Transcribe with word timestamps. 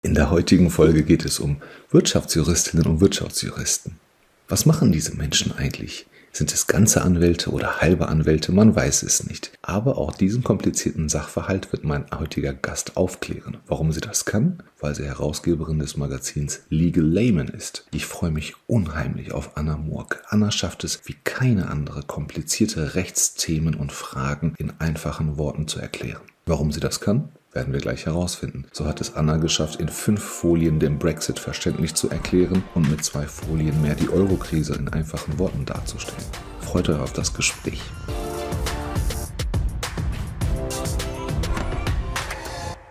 In 0.00 0.14
der 0.14 0.30
heutigen 0.30 0.70
Folge 0.70 1.02
geht 1.02 1.24
es 1.24 1.40
um 1.40 1.56
Wirtschaftsjuristinnen 1.90 2.86
und 2.86 3.00
Wirtschaftsjuristen. 3.00 3.98
Was 4.46 4.64
machen 4.64 4.92
diese 4.92 5.16
Menschen 5.16 5.50
eigentlich? 5.50 6.06
Sind 6.30 6.52
es 6.52 6.68
ganze 6.68 7.02
Anwälte 7.02 7.50
oder 7.50 7.80
halbe 7.80 8.06
Anwälte? 8.06 8.52
Man 8.52 8.76
weiß 8.76 9.02
es 9.02 9.26
nicht. 9.26 9.50
Aber 9.60 9.98
auch 9.98 10.12
diesen 10.12 10.44
komplizierten 10.44 11.08
Sachverhalt 11.08 11.72
wird 11.72 11.82
mein 11.82 12.06
heutiger 12.16 12.52
Gast 12.52 12.96
aufklären. 12.96 13.56
Warum 13.66 13.90
sie 13.90 14.00
das 14.00 14.24
kann? 14.24 14.62
Weil 14.78 14.94
sie 14.94 15.04
Herausgeberin 15.04 15.80
des 15.80 15.96
Magazins 15.96 16.60
Legal 16.68 17.04
Layman 17.04 17.48
ist. 17.48 17.88
Ich 17.90 18.06
freue 18.06 18.30
mich 18.30 18.54
unheimlich 18.68 19.32
auf 19.32 19.56
Anna 19.56 19.76
Murk. 19.76 20.22
Anna 20.28 20.52
schafft 20.52 20.84
es 20.84 21.00
wie 21.06 21.16
keine 21.24 21.70
andere, 21.70 22.04
komplizierte 22.04 22.94
Rechtsthemen 22.94 23.74
und 23.74 23.90
Fragen 23.90 24.54
in 24.58 24.72
einfachen 24.78 25.38
Worten 25.38 25.66
zu 25.66 25.80
erklären. 25.80 26.22
Warum 26.46 26.70
sie 26.70 26.80
das 26.80 27.00
kann? 27.00 27.30
Werden 27.58 27.72
wir 27.72 27.80
gleich 27.80 28.06
herausfinden. 28.06 28.66
So 28.70 28.86
hat 28.86 29.00
es 29.00 29.16
Anna 29.16 29.36
geschafft, 29.36 29.80
in 29.80 29.88
fünf 29.88 30.22
Folien 30.22 30.78
den 30.78 30.96
Brexit 30.96 31.40
verständlich 31.40 31.92
zu 31.92 32.08
erklären 32.08 32.62
und 32.76 32.88
mit 32.88 33.02
zwei 33.02 33.26
Folien 33.26 33.82
mehr 33.82 33.96
die 33.96 34.08
Eurokrise 34.08 34.76
in 34.76 34.86
einfachen 34.86 35.40
Worten 35.40 35.64
darzustellen. 35.64 36.22
Freut 36.60 36.88
euch 36.88 37.00
auf 37.00 37.12
das 37.14 37.34
Gespräch. 37.34 37.82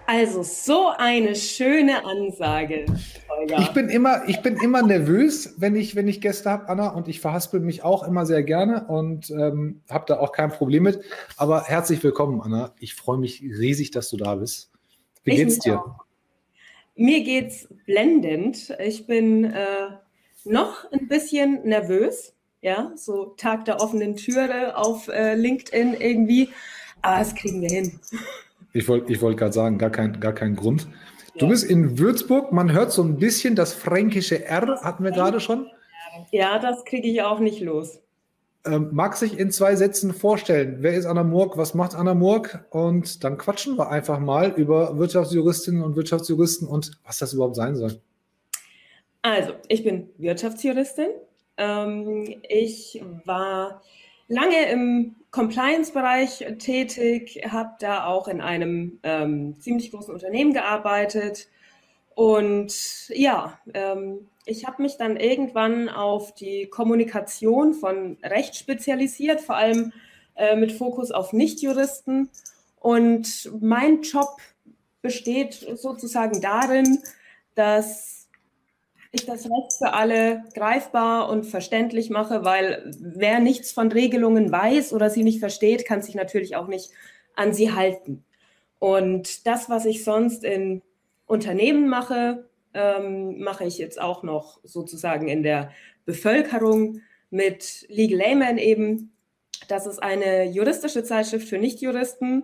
Also 0.08 0.42
so 0.42 0.88
eine 0.98 1.36
schöne 1.36 2.06
Ansage. 2.06 2.86
Holger. 3.30 3.60
Ich 3.60 3.74
bin 3.74 3.90
immer, 3.90 4.28
ich 4.28 4.42
bin 4.42 4.56
immer 4.56 4.82
nervös, 4.82 5.56
wenn 5.58 5.76
ich, 5.76 5.98
wenn 5.98 6.08
ich 6.08 6.22
Gäste 6.22 6.50
habe, 6.50 6.70
Anna, 6.70 6.92
und 6.92 7.10
ich 7.10 7.20
verhaspel 7.20 7.60
mich 7.60 7.84
auch 7.84 8.08
immer 8.08 8.26
sehr 8.26 8.42
gerne 8.42 8.88
und 8.88 9.30
ähm, 9.32 9.82
habe 9.90 10.06
da 10.08 10.20
auch 10.20 10.32
kein 10.32 10.50
Problem 10.50 10.84
mit. 10.84 11.02
Aber 11.36 11.66
herzlich 11.66 12.02
willkommen, 12.04 12.40
Anna. 12.40 12.74
Ich 12.80 12.96
freue 12.96 13.18
mich 13.18 13.42
riesig, 13.42 13.92
dass 13.92 14.10
du 14.10 14.16
da 14.16 14.36
bist. 14.36 14.72
Wie 15.26 15.32
ich 15.32 15.38
geht's 15.38 15.60
dir? 15.60 15.82
Auch. 15.82 16.06
Mir 16.96 17.26
geht's 17.26 17.68
blendend. 17.86 18.78
Ich 18.80 19.08
bin 19.08 19.44
äh, 19.44 19.90
noch 20.46 20.90
ein 20.94 21.10
bisschen 21.10 21.64
nervös, 21.68 22.34
ja, 22.62 22.94
so 22.96 23.34
Tag 23.36 23.66
der 23.66 23.82
offenen 23.82 24.16
Türe 24.16 24.78
auf 24.78 25.10
äh, 25.10 25.36
LinkedIn 25.36 25.96
irgendwie. 26.00 26.48
Aber 27.02 27.20
das 27.20 27.36
kriegen 27.36 27.62
wir 27.62 27.70
hin. 27.70 28.00
Ich 28.78 28.88
wollte 28.88 29.12
ich 29.12 29.22
wollt 29.22 29.38
gerade 29.38 29.54
sagen, 29.54 29.78
gar 29.78 29.90
kein, 29.90 30.20
gar 30.20 30.34
kein 30.34 30.56
Grund. 30.56 30.88
Du 31.40 31.48
bist 31.48 31.70
in 31.70 31.98
Würzburg, 32.00 32.52
man 32.52 32.72
hört 32.72 32.92
so 32.92 33.04
ein 33.04 33.18
bisschen 33.18 33.56
das 33.56 33.74
fränkische 33.74 34.46
R, 34.46 34.82
hatten 34.82 35.04
wir 35.04 35.12
gerade 35.12 35.40
schon. 35.40 35.68
Ja, 36.32 36.60
das 36.60 36.86
kriege 36.86 37.08
ich 37.08 37.22
auch 37.22 37.40
nicht 37.40 37.60
los. 37.60 38.00
Ähm, 38.66 38.90
mag 38.92 39.16
sich 39.16 39.40
in 39.40 39.52
zwei 39.52 39.76
Sätzen 39.76 40.14
vorstellen, 40.14 40.78
wer 40.82 40.94
ist 40.94 41.06
Anna 41.06 41.24
Murk, 41.24 41.58
was 41.58 41.74
macht 41.74 41.96
Anna 41.96 42.14
Murk? 42.14 42.66
Und 42.70 43.24
dann 43.24 43.38
quatschen 43.38 43.78
wir 43.78 43.90
einfach 43.90 44.20
mal 44.20 44.52
über 44.52 44.98
Wirtschaftsjuristinnen 44.98 45.82
und 45.84 45.96
Wirtschaftsjuristen 45.96 46.68
und 46.68 46.92
was 47.04 47.18
das 47.20 47.34
überhaupt 47.34 47.56
sein 47.56 47.76
soll. 47.76 48.02
Also, 49.22 49.54
ich 49.68 49.84
bin 49.84 50.10
Wirtschaftsjuristin. 50.18 51.10
Ähm, 51.58 52.42
ich 52.48 53.02
war 53.26 53.82
lange 54.28 54.70
im 54.70 55.16
Compliance-Bereich 55.32 56.46
tätig, 56.60 57.42
habe 57.50 57.72
da 57.80 58.06
auch 58.06 58.28
in 58.28 58.42
einem 58.42 59.00
ähm, 59.04 59.56
ziemlich 59.60 59.92
großen 59.92 60.14
Unternehmen 60.14 60.54
gearbeitet. 60.54 61.48
Und 62.16 63.10
ja, 63.10 63.60
ähm, 63.74 64.28
ich 64.46 64.66
habe 64.66 64.82
mich 64.82 64.98
dann 64.98 65.18
irgendwann 65.18 65.90
auf 65.90 66.34
die 66.34 66.68
Kommunikation 66.68 67.74
von 67.74 68.18
Recht 68.24 68.56
spezialisiert, 68.56 69.42
vor 69.42 69.56
allem 69.56 69.92
äh, 70.36 70.56
mit 70.56 70.72
Fokus 70.72 71.12
auf 71.12 71.34
Nichtjuristen. 71.34 72.30
Und 72.80 73.52
mein 73.60 74.02
Job 74.02 74.38
besteht 75.02 75.54
sozusagen 75.76 76.42
darin, 76.42 77.00
dass 77.56 78.17
ich 79.12 79.26
das 79.26 79.46
Recht 79.46 79.74
für 79.78 79.94
alle 79.94 80.44
greifbar 80.54 81.30
und 81.30 81.46
verständlich 81.46 82.10
mache, 82.10 82.44
weil 82.44 82.92
wer 83.00 83.40
nichts 83.40 83.72
von 83.72 83.92
Regelungen 83.92 84.52
weiß 84.52 84.94
oder 84.94 85.10
sie 85.10 85.24
nicht 85.24 85.40
versteht, 85.40 85.86
kann 85.86 86.02
sich 86.02 86.16
natürlich 86.16 86.56
auch 86.56 86.68
nicht 86.68 86.92
an 87.36 87.54
sie 87.54 87.72
halten. 87.72 88.24
Und 88.80 89.48
das, 89.48 89.70
was 89.70 89.86
ich 89.86 90.04
sonst 90.04 90.44
in 90.44 90.82
Unternehmen 91.26 91.88
mache, 91.88 92.48
ähm, 92.74 93.40
mache 93.40 93.66
ich 93.66 93.78
jetzt 93.78 94.00
auch 94.00 94.24
noch 94.24 94.60
sozusagen 94.64 95.28
in 95.28 95.44
der 95.44 95.72
Bevölkerung 96.06 97.02
mit 97.30 97.86
Legal 97.90 98.20
Layman 98.20 98.58
eben. 98.58 99.12
Das 99.68 99.88
ist 99.88 100.02
eine 100.02 100.46
juristische 100.46 101.04
Zeitschrift 101.04 101.48
für 101.48 101.58
Nichtjuristen, 101.58 102.44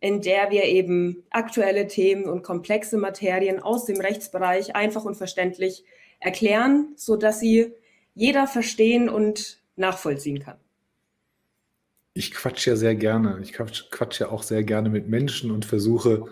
in 0.00 0.20
der 0.22 0.50
wir 0.50 0.64
eben 0.64 1.24
aktuelle 1.30 1.86
Themen 1.86 2.24
und 2.24 2.42
komplexe 2.42 2.96
Materien 2.96 3.60
aus 3.60 3.84
dem 3.84 4.00
Rechtsbereich 4.00 4.74
einfach 4.74 5.04
und 5.04 5.16
verständlich 5.16 5.84
erklären, 6.20 6.92
sodass 6.96 7.40
sie 7.40 7.72
jeder 8.14 8.46
verstehen 8.46 9.08
und 9.08 9.58
nachvollziehen 9.76 10.40
kann. 10.40 10.56
Ich 12.14 12.32
quatsche 12.32 12.70
ja 12.70 12.76
sehr 12.76 12.94
gerne. 12.94 13.40
Ich 13.42 13.52
quatsche 13.52 14.24
ja 14.24 14.30
auch 14.30 14.42
sehr 14.42 14.64
gerne 14.64 14.88
mit 14.88 15.08
Menschen 15.08 15.50
und 15.50 15.66
versuche 15.66 16.24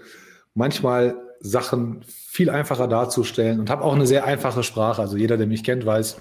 manchmal 0.55 1.17
Sachen 1.41 2.03
viel 2.07 2.49
einfacher 2.49 2.89
darzustellen 2.89 3.61
und 3.61 3.69
habe 3.69 3.85
auch 3.85 3.95
eine 3.95 4.07
sehr 4.07 4.25
einfache 4.25 4.63
Sprache. 4.63 5.03
Also 5.03 5.19
jeder, 5.19 5.37
der 5.37 5.47
mich 5.47 5.63
kennt, 5.63 5.85
weiß, 5.85 6.17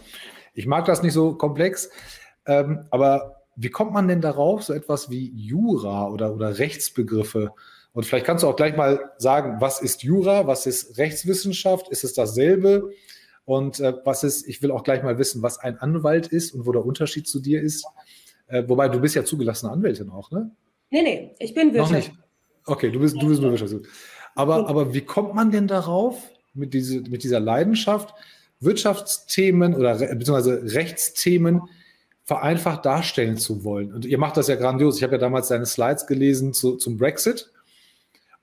ich 0.53 0.65
mag 0.65 0.85
das 0.85 1.01
nicht 1.01 1.13
so 1.13 1.35
komplex. 1.35 1.89
Ähm, 2.45 2.85
aber 2.91 3.43
wie 3.55 3.69
kommt 3.69 3.93
man 3.93 4.07
denn 4.07 4.19
darauf, 4.19 4.63
so 4.63 4.73
etwas 4.73 5.09
wie 5.09 5.31
Jura 5.33 6.09
oder, 6.09 6.33
oder 6.33 6.59
Rechtsbegriffe? 6.59 7.53
Und 7.93 8.05
vielleicht 8.05 8.25
kannst 8.25 8.43
du 8.43 8.47
auch 8.47 8.55
gleich 8.55 8.75
mal 8.75 9.11
sagen, 9.17 9.61
was 9.61 9.81
ist 9.81 10.03
Jura, 10.03 10.47
was 10.47 10.65
ist 10.65 10.97
Rechtswissenschaft? 10.97 11.89
Ist 11.89 12.03
es 12.03 12.13
dasselbe? 12.13 12.91
Und 13.45 13.79
äh, 13.79 13.93
was 14.05 14.23
ist, 14.23 14.47
ich 14.47 14.61
will 14.61 14.71
auch 14.71 14.83
gleich 14.83 15.03
mal 15.03 15.17
wissen, 15.17 15.41
was 15.41 15.59
ein 15.59 15.77
Anwalt 15.77 16.27
ist 16.27 16.53
und 16.53 16.65
wo 16.65 16.71
der 16.71 16.85
Unterschied 16.85 17.27
zu 17.27 17.39
dir 17.39 17.61
ist. 17.61 17.85
Äh, 18.47 18.63
wobei 18.67 18.87
du 18.89 18.99
bist 18.99 19.15
ja 19.15 19.23
zugelassene 19.25 19.71
Anwältin 19.71 20.09
auch, 20.09 20.31
ne? 20.31 20.51
Nee, 20.89 21.01
nee, 21.01 21.35
ich 21.39 21.53
bin 21.53 21.73
Wirtschaft. 21.73 21.91
Noch 21.91 21.97
nicht. 21.97 22.11
Okay, 22.65 22.91
du 22.91 22.99
bist, 22.99 23.21
du 23.21 23.27
bist 23.27 23.41
nur 23.41 23.51
Wirtschaft. 23.51 23.73
Aber, 24.35 24.67
aber 24.67 24.93
wie 24.93 25.01
kommt 25.01 25.33
man 25.35 25.51
denn 25.51 25.67
darauf, 25.67 26.29
mit, 26.53 26.73
diese, 26.73 27.01
mit 27.01 27.23
dieser 27.23 27.39
Leidenschaft, 27.39 28.13
Wirtschaftsthemen 28.59 29.75
oder 29.75 29.95
beziehungsweise 29.95 30.61
Rechtsthemen 30.73 31.61
vereinfacht 32.23 32.85
darstellen 32.85 33.37
zu 33.37 33.63
wollen? 33.63 33.93
Und 33.93 34.05
ihr 34.05 34.17
macht 34.17 34.37
das 34.37 34.47
ja 34.47 34.55
grandios. 34.55 34.97
Ich 34.97 35.03
habe 35.03 35.13
ja 35.13 35.19
damals 35.19 35.49
deine 35.49 35.65
Slides 35.65 36.07
gelesen 36.07 36.53
zu, 36.53 36.77
zum 36.77 36.97
Brexit 36.97 37.51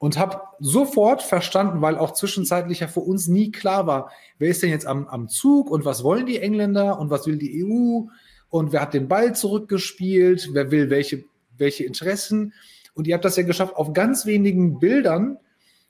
und 0.00 0.18
habe 0.18 0.40
sofort 0.60 1.20
verstanden, 1.20 1.82
weil 1.82 1.98
auch 1.98 2.12
zwischenzeitlich 2.14 2.80
ja 2.80 2.88
für 2.88 3.00
uns 3.00 3.28
nie 3.28 3.52
klar 3.52 3.86
war, 3.86 4.10
wer 4.38 4.48
ist 4.48 4.62
denn 4.62 4.70
jetzt 4.70 4.86
am, 4.86 5.06
am 5.06 5.28
Zug 5.28 5.70
und 5.70 5.84
was 5.84 6.02
wollen 6.02 6.24
die 6.24 6.38
Engländer 6.38 6.98
und 6.98 7.10
was 7.10 7.26
will 7.26 7.36
die 7.36 7.62
EU 7.62 8.08
und 8.48 8.72
wer 8.72 8.80
hat 8.80 8.94
den 8.94 9.08
Ball 9.08 9.34
zurückgespielt, 9.34 10.48
wer 10.54 10.70
will 10.70 10.88
welche, 10.88 11.24
welche 11.58 11.84
Interessen. 11.84 12.54
Und 12.94 13.08
ihr 13.08 13.14
habt 13.14 13.26
das 13.26 13.36
ja 13.36 13.42
geschafft, 13.42 13.76
auf 13.76 13.92
ganz 13.92 14.24
wenigen 14.24 14.78
Bildern 14.78 15.36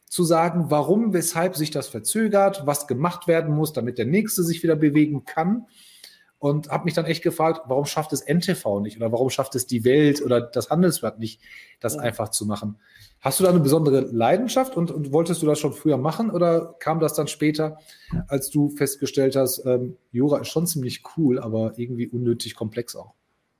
zu 0.06 0.25
sagen, 0.25 0.66
warum, 0.70 1.12
weshalb 1.12 1.54
sich 1.54 1.70
das 1.70 1.87
verzögert, 1.87 2.66
was 2.66 2.88
gemacht 2.88 3.28
werden 3.28 3.54
muss, 3.54 3.72
damit 3.72 3.97
der 3.97 4.06
Nächste 4.06 4.43
sich 4.43 4.60
wieder 4.65 4.75
bewegen 4.75 5.25
kann. 5.25 5.66
Und 6.41 6.70
habe 6.70 6.87
mich 6.87 6.94
dann 6.94 7.04
echt 7.04 7.22
gefragt, 7.22 7.60
warum 7.69 7.84
schafft 7.84 8.12
es 8.12 8.26
NTV 8.26 8.81
nicht 8.81 8.97
oder 8.97 9.12
warum 9.12 9.31
schafft 9.31 9.54
es 9.54 9.66
die 9.66 9.84
Welt 9.84 10.20
oder 10.20 10.41
das 10.41 10.70
Handelsblatt 10.70 11.20
nicht, 11.20 11.41
das 11.78 11.97
einfach 11.97 12.31
zu 12.31 12.44
machen. 12.44 12.76
Hast 13.20 13.38
du 13.38 13.44
da 13.44 13.50
eine 13.50 13.60
besondere 13.60 14.00
Leidenschaft 14.00 14.76
und, 14.76 14.91
und, 14.91 15.12
wolltest 15.12 15.42
du 15.42 15.47
das 15.47 15.58
schon 15.58 15.75
früher 15.75 15.98
machen 15.98 16.31
oder 16.31 16.75
kam 16.78 17.00
das 17.00 17.12
dann 17.12 17.28
später, 17.28 17.78
als 18.28 18.48
du 18.48 18.70
festgestellt 18.70 19.36
hast, 19.36 19.64
ähm, 19.66 19.97
Jura 20.10 20.38
ist 20.38 20.48
schon 20.48 20.66
ziemlich 20.66 21.03
cool, 21.16 21.38
aber 21.38 21.75
irgendwie 21.76 22.06
unnötig 22.06 22.54
komplex 22.54 22.97
auch? 22.97 23.12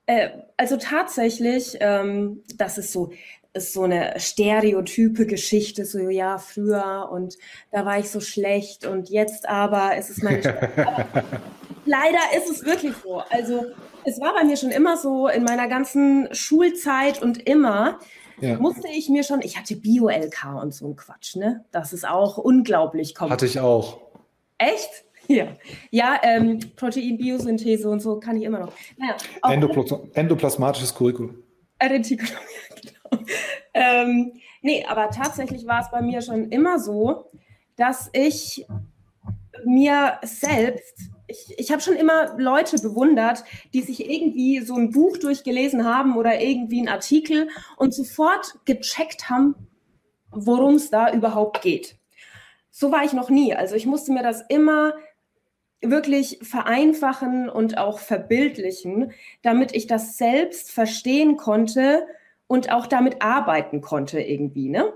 Äh, 0.07 0.29
also 0.57 0.77
tatsächlich, 0.77 1.77
ähm, 1.79 2.41
das 2.55 2.79
ist 2.79 2.91
so, 2.91 3.11
ist 3.53 3.73
so 3.73 3.83
eine 3.83 4.13
stereotype 4.17 5.27
Geschichte, 5.27 5.85
so 5.85 5.99
ja, 6.09 6.39
früher 6.39 7.09
und 7.11 7.37
da 7.71 7.85
war 7.85 7.99
ich 7.99 8.09
so 8.09 8.19
schlecht 8.19 8.87
und 8.87 9.09
jetzt 9.09 9.47
aber 9.47 9.95
ist 9.97 10.09
es 10.09 10.23
meine 10.23 10.41
Leider 11.85 12.19
ist 12.37 12.49
es 12.49 12.65
wirklich 12.65 12.93
so. 13.03 13.21
Also 13.29 13.65
es 14.05 14.19
war 14.19 14.33
bei 14.33 14.43
mir 14.43 14.57
schon 14.57 14.69
immer 14.69 14.97
so 14.97 15.27
in 15.27 15.43
meiner 15.43 15.67
ganzen 15.67 16.29
Schulzeit 16.31 17.21
und 17.21 17.47
immer, 17.47 17.99
ja. 18.41 18.57
musste 18.57 18.87
ich 18.87 19.09
mir 19.09 19.23
schon, 19.23 19.41
ich 19.41 19.57
hatte 19.57 19.75
Bio-LK 19.75 20.61
und 20.61 20.73
so 20.73 20.87
ein 20.87 20.95
Quatsch, 20.95 21.35
ne? 21.35 21.65
Das 21.71 21.93
ist 21.93 22.07
auch 22.07 22.37
unglaublich 22.37 23.15
komplex. 23.15 23.41
Hatte 23.41 23.45
ich 23.45 23.59
auch. 23.59 23.99
Echt? 24.57 24.89
Ja, 25.27 25.47
ja 25.91 26.19
ähm, 26.23 26.59
Protein-Biosynthese 26.75 27.87
und 27.89 28.01
so 28.01 28.19
kann 28.19 28.35
ich 28.35 28.43
immer 28.43 28.59
noch. 28.59 28.73
Naja, 28.97 29.15
Endoplas 29.43 29.93
endoplasmatisches 30.13 30.93
Curriculum. 30.93 31.41
Retikulum, 31.81 32.31
ja, 32.33 32.75
genau. 32.75 33.25
Ähm, 33.73 34.33
nee, 34.61 34.83
aber 34.89 35.09
tatsächlich 35.11 35.65
war 35.67 35.79
es 35.79 35.91
bei 35.91 36.01
mir 36.01 36.21
schon 36.21 36.49
immer 36.49 36.79
so, 36.79 37.31
dass 37.77 38.09
ich 38.11 38.65
mir 39.65 40.19
selbst 40.23 41.11
ich, 41.31 41.55
ich 41.57 41.71
habe 41.71 41.81
schon 41.81 41.95
immer 41.95 42.37
Leute 42.37 42.77
bewundert, 42.77 43.43
die 43.73 43.81
sich 43.81 44.09
irgendwie 44.09 44.59
so 44.59 44.75
ein 44.75 44.91
Buch 44.91 45.17
durchgelesen 45.17 45.85
haben 45.85 46.17
oder 46.17 46.41
irgendwie 46.41 46.79
einen 46.79 46.89
Artikel 46.89 47.49
und 47.77 47.93
sofort 47.93 48.59
gecheckt 48.65 49.29
haben, 49.29 49.55
worum 50.31 50.75
es 50.75 50.89
da 50.89 51.11
überhaupt 51.13 51.61
geht. 51.61 51.97
so 52.69 52.91
war 52.91 53.03
ich 53.03 53.13
noch 53.13 53.29
nie. 53.29 53.53
Also 53.53 53.75
ich 53.75 53.85
musste 53.85 54.11
mir 54.11 54.23
das 54.23 54.43
immer 54.47 54.93
wirklich 55.81 56.39
vereinfachen 56.43 57.49
und 57.49 57.77
auch 57.77 57.99
verbildlichen, 57.99 59.11
damit 59.41 59.75
ich 59.75 59.87
das 59.87 60.17
selbst 60.17 60.71
verstehen 60.71 61.37
konnte 61.37 62.05
und 62.47 62.71
auch 62.71 62.85
damit 62.85 63.21
arbeiten 63.21 63.81
konnte 63.81 64.21
irgendwie. 64.21 64.69
Ne? 64.69 64.93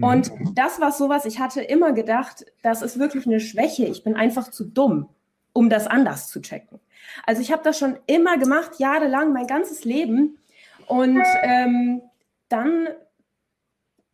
Mhm. 0.00 0.04
Und 0.04 0.32
das 0.54 0.80
war 0.80 0.92
sowas, 0.92 1.26
ich 1.26 1.38
hatte 1.38 1.60
immer 1.60 1.92
gedacht, 1.92 2.46
das 2.62 2.82
ist 2.82 2.98
wirklich 2.98 3.26
eine 3.26 3.40
Schwäche. 3.40 3.86
Ich 3.86 4.02
bin 4.02 4.16
einfach 4.16 4.50
zu 4.50 4.64
dumm, 4.64 5.08
um 5.52 5.68
das 5.68 5.86
anders 5.86 6.28
zu 6.28 6.40
checken. 6.40 6.80
Also 7.26 7.42
ich 7.42 7.52
habe 7.52 7.62
das 7.62 7.78
schon 7.78 7.98
immer 8.06 8.38
gemacht, 8.38 8.78
jahrelang, 8.78 9.32
mein 9.32 9.46
ganzes 9.46 9.84
Leben. 9.84 10.38
Und 10.86 11.22
ähm, 11.42 12.02
dann 12.48 12.88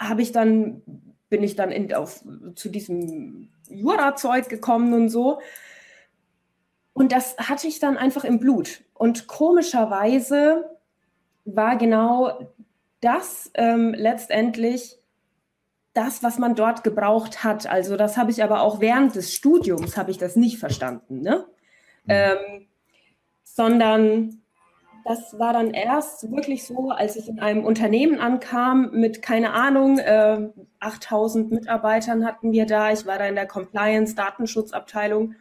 habe 0.00 0.22
ich 0.22 0.32
dann, 0.32 0.82
bin 1.28 1.42
ich 1.42 1.56
dann 1.56 1.70
in, 1.70 1.94
auf, 1.94 2.24
zu 2.54 2.68
diesem 2.68 3.50
Jura-Zeug 3.68 4.48
gekommen 4.48 4.92
und 4.92 5.08
so. 5.08 5.40
Und 6.92 7.12
das 7.12 7.36
hatte 7.38 7.68
ich 7.68 7.78
dann 7.78 7.96
einfach 7.96 8.24
im 8.24 8.40
Blut. 8.40 8.82
Und 8.94 9.26
komischerweise 9.26 10.64
war 11.44 11.76
genau 11.76 12.50
das 13.00 13.50
ähm, 13.54 13.94
letztendlich 13.94 14.98
das, 15.96 16.22
was 16.22 16.38
man 16.38 16.54
dort 16.54 16.84
gebraucht 16.84 17.42
hat. 17.42 17.66
Also 17.66 17.96
das 17.96 18.16
habe 18.16 18.30
ich 18.30 18.42
aber 18.42 18.60
auch 18.60 18.80
während 18.80 19.14
des 19.14 19.32
Studiums 19.34 19.96
habe 19.96 20.10
ich 20.10 20.18
das 20.18 20.36
nicht 20.36 20.58
verstanden, 20.58 21.22
ne? 21.22 21.46
Mhm. 22.04 22.08
Ähm, 22.08 22.66
sondern 23.42 24.42
das 25.04 25.38
war 25.38 25.52
dann 25.52 25.72
erst 25.72 26.30
wirklich 26.32 26.66
so, 26.66 26.90
als 26.90 27.16
ich 27.16 27.28
in 27.28 27.38
einem 27.38 27.64
Unternehmen 27.64 28.18
ankam 28.18 28.90
mit, 28.92 29.22
keine 29.22 29.52
Ahnung, 29.52 29.98
äh, 29.98 30.48
8000 30.80 31.50
Mitarbeitern 31.52 32.26
hatten 32.26 32.52
wir 32.52 32.66
da. 32.66 32.92
Ich 32.92 33.06
war 33.06 33.18
da 33.18 33.26
in 33.26 33.36
der 33.36 33.46
Compliance-Datenschutzabteilung. 33.46 35.34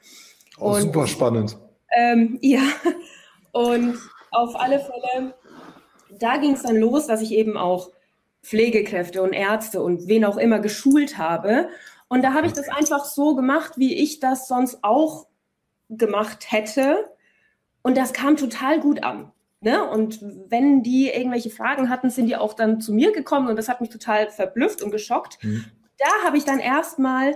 Oh, 0.59 0.75
und, 0.75 0.81
super 0.81 1.07
spannend. 1.07 1.57
Ähm, 1.97 2.37
ja, 2.41 2.61
und 3.51 3.97
auf 4.31 4.55
alle 4.55 4.79
Fälle, 4.79 5.33
da 6.19 6.37
ging 6.37 6.53
es 6.53 6.61
dann 6.61 6.77
los, 6.77 7.07
dass 7.07 7.21
ich 7.21 7.31
eben 7.31 7.57
auch 7.57 7.89
Pflegekräfte 8.45 9.21
und 9.21 9.33
Ärzte 9.33 9.81
und 9.81 10.07
wen 10.07 10.25
auch 10.25 10.37
immer 10.37 10.59
geschult 10.59 11.17
habe. 11.17 11.69
Und 12.07 12.23
da 12.23 12.33
habe 12.33 12.47
ich 12.47 12.53
das 12.53 12.69
einfach 12.69 13.05
so 13.05 13.35
gemacht, 13.35 13.73
wie 13.77 13.95
ich 13.95 14.19
das 14.19 14.47
sonst 14.47 14.83
auch 14.83 15.27
gemacht 15.89 16.51
hätte. 16.51 17.09
Und 17.81 17.97
das 17.97 18.13
kam 18.13 18.37
total 18.37 18.79
gut 18.79 19.03
an. 19.03 19.31
Ne? 19.61 19.83
Und 19.83 20.19
wenn 20.21 20.83
die 20.83 21.09
irgendwelche 21.09 21.49
Fragen 21.49 21.89
hatten, 21.89 22.09
sind 22.09 22.27
die 22.27 22.35
auch 22.35 22.53
dann 22.53 22.81
zu 22.81 22.93
mir 22.93 23.11
gekommen 23.11 23.47
und 23.47 23.55
das 23.55 23.67
hat 23.67 23.81
mich 23.81 23.89
total 23.89 24.29
verblüfft 24.29 24.81
und 24.83 24.91
geschockt. 24.91 25.43
Mhm. 25.43 25.65
Da 25.97 26.25
habe 26.25 26.37
ich 26.37 26.45
dann 26.45 26.59
erstmal 26.59 27.35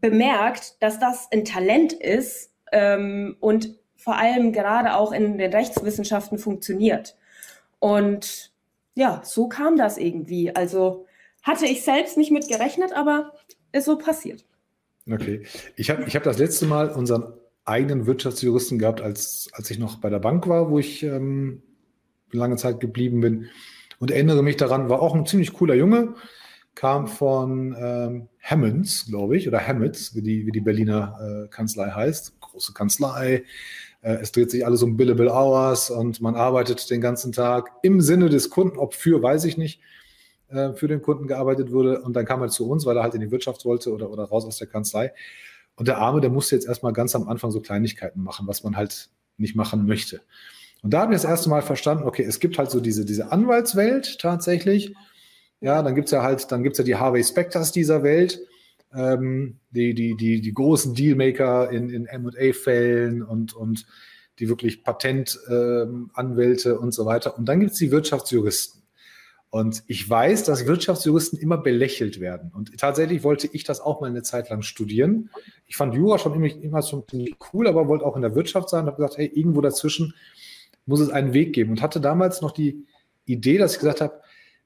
bemerkt, 0.00 0.82
dass 0.82 0.98
das 0.98 1.30
ein 1.30 1.44
Talent 1.44 1.92
ist, 1.92 2.50
ähm, 2.72 3.36
und 3.40 3.78
vor 3.96 4.16
allem 4.16 4.52
gerade 4.52 4.94
auch 4.94 5.12
in 5.12 5.38
den 5.38 5.52
Rechtswissenschaften 5.52 6.38
funktioniert. 6.38 7.16
Und 7.78 8.52
ja, 8.96 9.20
so 9.24 9.46
kam 9.48 9.76
das 9.76 9.98
irgendwie. 9.98 10.56
Also 10.56 11.06
hatte 11.42 11.66
ich 11.66 11.84
selbst 11.84 12.16
nicht 12.16 12.32
mit 12.32 12.48
gerechnet, 12.48 12.92
aber 12.92 13.32
ist 13.70 13.84
so 13.84 13.96
passiert. 13.96 14.44
Okay. 15.08 15.42
Ich 15.76 15.90
habe 15.90 16.04
ich 16.06 16.16
hab 16.16 16.24
das 16.24 16.38
letzte 16.38 16.66
Mal 16.66 16.90
unseren 16.90 17.34
eigenen 17.64 18.06
Wirtschaftsjuristen 18.06 18.78
gehabt, 18.78 19.00
als, 19.00 19.48
als 19.52 19.70
ich 19.70 19.78
noch 19.78 19.96
bei 19.96 20.08
der 20.08 20.18
Bank 20.18 20.48
war, 20.48 20.70
wo 20.70 20.78
ich 20.78 21.02
ähm, 21.02 21.62
lange 22.32 22.56
Zeit 22.56 22.80
geblieben 22.80 23.20
bin. 23.20 23.48
Und 23.98 24.10
erinnere 24.10 24.42
mich 24.42 24.56
daran, 24.56 24.88
war 24.88 25.00
auch 25.00 25.14
ein 25.14 25.26
ziemlich 25.26 25.52
cooler 25.52 25.74
Junge, 25.74 26.14
kam 26.74 27.06
von 27.06 27.76
ähm, 27.78 28.28
Hammonds, 28.42 29.06
glaube 29.06 29.36
ich, 29.36 29.46
oder 29.46 29.66
Hammets, 29.66 30.14
wie 30.14 30.22
die, 30.22 30.46
wie 30.46 30.52
die 30.52 30.60
Berliner 30.60 31.44
äh, 31.44 31.48
Kanzlei 31.48 31.90
heißt. 31.90 32.40
Große 32.40 32.72
Kanzlei. 32.72 33.44
Äh, 34.06 34.18
es 34.22 34.30
dreht 34.30 34.50
sich 34.50 34.64
alles 34.64 34.82
um 34.82 34.96
Billable 34.96 35.32
Hours 35.32 35.90
und 35.90 36.20
man 36.20 36.36
arbeitet 36.36 36.88
den 36.90 37.00
ganzen 37.00 37.32
Tag 37.32 37.72
im 37.82 38.00
Sinne 38.00 38.28
des 38.28 38.50
Kunden, 38.50 38.78
ob 38.78 38.94
für, 38.94 39.20
weiß 39.20 39.44
ich 39.44 39.58
nicht, 39.58 39.80
äh, 40.48 40.72
für 40.74 40.86
den 40.86 41.02
Kunden 41.02 41.26
gearbeitet 41.26 41.72
wurde. 41.72 42.02
Und 42.02 42.14
dann 42.14 42.24
kam 42.24 42.40
er 42.40 42.48
zu 42.48 42.70
uns, 42.70 42.86
weil 42.86 42.96
er 42.96 43.02
halt 43.02 43.14
in 43.14 43.20
die 43.20 43.32
Wirtschaft 43.32 43.64
wollte 43.64 43.92
oder, 43.92 44.10
oder 44.10 44.24
raus 44.24 44.46
aus 44.46 44.58
der 44.58 44.68
Kanzlei. 44.68 45.12
Und 45.74 45.88
der 45.88 45.98
Arme, 45.98 46.20
der 46.20 46.30
musste 46.30 46.54
jetzt 46.54 46.68
erstmal 46.68 46.92
ganz 46.92 47.16
am 47.16 47.28
Anfang 47.28 47.50
so 47.50 47.60
Kleinigkeiten 47.60 48.22
machen, 48.22 48.46
was 48.46 48.62
man 48.62 48.76
halt 48.76 49.10
nicht 49.38 49.56
machen 49.56 49.86
möchte. 49.86 50.20
Und 50.82 50.94
da 50.94 51.00
habe 51.00 51.12
ich 51.12 51.20
das 51.20 51.28
erste 51.28 51.50
Mal 51.50 51.62
verstanden, 51.62 52.04
okay, 52.04 52.22
es 52.22 52.38
gibt 52.38 52.58
halt 52.58 52.70
so 52.70 52.80
diese, 52.80 53.04
diese 53.04 53.32
Anwaltswelt 53.32 54.20
tatsächlich. 54.20 54.94
Ja, 55.60 55.82
dann 55.82 55.96
gibt's 55.96 56.12
ja 56.12 56.22
halt, 56.22 56.52
dann 56.52 56.62
gibt's 56.62 56.78
ja 56.78 56.84
die 56.84 56.94
Harvey 56.94 57.24
Specters 57.24 57.72
dieser 57.72 58.04
Welt, 58.04 58.40
ähm, 58.96 59.58
die, 59.70 59.94
die, 59.94 60.16
die, 60.16 60.40
die 60.40 60.54
großen 60.54 60.94
Dealmaker 60.94 61.70
in, 61.70 61.90
in 61.90 62.04
MA-Fällen 62.04 63.22
und, 63.22 63.54
und 63.54 63.86
die 64.38 64.48
wirklich 64.48 64.82
Patentanwälte 64.82 66.70
ähm, 66.70 66.78
und 66.78 66.92
so 66.92 67.06
weiter. 67.06 67.38
Und 67.38 67.46
dann 67.46 67.60
gibt's 67.60 67.78
die 67.78 67.90
Wirtschaftsjuristen. 67.90 68.82
Und 69.50 69.84
ich 69.86 70.08
weiß, 70.08 70.44
dass 70.44 70.66
Wirtschaftsjuristen 70.66 71.38
immer 71.38 71.56
belächelt 71.58 72.20
werden. 72.20 72.50
Und 72.54 72.76
tatsächlich 72.78 73.22
wollte 73.22 73.48
ich 73.52 73.64
das 73.64 73.80
auch 73.80 74.00
mal 74.00 74.10
eine 74.10 74.22
Zeit 74.22 74.50
lang 74.50 74.62
studieren. 74.62 75.30
Ich 75.66 75.76
fand 75.76 75.94
Jura 75.94 76.18
schon 76.18 76.34
immer, 76.34 76.46
immer 76.46 76.82
schon 76.82 77.04
cool, 77.52 77.68
aber 77.68 77.88
wollte 77.88 78.04
auch 78.04 78.16
in 78.16 78.22
der 78.22 78.34
Wirtschaft 78.34 78.68
sein 78.68 78.82
und 78.82 78.86
habe 78.88 78.96
gesagt, 78.96 79.18
hey, 79.18 79.30
irgendwo 79.32 79.60
dazwischen 79.60 80.14
muss 80.84 81.00
es 81.00 81.10
einen 81.10 81.32
Weg 81.32 81.52
geben. 81.52 81.70
Und 81.70 81.82
hatte 81.82 82.00
damals 82.00 82.40
noch 82.40 82.50
die 82.50 82.84
Idee, 83.24 83.58
dass 83.58 83.74
ich 83.74 83.78
gesagt 83.78 84.00
habe, 84.00 84.20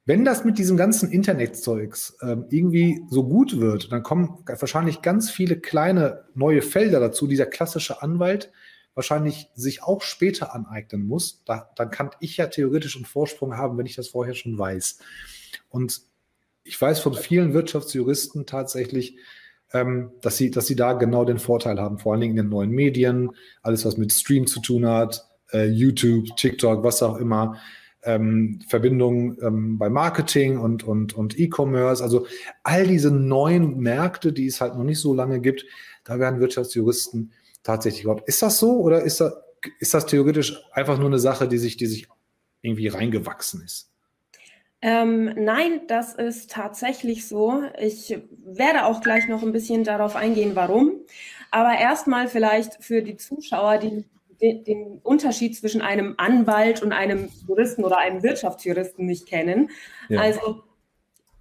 wenn 0.05 0.25
das 0.25 0.43
mit 0.43 0.57
diesem 0.57 0.77
ganzen 0.77 1.11
Internetzeugs 1.11 2.17
ähm, 2.21 2.45
irgendwie 2.49 3.01
so 3.09 3.23
gut 3.23 3.59
wird, 3.59 3.91
dann 3.91 4.01
kommen 4.01 4.43
wahrscheinlich 4.45 5.01
ganz 5.01 5.29
viele 5.29 5.59
kleine 5.59 6.25
neue 6.33 6.61
Felder 6.61 6.99
dazu, 6.99 7.27
dieser 7.27 7.45
klassische 7.45 8.01
Anwalt 8.01 8.51
wahrscheinlich 8.93 9.49
sich 9.55 9.83
auch 9.83 10.01
später 10.01 10.53
aneignen 10.53 11.07
muss. 11.07 11.43
Da, 11.45 11.69
dann 11.75 11.91
kann 11.91 12.09
ich 12.19 12.37
ja 12.37 12.47
theoretisch 12.47 12.95
einen 12.95 13.05
Vorsprung 13.05 13.55
haben, 13.55 13.77
wenn 13.77 13.85
ich 13.85 13.95
das 13.95 14.09
vorher 14.09 14.33
schon 14.33 14.57
weiß. 14.57 14.99
Und 15.69 16.01
ich 16.63 16.79
weiß 16.79 16.99
von 16.99 17.13
vielen 17.13 17.53
Wirtschaftsjuristen 17.53 18.45
tatsächlich, 18.45 19.17
ähm, 19.73 20.11
dass, 20.21 20.37
sie, 20.37 20.51
dass 20.51 20.67
sie 20.67 20.75
da 20.75 20.93
genau 20.93 21.25
den 21.25 21.39
Vorteil 21.39 21.79
haben, 21.79 21.99
vor 21.99 22.13
allen 22.13 22.21
Dingen 22.21 22.37
in 22.37 22.43
den 22.43 22.49
neuen 22.49 22.71
Medien, 22.71 23.31
alles 23.61 23.85
was 23.85 23.97
mit 23.97 24.11
Stream 24.11 24.45
zu 24.47 24.59
tun 24.59 24.85
hat, 24.85 25.25
äh, 25.53 25.67
YouTube, 25.67 26.35
TikTok, 26.35 26.83
was 26.83 27.01
auch 27.01 27.17
immer 27.17 27.57
ähm, 28.03 28.59
Verbindungen 28.67 29.37
ähm, 29.41 29.77
bei 29.77 29.89
Marketing 29.89 30.57
und, 30.57 30.83
und, 30.83 31.13
und 31.13 31.39
E-Commerce, 31.39 32.03
also 32.03 32.25
all 32.63 32.87
diese 32.87 33.11
neuen 33.11 33.77
Märkte, 33.79 34.33
die 34.33 34.47
es 34.47 34.61
halt 34.61 34.75
noch 34.75 34.83
nicht 34.83 34.99
so 34.99 35.13
lange 35.13 35.39
gibt, 35.39 35.65
da 36.03 36.19
werden 36.19 36.39
Wirtschaftsjuristen 36.39 37.31
tatsächlich 37.63 38.03
überhaupt. 38.03 38.27
Ist 38.27 38.41
das 38.41 38.59
so 38.59 38.79
oder 38.79 39.03
ist 39.03 39.21
das, 39.21 39.33
ist 39.79 39.93
das 39.93 40.05
theoretisch 40.05 40.59
einfach 40.71 40.97
nur 40.97 41.07
eine 41.07 41.19
Sache, 41.19 41.47
die 41.47 41.57
sich, 41.57 41.77
die 41.77 41.85
sich 41.85 42.07
irgendwie 42.61 42.87
reingewachsen 42.87 43.61
ist? 43.63 43.89
Ähm, 44.83 45.31
nein, 45.37 45.81
das 45.87 46.15
ist 46.15 46.49
tatsächlich 46.49 47.27
so. 47.27 47.61
Ich 47.79 48.17
werde 48.43 48.85
auch 48.85 49.01
gleich 49.01 49.27
noch 49.27 49.43
ein 49.43 49.51
bisschen 49.51 49.83
darauf 49.83 50.15
eingehen, 50.15 50.55
warum. 50.55 50.93
Aber 51.51 51.77
erstmal 51.77 52.27
vielleicht 52.27 52.83
für 52.83 53.03
die 53.03 53.17
Zuschauer, 53.17 53.77
die 53.77 54.05
den, 54.41 54.63
den 54.63 54.99
Unterschied 55.03 55.55
zwischen 55.55 55.81
einem 55.81 56.15
Anwalt 56.17 56.81
und 56.81 56.91
einem 56.91 57.29
Juristen 57.47 57.83
oder 57.83 57.97
einem 57.97 58.23
Wirtschaftsjuristen 58.23 59.05
nicht 59.05 59.27
kennen. 59.27 59.69
Ja. 60.09 60.21
Also 60.21 60.63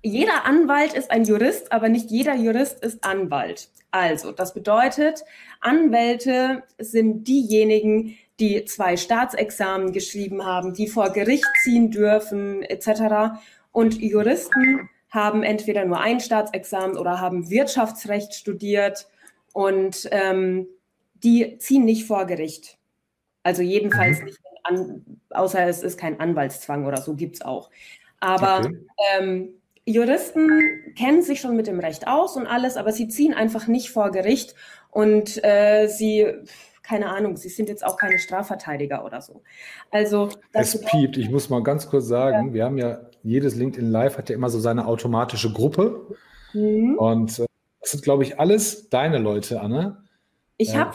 jeder 0.02 0.46
Anwalt 0.46 0.94
ist 0.94 1.10
ein 1.10 1.24
Jurist, 1.24 1.72
aber 1.72 1.88
nicht 1.88 2.10
jeder 2.10 2.34
Jurist 2.34 2.82
ist 2.82 3.04
Anwalt. 3.04 3.68
Also, 3.90 4.32
das 4.32 4.54
bedeutet, 4.54 5.24
Anwälte 5.60 6.62
sind 6.78 7.26
diejenigen, 7.26 8.16
die 8.38 8.64
zwei 8.64 8.96
Staatsexamen 8.96 9.92
geschrieben 9.92 10.46
haben, 10.46 10.72
die 10.72 10.86
vor 10.86 11.10
Gericht 11.10 11.46
ziehen 11.62 11.90
dürfen, 11.90 12.62
etc. 12.62 13.40
Und 13.72 14.00
Juristen 14.00 14.88
haben 15.10 15.42
entweder 15.42 15.84
nur 15.84 16.00
ein 16.00 16.20
Staatsexamen 16.20 16.96
oder 16.96 17.20
haben 17.20 17.50
Wirtschaftsrecht 17.50 18.34
studiert 18.34 19.08
und 19.52 20.08
ähm, 20.12 20.68
die 21.14 21.58
ziehen 21.58 21.84
nicht 21.84 22.06
vor 22.06 22.26
Gericht. 22.26 22.78
Also 23.42 23.62
jedenfalls 23.62 24.20
mhm. 24.20 24.24
nicht, 24.26 24.38
an, 24.64 25.04
außer 25.30 25.66
es 25.66 25.82
ist 25.82 25.98
kein 25.98 26.20
Anwaltszwang 26.20 26.86
oder 26.86 26.98
so, 26.98 27.14
gibt 27.14 27.36
es 27.36 27.42
auch. 27.42 27.70
Aber 28.20 28.60
okay. 28.60 28.76
ähm, 29.18 29.48
Juristen 29.86 30.94
kennen 30.96 31.22
sich 31.22 31.40
schon 31.40 31.56
mit 31.56 31.66
dem 31.66 31.80
Recht 31.80 32.06
aus 32.06 32.36
und 32.36 32.46
alles, 32.46 32.76
aber 32.76 32.92
sie 32.92 33.08
ziehen 33.08 33.34
einfach 33.34 33.66
nicht 33.66 33.90
vor 33.90 34.10
Gericht 34.10 34.54
und 34.90 35.42
äh, 35.42 35.88
sie, 35.88 36.26
keine 36.82 37.08
Ahnung, 37.08 37.36
sie 37.36 37.48
sind 37.48 37.68
jetzt 37.68 37.84
auch 37.84 37.96
keine 37.96 38.18
Strafverteidiger 38.18 39.04
oder 39.04 39.20
so. 39.22 39.42
Also 39.90 40.28
es 40.52 40.80
piept. 40.80 41.16
Ich 41.16 41.30
muss 41.30 41.48
mal 41.48 41.62
ganz 41.62 41.88
kurz 41.88 42.06
sagen, 42.06 42.48
ja. 42.48 42.54
wir 42.54 42.64
haben 42.64 42.78
ja 42.78 43.00
jedes 43.22 43.54
LinkedIn 43.56 43.90
Live 43.90 44.18
hat 44.18 44.28
ja 44.28 44.34
immer 44.34 44.50
so 44.50 44.60
seine 44.60 44.86
automatische 44.86 45.52
Gruppe 45.52 46.16
mhm. 46.52 46.96
und 46.96 47.38
äh, 47.38 47.46
das 47.80 47.92
sind 47.92 48.04
glaube 48.04 48.22
ich 48.22 48.38
alles 48.38 48.90
deine 48.90 49.18
Leute, 49.18 49.60
Anne. 49.60 50.04
Ich 50.58 50.76
habe 50.76 50.92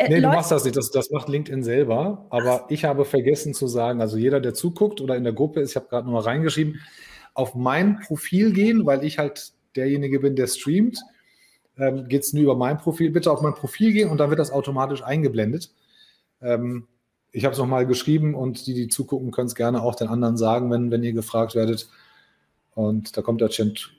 äh, 0.00 0.08
nee, 0.08 0.20
du 0.20 0.28
machst 0.28 0.50
das 0.50 0.64
nicht, 0.64 0.76
das, 0.76 0.90
das 0.90 1.10
macht 1.10 1.28
LinkedIn 1.28 1.62
selber. 1.62 2.26
Aber 2.30 2.64
ich 2.70 2.84
habe 2.86 3.04
vergessen 3.04 3.52
zu 3.52 3.66
sagen, 3.66 4.00
also 4.00 4.16
jeder, 4.16 4.40
der 4.40 4.54
zuguckt 4.54 5.02
oder 5.02 5.14
in 5.14 5.24
der 5.24 5.34
Gruppe 5.34 5.60
ist, 5.60 5.70
ich 5.70 5.76
habe 5.76 5.88
gerade 5.88 6.06
nochmal 6.06 6.22
reingeschrieben, 6.22 6.80
auf 7.34 7.54
mein 7.54 8.00
Profil 8.00 8.52
gehen, 8.52 8.86
weil 8.86 9.04
ich 9.04 9.18
halt 9.18 9.52
derjenige 9.76 10.20
bin, 10.20 10.36
der 10.36 10.46
streamt, 10.46 10.98
ähm, 11.76 12.08
geht 12.08 12.22
es 12.22 12.32
nur 12.32 12.44
über 12.44 12.56
mein 12.56 12.78
Profil. 12.78 13.10
Bitte 13.10 13.30
auf 13.30 13.42
mein 13.42 13.54
Profil 13.54 13.92
gehen 13.92 14.08
und 14.08 14.18
dann 14.18 14.30
wird 14.30 14.40
das 14.40 14.50
automatisch 14.50 15.02
eingeblendet. 15.02 15.70
Ähm, 16.40 16.88
ich 17.30 17.44
habe 17.44 17.52
es 17.52 17.58
nochmal 17.58 17.86
geschrieben 17.86 18.34
und 18.34 18.66
die, 18.66 18.74
die 18.74 18.88
zugucken, 18.88 19.30
können 19.32 19.48
es 19.48 19.54
gerne 19.54 19.82
auch 19.82 19.94
den 19.94 20.08
anderen 20.08 20.38
sagen, 20.38 20.70
wenn, 20.70 20.90
wenn 20.90 21.04
ihr 21.04 21.12
gefragt 21.12 21.54
werdet. 21.54 21.90
Und 22.74 23.16
da 23.18 23.22
kommt 23.22 23.42
der 23.42 23.50
Cent 23.50 23.92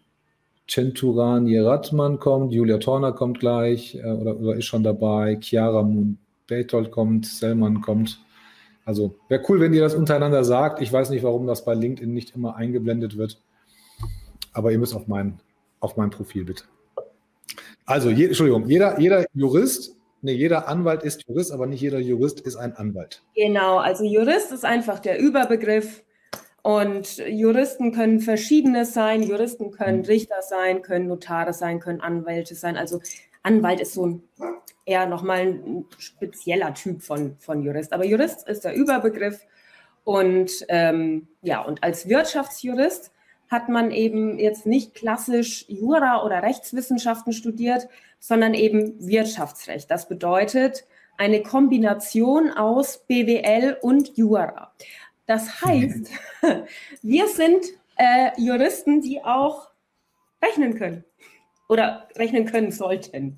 Centuran 0.71 1.47
Jeratman 1.47 2.17
kommt, 2.17 2.53
Julia 2.53 2.77
Torner 2.77 3.11
kommt 3.11 3.41
gleich 3.41 3.95
äh, 3.95 4.09
oder, 4.09 4.39
oder, 4.39 4.55
ist 4.55 4.65
schon 4.65 4.83
dabei, 4.83 5.37
Chiara 5.41 5.83
Moon 5.83 6.17
Betold 6.47 6.91
kommt, 6.91 7.25
Selman 7.25 7.81
kommt. 7.81 8.23
Also 8.85 9.15
wäre 9.27 9.43
cool, 9.49 9.59
wenn 9.59 9.73
ihr 9.73 9.81
das 9.81 9.95
untereinander 9.95 10.45
sagt. 10.45 10.81
Ich 10.81 10.91
weiß 10.91 11.09
nicht, 11.09 11.23
warum 11.23 11.45
das 11.45 11.65
bei 11.65 11.73
LinkedIn 11.73 12.13
nicht 12.13 12.35
immer 12.35 12.55
eingeblendet 12.55 13.17
wird. 13.17 13.41
Aber 14.53 14.71
ihr 14.71 14.79
müsst 14.79 14.95
auf 14.95 15.07
mein, 15.07 15.39
auf 15.81 15.97
mein 15.97 16.09
Profil 16.09 16.45
bitte. 16.45 16.63
Also, 17.85 18.09
je, 18.09 18.27
Entschuldigung, 18.27 18.65
jeder, 18.67 18.99
jeder 18.99 19.25
Jurist, 19.33 19.97
nee, 20.21 20.33
jeder 20.33 20.69
Anwalt 20.69 21.03
ist 21.03 21.25
Jurist, 21.27 21.51
aber 21.51 21.67
nicht 21.67 21.81
jeder 21.81 21.99
Jurist 21.99 22.39
ist 22.39 22.55
ein 22.55 22.73
Anwalt. 22.77 23.21
Genau, 23.35 23.77
also 23.77 24.05
Jurist 24.05 24.53
ist 24.53 24.63
einfach 24.63 24.99
der 24.99 25.19
Überbegriff. 25.19 26.03
Und 26.63 27.17
Juristen 27.17 27.91
können 27.91 28.19
verschiedenes 28.19 28.93
sein. 28.93 29.23
Juristen 29.23 29.71
können 29.71 29.99
mhm. 29.99 30.05
Richter 30.05 30.41
sein, 30.41 30.81
können 30.81 31.07
Notare 31.07 31.53
sein, 31.53 31.79
können 31.79 32.01
Anwälte 32.01 32.55
sein. 32.55 32.77
Also 32.77 33.01
Anwalt 33.43 33.79
ist 33.79 33.93
so 33.93 34.05
ein 34.05 34.23
eher 34.85 35.05
nochmal 35.05 35.39
ein 35.41 35.85
spezieller 35.97 36.73
Typ 36.73 37.01
von, 37.01 37.35
von 37.39 37.61
Jurist. 37.61 37.93
Aber 37.93 38.05
Jurist 38.05 38.47
ist 38.47 38.63
der 38.63 38.73
Überbegriff. 38.73 39.45
Und 40.03 40.51
ähm, 40.69 41.27
ja, 41.41 41.61
und 41.61 41.83
als 41.83 42.07
Wirtschaftsjurist 42.07 43.11
hat 43.49 43.69
man 43.69 43.91
eben 43.91 44.39
jetzt 44.39 44.65
nicht 44.65 44.93
klassisch 44.93 45.65
Jura 45.67 46.23
oder 46.23 46.41
Rechtswissenschaften 46.41 47.33
studiert, 47.33 47.87
sondern 48.19 48.53
eben 48.53 49.05
Wirtschaftsrecht. 49.05 49.91
Das 49.91 50.07
bedeutet 50.07 50.85
eine 51.17 51.43
Kombination 51.43 52.49
aus 52.51 53.05
BWL 53.07 53.77
und 53.81 54.17
Jura. 54.17 54.73
Das 55.31 55.61
heißt, 55.61 56.09
wir 57.03 57.27
sind 57.29 57.63
äh, 57.95 58.31
Juristen, 58.37 58.99
die 58.99 59.23
auch 59.23 59.69
rechnen 60.43 60.77
können 60.77 61.05
oder 61.69 62.09
rechnen 62.17 62.45
können 62.45 62.71
sollten. 62.73 63.37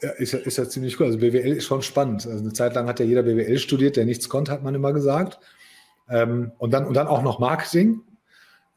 Ja, 0.00 0.12
ist 0.12 0.32
ja, 0.32 0.38
ist 0.38 0.56
ja 0.56 0.66
ziemlich 0.66 0.98
cool. 0.98 1.08
Also 1.08 1.18
BWL 1.18 1.52
ist 1.52 1.66
schon 1.66 1.82
spannend. 1.82 2.26
Also 2.26 2.42
eine 2.42 2.54
Zeit 2.54 2.74
lang 2.74 2.88
hat 2.88 3.00
ja 3.00 3.04
jeder 3.04 3.22
BWL 3.22 3.58
studiert, 3.58 3.96
der 3.96 4.06
nichts 4.06 4.30
konnte, 4.30 4.50
hat 4.50 4.62
man 4.62 4.74
immer 4.74 4.94
gesagt. 4.94 5.38
Ähm, 6.08 6.52
und, 6.56 6.72
dann, 6.72 6.86
und 6.86 6.94
dann 6.94 7.06
auch 7.06 7.20
noch 7.20 7.38
Marketing. 7.38 8.00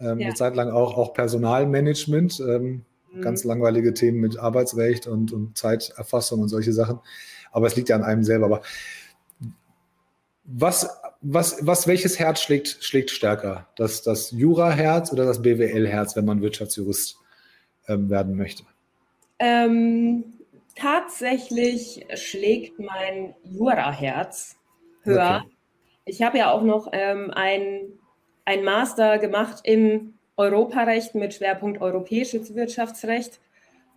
Ähm, 0.01 0.19
ja. 0.19 0.27
Eine 0.27 0.35
Zeit 0.35 0.57
lang 0.57 0.69
auch, 0.69 0.97
auch 0.97 1.13
Personalmanagement. 1.13 2.41
Ähm, 2.41 2.83
mhm. 3.13 3.21
Ganz 3.21 3.45
langweilige 3.45 3.93
Themen 3.93 4.19
mit 4.19 4.38
Arbeitsrecht 4.38 5.07
und, 5.07 5.31
und 5.31 5.57
Zeiterfassung 5.57 6.41
und 6.41 6.50
solche 6.50 6.73
Sachen. 6.73 7.00
Aber 7.53 7.67
es 7.67 7.77
liegt 7.77 7.88
ja 7.88 7.95
an 7.95 8.03
einem 8.03 8.25
selber. 8.25 8.47
Aber 8.47 8.62
was, 10.43 10.89
was, 11.24 11.65
was, 11.65 11.88
welches 11.88 12.20
Herz 12.20 12.42
schlägt, 12.42 12.84
schlägt 12.84 13.10
stärker? 13.10 13.68
Das, 13.77 14.03
das 14.03 14.32
Jura-Herz 14.32 15.12
oder 15.12 15.25
das 15.25 15.42
BWL-Herz, 15.42 16.15
wenn 16.15 16.25
man 16.25 16.42
Wirtschaftsjurist 16.42 17.18
ähm, 17.88 18.10
werden 18.10 18.36
möchte? 18.36 18.63
Ähm, 19.39 20.25
tatsächlich 20.75 22.06
schlägt 22.15 22.80
mein 22.80 23.34
Jura-Herz 23.44 24.58
höher. 25.03 25.44
Okay. 25.44 25.56
Ich 26.06 26.22
habe 26.22 26.38
ja 26.38 26.51
auch 26.51 26.63
noch 26.63 26.89
ähm, 26.92 27.32
ein, 27.32 27.94
ein 28.44 28.63
Master 28.63 29.18
gemacht 29.18 29.62
in 29.63 30.15
Europarecht 30.36 31.15
mit 31.15 31.34
Schwerpunkt 31.34 31.82
europäisches 31.82 32.53
Wirtschaftsrecht. 32.53 33.39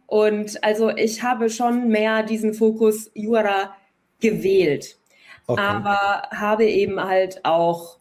Und 0.07 0.63
also 0.63 0.91
ich 0.91 1.23
habe 1.25 1.51
schon 1.51 1.89
mehr 1.89 2.23
diesen 2.23 2.55
Fokus 2.55 3.11
Jura 3.15 3.75
gewählt. 4.21 4.99
Okay. 5.47 5.61
Aber 5.61 6.29
habe 6.33 6.65
eben 6.65 7.01
halt 7.03 7.45
auch, 7.45 7.99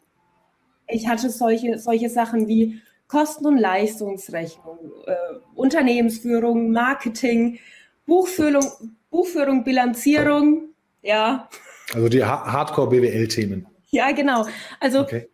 ich 0.87 1.07
hatte 1.07 1.29
solche, 1.29 1.77
solche 1.77 2.09
Sachen 2.09 2.47
wie 2.47 2.81
Kosten- 3.07 3.45
und 3.45 3.57
Leistungsrechnung, 3.57 4.79
äh, 5.05 5.15
Unternehmensführung, 5.53 6.71
Marketing, 6.71 7.59
Buchführung, 8.07 8.65
Buchführung, 9.11 9.63
Bilanzierung, 9.63 10.69
ja. 11.01 11.47
Also 11.93 12.09
die 12.09 12.23
Hardcore-BWL-Themen. 12.23 13.67
Ja, 13.89 14.11
genau. 14.11 14.45
Also 14.79 15.01
okay. 15.01 15.29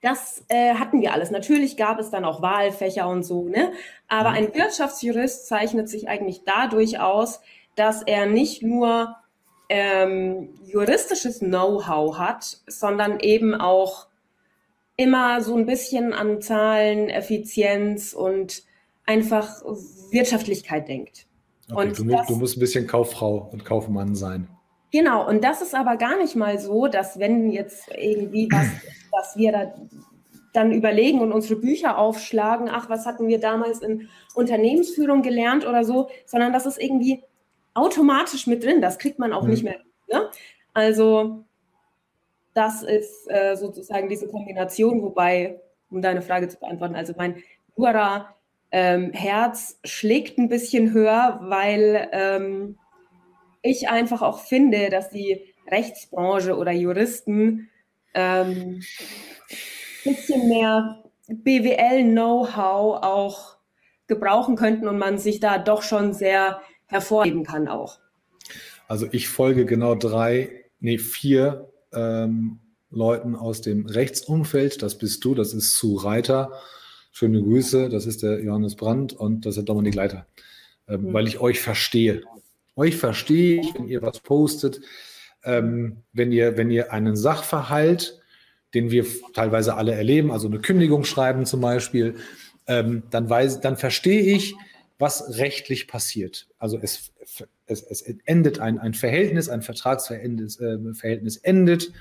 das 0.00 0.44
äh, 0.48 0.74
hatten 0.74 1.00
wir 1.00 1.12
alles. 1.12 1.32
Natürlich 1.32 1.76
gab 1.76 1.98
es 1.98 2.10
dann 2.10 2.24
auch 2.24 2.40
Wahlfächer 2.40 3.08
und 3.08 3.24
so, 3.24 3.48
ne? 3.48 3.72
Aber 4.06 4.30
mhm. 4.30 4.36
ein 4.36 4.54
Wirtschaftsjurist 4.54 5.48
zeichnet 5.48 5.88
sich 5.88 6.08
eigentlich 6.08 6.42
dadurch 6.44 7.00
aus, 7.00 7.40
dass 7.74 8.02
er 8.02 8.26
nicht 8.26 8.62
nur 8.62 9.16
ähm, 9.68 10.50
juristisches 10.66 11.40
Know-how 11.40 12.18
hat, 12.18 12.58
sondern 12.66 13.20
eben 13.20 13.54
auch 13.54 14.06
immer 14.96 15.40
so 15.40 15.56
ein 15.56 15.66
bisschen 15.66 16.12
an 16.12 16.40
Zahlen, 16.40 17.08
Effizienz 17.08 18.12
und 18.12 18.62
einfach 19.04 19.62
Wirtschaftlichkeit 20.10 20.88
denkt. 20.88 21.26
Okay, 21.70 21.88
und 21.88 21.98
du, 21.98 22.04
das, 22.04 22.26
du 22.26 22.36
musst 22.36 22.56
ein 22.56 22.60
bisschen 22.60 22.86
Kauffrau 22.86 23.48
und 23.52 23.64
Kaufmann 23.64 24.14
sein. 24.14 24.48
Genau, 24.92 25.28
und 25.28 25.42
das 25.42 25.62
ist 25.62 25.74
aber 25.74 25.96
gar 25.96 26.16
nicht 26.16 26.36
mal 26.36 26.58
so, 26.58 26.86
dass 26.86 27.18
wenn 27.18 27.50
jetzt 27.50 27.88
irgendwie 27.96 28.48
was, 28.50 28.66
dass 29.12 29.36
wir 29.36 29.52
da 29.52 29.74
dann 30.52 30.72
überlegen 30.72 31.20
und 31.20 31.32
unsere 31.32 31.60
Bücher 31.60 31.98
aufschlagen, 31.98 32.70
ach, 32.70 32.88
was 32.88 33.04
hatten 33.04 33.28
wir 33.28 33.38
damals 33.38 33.82
in 33.82 34.08
Unternehmensführung 34.34 35.20
gelernt 35.20 35.66
oder 35.66 35.84
so, 35.84 36.08
sondern 36.24 36.52
das 36.54 36.64
ist 36.64 36.80
irgendwie 36.80 37.22
automatisch 37.76 38.46
mit 38.46 38.64
drin. 38.64 38.80
Das 38.80 38.98
kriegt 38.98 39.18
man 39.18 39.32
auch 39.32 39.42
mhm. 39.42 39.50
nicht 39.50 39.64
mehr. 39.64 39.80
Ne? 40.10 40.30
Also 40.72 41.44
das 42.54 42.82
ist 42.82 43.30
äh, 43.30 43.54
sozusagen 43.56 44.08
diese 44.08 44.28
Kombination, 44.28 45.02
wobei, 45.02 45.60
um 45.90 46.00
deine 46.00 46.22
Frage 46.22 46.48
zu 46.48 46.58
beantworten, 46.58 46.96
also 46.96 47.12
mein 47.16 47.42
Jura 47.76 48.34
ähm, 48.70 49.12
Herz 49.12 49.78
schlägt 49.84 50.38
ein 50.38 50.48
bisschen 50.48 50.92
höher, 50.92 51.38
weil 51.42 52.08
ähm, 52.12 52.78
ich 53.62 53.88
einfach 53.88 54.22
auch 54.22 54.40
finde, 54.40 54.88
dass 54.90 55.10
die 55.10 55.54
Rechtsbranche 55.68 56.56
oder 56.56 56.72
Juristen 56.72 57.68
ein 58.14 58.82
ähm, 58.82 58.82
bisschen 60.04 60.48
mehr 60.48 61.02
BWL-Know-how 61.28 63.02
auch 63.02 63.56
gebrauchen 64.06 64.56
könnten 64.56 64.88
und 64.88 64.98
man 64.98 65.18
sich 65.18 65.40
da 65.40 65.58
doch 65.58 65.82
schon 65.82 66.12
sehr 66.12 66.60
hervorheben 66.86 67.44
kann 67.44 67.68
auch. 67.68 67.98
Also 68.88 69.06
ich 69.10 69.28
folge 69.28 69.66
genau 69.66 69.94
drei, 69.94 70.64
nee, 70.80 70.98
vier 70.98 71.72
ähm, 71.92 72.60
Leuten 72.90 73.34
aus 73.34 73.60
dem 73.60 73.86
Rechtsumfeld. 73.86 74.82
Das 74.82 74.98
bist 74.98 75.24
du, 75.24 75.34
das 75.34 75.54
ist 75.54 75.76
Sue 75.76 76.02
Reiter. 76.02 76.52
Schöne 77.12 77.42
Grüße, 77.42 77.88
das 77.88 78.06
ist 78.06 78.22
der 78.22 78.42
Johannes 78.42 78.76
Brandt 78.76 79.12
und 79.12 79.46
das 79.46 79.52
ist 79.52 79.56
der 79.56 79.64
Dominik 79.64 79.94
Leiter. 79.94 80.26
Ähm, 80.88 81.02
mhm. 81.02 81.12
Weil 81.12 81.26
ich 81.26 81.40
euch 81.40 81.60
verstehe. 81.60 82.22
Euch 82.76 82.96
verstehe 82.96 83.60
ich, 83.60 83.74
wenn 83.74 83.88
ihr 83.88 84.02
was 84.02 84.20
postet, 84.20 84.80
ähm, 85.44 86.02
wenn, 86.12 86.30
ihr, 86.30 86.56
wenn 86.56 86.70
ihr 86.70 86.92
einen 86.92 87.16
Sachverhalt, 87.16 88.20
den 88.74 88.90
wir 88.90 89.06
teilweise 89.32 89.76
alle 89.76 89.92
erleben, 89.92 90.30
also 90.30 90.46
eine 90.46 90.58
Kündigung 90.58 91.04
schreiben 91.04 91.46
zum 91.46 91.62
Beispiel, 91.62 92.16
ähm, 92.66 93.04
dann, 93.10 93.30
weiß, 93.30 93.60
dann 93.60 93.76
verstehe 93.76 94.22
ich, 94.22 94.54
was 94.98 95.36
rechtlich 95.38 95.88
passiert. 95.88 96.48
Also 96.58 96.78
es, 96.80 97.12
es, 97.66 97.82
es 97.82 98.02
endet 98.02 98.60
ein, 98.60 98.78
ein 98.78 98.94
Verhältnis, 98.94 99.48
ein 99.48 99.60
Vertragsverhältnis 99.60 100.58
äh, 100.58 100.78
Verhältnis 100.94 101.36
endet, 101.36 101.92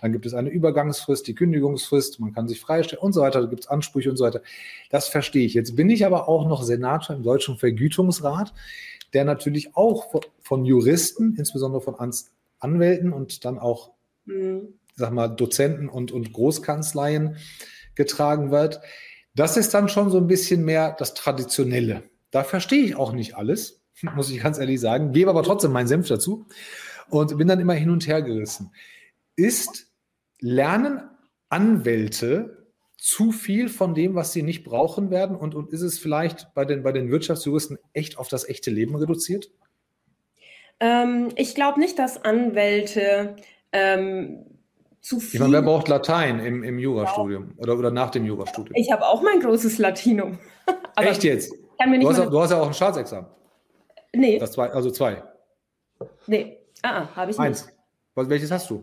dann 0.00 0.12
gibt 0.12 0.26
es 0.26 0.34
eine 0.34 0.50
Übergangsfrist, 0.50 1.26
die 1.26 1.34
Kündigungsfrist, 1.34 2.20
man 2.20 2.32
kann 2.32 2.48
sich 2.48 2.60
freistellen 2.60 3.02
und 3.02 3.12
so 3.12 3.22
weiter, 3.22 3.40
da 3.40 3.46
gibt 3.46 3.64
es 3.64 3.68
Ansprüche 3.68 4.10
und 4.10 4.16
so 4.16 4.24
weiter. 4.24 4.42
Das 4.90 5.08
verstehe 5.08 5.46
ich. 5.46 5.54
Jetzt 5.54 5.76
bin 5.76 5.88
ich 5.88 6.04
aber 6.04 6.28
auch 6.28 6.46
noch 6.46 6.62
Senator 6.62 7.16
im 7.16 7.22
Deutschen 7.22 7.56
Vergütungsrat, 7.56 8.52
der 9.14 9.24
natürlich 9.24 9.74
auch 9.74 10.12
von 10.42 10.64
Juristen, 10.64 11.34
insbesondere 11.36 11.80
von 11.80 11.96
Anwälten 12.58 13.12
und 13.12 13.44
dann 13.46 13.58
auch, 13.58 13.92
mhm. 14.26 14.74
sag 14.94 15.12
mal, 15.12 15.28
Dozenten 15.28 15.88
und, 15.88 16.12
und 16.12 16.32
Großkanzleien 16.32 17.36
getragen 17.94 18.50
wird. 18.50 18.80
Das 19.34 19.56
ist 19.56 19.72
dann 19.72 19.88
schon 19.88 20.10
so 20.10 20.18
ein 20.18 20.26
bisschen 20.26 20.64
mehr 20.64 20.94
das 20.98 21.14
Traditionelle. 21.14 22.02
Da 22.32 22.42
verstehe 22.42 22.82
ich 22.82 22.96
auch 22.96 23.12
nicht 23.12 23.36
alles, 23.36 23.84
muss 24.16 24.30
ich 24.30 24.42
ganz 24.42 24.58
ehrlich 24.58 24.80
sagen, 24.80 25.12
gebe 25.12 25.30
aber 25.30 25.44
trotzdem 25.44 25.70
meinen 25.70 25.86
Senf 25.86 26.08
dazu 26.08 26.46
und 27.08 27.38
bin 27.38 27.46
dann 27.46 27.60
immer 27.60 27.74
hin 27.74 27.90
und 27.90 28.08
her 28.08 28.22
gerissen. 28.22 28.72
Ist 29.36 29.86
Lernen 30.40 31.00
Anwälte 31.48 32.66
zu 32.96 33.30
viel 33.30 33.68
von 33.68 33.94
dem, 33.94 34.14
was 34.14 34.32
sie 34.32 34.42
nicht 34.42 34.64
brauchen 34.64 35.10
werden? 35.10 35.36
Und, 35.36 35.54
und 35.54 35.70
ist 35.70 35.82
es 35.82 35.98
vielleicht 35.98 36.54
bei 36.54 36.64
den, 36.64 36.82
bei 36.82 36.92
den 36.92 37.10
Wirtschaftsjuristen 37.10 37.78
echt 37.92 38.18
auf 38.18 38.28
das 38.28 38.48
echte 38.48 38.70
Leben 38.70 38.96
reduziert? 38.96 39.50
Ähm, 40.80 41.28
ich 41.36 41.54
glaube 41.54 41.78
nicht, 41.78 41.98
dass 41.98 42.24
Anwälte 42.24 43.36
ähm, 43.72 44.46
zu 45.00 45.20
viel. 45.20 45.34
Ich 45.34 45.40
meine, 45.40 45.52
wer 45.52 45.62
braucht 45.62 45.88
Latein 45.88 46.40
im, 46.40 46.64
im 46.64 46.78
Jurastudium 46.78 47.52
oder, 47.56 47.78
oder 47.78 47.90
nach 47.90 48.10
dem 48.10 48.24
Jurastudium? 48.24 48.74
Ich 48.76 48.90
habe 48.90 49.06
auch 49.06 49.22
mein 49.22 49.40
großes 49.40 49.78
Latinum. 49.78 50.38
Echt 50.96 51.24
jetzt? 51.24 51.52
Kann 51.78 51.90
mir 51.90 51.98
nicht 51.98 52.10
du, 52.10 52.14
hast, 52.14 52.30
du 52.30 52.40
hast 52.40 52.50
ja 52.50 52.60
auch 52.60 52.66
ein 52.66 52.74
Staatsexamen. 52.74 53.28
Nee. 54.14 54.38
Das 54.38 54.52
zwei, 54.52 54.70
also 54.70 54.90
zwei. 54.90 55.22
Nee, 56.26 56.58
ah, 56.82 57.06
habe 57.14 57.30
ich 57.30 57.38
Eins. 57.38 57.66
nicht. 57.66 57.76
Was, 58.14 58.28
welches 58.28 58.50
hast 58.50 58.68
du? 58.70 58.82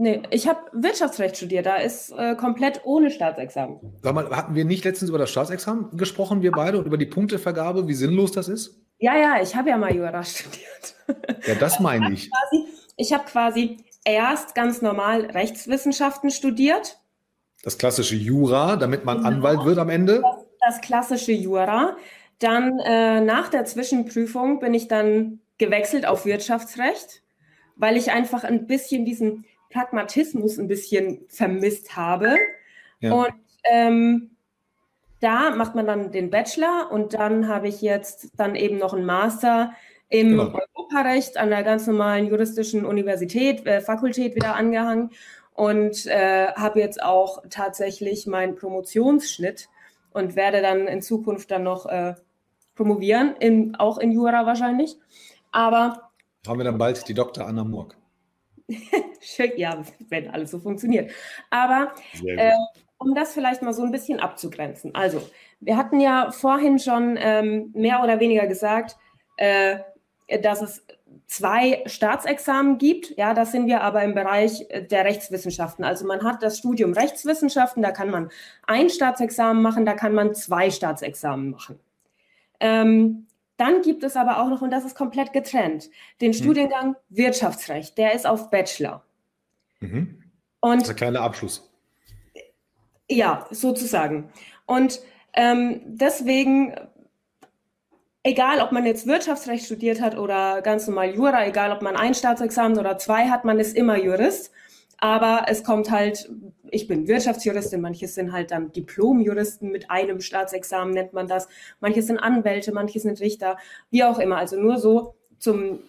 Nee, 0.00 0.22
ich 0.30 0.46
habe 0.46 0.60
Wirtschaftsrecht 0.72 1.36
studiert, 1.36 1.66
da 1.66 1.76
ist 1.76 2.12
äh, 2.12 2.36
komplett 2.36 2.82
ohne 2.84 3.10
Staatsexamen. 3.10 3.80
Sag 4.00 4.14
mal, 4.14 4.30
hatten 4.30 4.54
wir 4.54 4.64
nicht 4.64 4.84
letztens 4.84 5.08
über 5.08 5.18
das 5.18 5.30
Staatsexamen 5.30 5.96
gesprochen, 5.96 6.40
wir 6.40 6.52
beide, 6.52 6.78
und 6.78 6.86
über 6.86 6.98
die 6.98 7.06
Punktevergabe, 7.06 7.88
wie 7.88 7.94
sinnlos 7.94 8.30
das 8.30 8.46
ist? 8.46 8.80
Ja, 8.98 9.16
ja, 9.16 9.42
ich 9.42 9.56
habe 9.56 9.70
ja 9.70 9.76
mal 9.76 9.92
Jura 9.92 10.22
studiert. 10.24 10.94
Ja, 11.46 11.56
das 11.56 11.80
meine 11.80 12.12
ich. 12.12 12.30
Ich 12.96 13.12
habe 13.12 13.24
quasi 13.24 13.78
erst 14.04 14.54
ganz 14.54 14.82
normal 14.82 15.24
Rechtswissenschaften 15.26 16.30
studiert. 16.30 17.00
Das 17.64 17.76
klassische 17.76 18.14
Jura, 18.14 18.76
damit 18.76 19.04
man 19.04 19.18
genau. 19.18 19.28
Anwalt 19.28 19.64
wird 19.64 19.78
am 19.78 19.90
Ende? 19.90 20.22
Das, 20.60 20.76
das 20.76 20.80
klassische 20.80 21.32
Jura. 21.32 21.96
Dann 22.38 22.78
äh, 22.80 23.20
nach 23.20 23.48
der 23.48 23.64
Zwischenprüfung 23.64 24.60
bin 24.60 24.74
ich 24.74 24.88
dann 24.88 25.40
gewechselt 25.58 26.06
auf 26.06 26.24
Wirtschaftsrecht, 26.24 27.22
weil 27.76 27.96
ich 27.96 28.12
einfach 28.12 28.44
ein 28.44 28.66
bisschen 28.66 29.04
diesen 29.04 29.44
Pragmatismus 29.70 30.58
ein 30.58 30.68
bisschen 30.68 31.24
vermisst 31.28 31.96
habe. 31.96 32.36
Ja. 33.00 33.12
Und 33.12 33.34
ähm, 33.64 34.30
da 35.20 35.50
macht 35.50 35.74
man 35.74 35.86
dann 35.86 36.12
den 36.12 36.30
Bachelor 36.30 36.90
und 36.90 37.14
dann 37.14 37.48
habe 37.48 37.68
ich 37.68 37.82
jetzt 37.82 38.30
dann 38.36 38.54
eben 38.54 38.78
noch 38.78 38.94
einen 38.94 39.04
Master 39.04 39.72
im 40.08 40.30
genau. 40.30 40.58
Europarecht 40.74 41.36
an 41.36 41.50
der 41.50 41.64
ganz 41.64 41.86
normalen 41.86 42.26
juristischen 42.26 42.86
Universität, 42.86 43.66
äh, 43.66 43.80
Fakultät 43.80 44.34
wieder 44.36 44.54
angehangen 44.54 45.10
und 45.54 46.06
äh, 46.06 46.52
habe 46.52 46.80
jetzt 46.80 47.02
auch 47.02 47.42
tatsächlich 47.50 48.26
meinen 48.26 48.54
Promotionsschnitt 48.54 49.68
und 50.12 50.36
werde 50.36 50.62
dann 50.62 50.86
in 50.86 51.02
Zukunft 51.02 51.50
dann 51.50 51.64
noch 51.64 51.86
äh, 51.86 52.14
promovieren, 52.78 53.34
in, 53.40 53.74
auch 53.74 53.98
in 53.98 54.12
Jura 54.12 54.46
wahrscheinlich. 54.46 54.96
Aber 55.50 56.10
haben 56.46 56.58
wir 56.58 56.64
dann 56.64 56.78
bald 56.78 57.06
die 57.08 57.14
Dr. 57.14 57.46
Anna 57.46 57.64
Murk. 57.64 57.96
ja, 59.56 59.82
wenn 60.08 60.30
alles 60.30 60.52
so 60.52 60.60
funktioniert. 60.60 61.10
Aber 61.50 61.92
äh, 62.24 62.52
um 62.98 63.14
das 63.14 63.34
vielleicht 63.34 63.62
mal 63.62 63.72
so 63.72 63.82
ein 63.82 63.90
bisschen 63.90 64.20
abzugrenzen. 64.20 64.94
Also, 64.94 65.20
wir 65.60 65.76
hatten 65.76 66.00
ja 66.00 66.30
vorhin 66.30 66.78
schon 66.78 67.18
ähm, 67.18 67.70
mehr 67.74 68.02
oder 68.02 68.20
weniger 68.20 68.46
gesagt, 68.46 68.96
äh, 69.36 69.78
dass 70.42 70.62
es 70.62 70.86
zwei 71.26 71.82
Staatsexamen 71.86 72.78
gibt. 72.78 73.16
Ja, 73.16 73.34
das 73.34 73.50
sind 73.50 73.66
wir 73.66 73.82
aber 73.82 74.04
im 74.04 74.14
Bereich 74.14 74.66
der 74.90 75.04
Rechtswissenschaften. 75.04 75.84
Also 75.84 76.06
man 76.06 76.22
hat 76.22 76.42
das 76.42 76.58
Studium 76.58 76.92
Rechtswissenschaften, 76.92 77.82
da 77.82 77.90
kann 77.90 78.10
man 78.10 78.30
ein 78.66 78.88
Staatsexamen 78.88 79.62
machen, 79.62 79.84
da 79.84 79.94
kann 79.94 80.14
man 80.14 80.34
zwei 80.34 80.70
Staatsexamen 80.70 81.50
machen. 81.50 81.80
Ähm, 82.60 83.26
dann 83.56 83.82
gibt 83.82 84.04
es 84.04 84.16
aber 84.16 84.40
auch 84.40 84.48
noch, 84.48 84.62
und 84.62 84.70
das 84.70 84.84
ist 84.84 84.96
komplett 84.96 85.32
getrennt, 85.32 85.90
den 86.20 86.32
hm. 86.32 86.38
Studiengang 86.38 86.96
Wirtschaftsrecht. 87.08 87.98
Der 87.98 88.14
ist 88.14 88.26
auf 88.26 88.50
Bachelor. 88.50 89.04
Mhm. 89.80 90.22
Und, 90.60 90.80
das 90.80 90.88
ist 90.88 90.90
ein 90.90 90.96
kleiner 90.96 91.20
Abschluss. 91.20 91.68
Ja, 93.10 93.46
sozusagen. 93.50 94.30
Und 94.66 95.00
ähm, 95.34 95.80
deswegen, 95.84 96.74
egal 98.22 98.60
ob 98.60 98.72
man 98.72 98.84
jetzt 98.84 99.06
Wirtschaftsrecht 99.06 99.64
studiert 99.64 100.00
hat 100.00 100.16
oder 100.16 100.62
ganz 100.62 100.86
normal 100.86 101.14
Jura, 101.14 101.46
egal 101.46 101.72
ob 101.72 101.82
man 101.82 101.96
ein 101.96 102.14
Staatsexamen 102.14 102.78
oder 102.78 102.98
zwei 102.98 103.28
hat, 103.28 103.44
man 103.44 103.58
ist 103.58 103.76
immer 103.76 103.96
Jurist. 103.96 104.52
Aber 104.98 105.46
es 105.46 105.62
kommt 105.62 105.90
halt, 105.90 106.28
ich 106.70 106.88
bin 106.88 107.06
Wirtschaftsjuristin, 107.06 107.80
manche 107.80 108.08
sind 108.08 108.32
halt 108.32 108.50
dann 108.50 108.72
Diplomjuristen 108.72 109.70
mit 109.70 109.90
einem 109.90 110.20
Staatsexamen 110.20 110.92
nennt 110.92 111.12
man 111.12 111.28
das. 111.28 111.48
Manche 111.80 112.02
sind 112.02 112.18
Anwälte, 112.18 112.72
manche 112.72 112.98
sind 112.98 113.20
Richter, 113.20 113.58
wie 113.90 114.04
auch 114.04 114.18
immer. 114.18 114.36
Also 114.36 114.60
nur 114.60 114.78
so 114.78 115.14
zum 115.38 115.80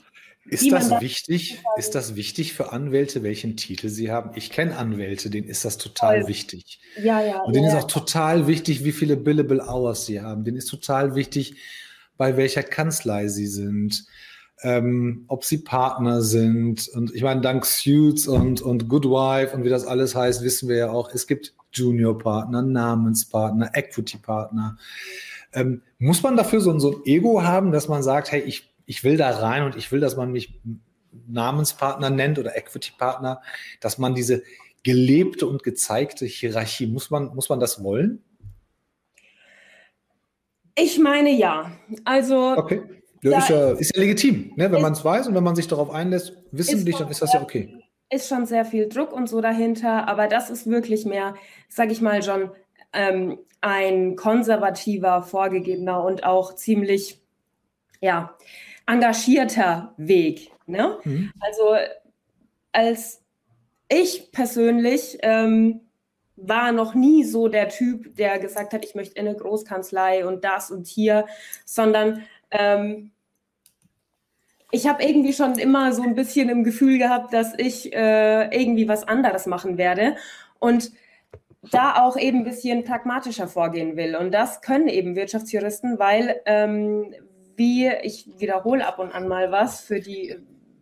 ist 0.46 0.72
das 0.72 0.90
wichtig? 1.02 1.62
Ist 1.78 1.96
das 1.96 2.16
wichtig 2.16 2.54
für 2.54 2.72
Anwälte, 2.72 3.24
welchen 3.24 3.56
Titel 3.56 3.90
sie 3.90 4.12
haben? 4.12 4.32
Ich 4.36 4.50
kenne 4.50 4.78
Anwälte, 4.78 5.30
denen 5.30 5.48
ist 5.48 5.64
das 5.66 5.78
total 5.78 6.22
Voll. 6.22 6.30
wichtig. 6.30 6.80
Ja, 7.02 7.24
ja. 7.24 7.42
Und 7.42 7.56
denen 7.56 7.68
ja, 7.68 7.78
ist 7.78 7.84
auch 7.84 7.88
total 7.88 8.48
wichtig, 8.48 8.84
wie 8.84 8.92
viele 8.92 9.16
Billable 9.16 9.62
Hours 9.68 10.06
sie 10.06 10.22
haben. 10.22 10.44
Denen 10.44 10.58
ist 10.58 10.66
total 10.68 11.14
wichtig, 11.14 11.56
bei 12.18 12.36
welcher 12.36 12.64
Kanzlei 12.64 13.28
sie 13.28 13.48
sind 13.48 14.06
ähm, 14.62 15.26
ob 15.28 15.46
sie 15.46 15.60
Partner 15.60 16.22
sind. 16.22 16.88
Und 16.90 17.14
ich 17.14 17.24
meine, 17.24 17.42
dank 17.42 17.66
Suits 17.66 18.28
und, 18.28 18.62
und 18.62 18.90
Good 18.90 19.06
Wife 19.06 19.56
und 19.56 19.64
wie 19.64 19.70
das 19.70 19.86
alles 19.86 20.16
heißt, 20.16 20.44
wissen 20.44 20.70
wir 20.70 20.76
ja 20.78 20.90
auch, 20.92 21.14
es 21.14 21.28
gibt 21.28 21.54
Junior-Partner, 21.72 22.62
Namenspartner, 22.62 23.72
Equity-Partner. 23.74 24.78
Ähm, 25.54 25.82
muss 25.98 26.22
man 26.24 26.36
dafür 26.36 26.62
so, 26.62 26.78
so 26.80 26.92
ein 26.92 27.02
Ego 27.06 27.44
haben, 27.44 27.72
dass 27.72 27.88
man 27.88 28.04
sagt, 28.04 28.32
hey, 28.32 28.42
ich, 28.42 28.74
ich 28.86 29.04
will 29.04 29.18
da 29.18 29.30
rein 29.30 29.64
und 29.64 29.76
ich 29.76 29.92
will, 29.92 30.00
dass 30.00 30.18
man 30.18 30.32
mich 30.32 30.60
Namenspartner 31.28 32.10
nennt 32.10 32.38
oder 32.38 32.58
Equity-Partner, 32.58 33.42
dass 33.80 33.98
man 33.98 34.14
diese 34.14 34.44
gelebte 34.84 35.48
und 35.48 35.64
gezeigte 35.64 36.26
Hierarchie, 36.26 36.88
muss 36.88 37.10
man, 37.10 37.36
muss 37.36 37.50
man 37.50 37.60
das 37.60 37.84
wollen? 37.84 38.24
Ich 40.76 41.00
meine 41.00 41.32
ja. 41.32 41.72
Also 42.06 42.56
okay. 42.58 42.99
Ja, 43.22 43.40
ist, 43.40 43.50
ja, 43.50 43.72
ist 43.72 43.96
ja 43.96 44.02
legitim, 44.02 44.54
ne? 44.56 44.72
wenn 44.72 44.82
man 44.82 44.94
es 44.94 45.04
weiß 45.04 45.28
und 45.28 45.36
wenn 45.36 45.44
man 45.44 45.56
sich 45.56 45.68
darauf 45.68 45.90
einlässt, 45.90 46.38
wissentlich, 46.52 46.96
dann 46.98 47.10
ist 47.10 47.22
das 47.22 47.34
ja 47.34 47.42
okay. 47.42 47.78
Ist 48.10 48.30
schon 48.30 48.46
sehr 48.46 48.66
viel 48.66 48.88
Druck 48.88 49.14
und 49.14 49.28
so 49.28 49.42
dahinter, 49.42 50.08
aber 50.08 50.28
das 50.28 50.50
ist 50.50 50.68
wirklich 50.68 51.06
mehr, 51.06 51.36
sag 51.68 51.92
ich 51.92 52.02
mal, 52.02 52.24
schon 52.24 52.52
ähm, 52.94 53.38
ein 53.62 54.16
konservativer, 54.16 55.22
vorgegebener 55.24 56.04
und 56.04 56.24
auch 56.24 56.56
ziemlich 56.56 57.22
ja, 58.02 58.36
engagierter 58.88 59.94
Weg. 59.98 60.52
Ne? 60.66 60.98
Mhm. 61.04 61.32
Also 61.40 61.76
als 62.72 63.22
ich 63.90 64.32
persönlich 64.32 65.18
ähm, 65.22 65.82
war 66.36 66.72
noch 66.72 66.94
nie 66.94 67.24
so 67.26 67.48
der 67.48 67.70
Typ, 67.70 68.16
der 68.16 68.40
gesagt 68.40 68.74
hat, 68.74 68.86
ich 68.86 68.96
möchte 68.96 69.20
in 69.20 69.28
eine 69.28 69.36
Großkanzlei 69.36 70.26
und 70.26 70.44
das 70.44 70.72
und 70.72 70.88
hier, 70.88 71.26
sondern 71.66 72.24
ähm, 72.52 73.12
ich 74.72 74.88
habe 74.88 75.04
irgendwie 75.04 75.34
schon 75.34 75.58
immer 75.58 75.94
so 75.94 76.04
ein 76.04 76.16
bisschen 76.16 76.50
im 76.50 76.64
Gefühl 76.64 76.98
gehabt, 76.98 77.34
dass 77.34 77.54
ich 77.58 77.94
äh, 77.94 78.56
irgendwie 78.56 78.88
was 78.88 79.08
anderes 79.08 79.46
machen 79.48 79.78
werde 79.78 80.16
und 80.60 80.92
da 81.72 82.04
auch 82.04 82.18
eben 82.18 82.40
ein 82.40 82.44
bisschen 82.44 82.84
pragmatischer 82.84 83.48
vorgehen 83.48 83.98
will. 83.98 84.16
Und 84.16 84.32
das 84.32 84.62
können 84.62 84.88
eben 84.88 85.16
Wirtschaftsjuristen, 85.16 86.00
weil, 86.00 86.42
ähm, 86.46 87.14
wie 87.56 87.88
ich 88.04 88.28
wiederhole 88.38 88.88
ab 88.88 89.00
und 89.00 89.12
an 89.12 89.28
mal 89.28 89.52
was 89.52 89.82
für 89.82 90.00
die 90.00 90.36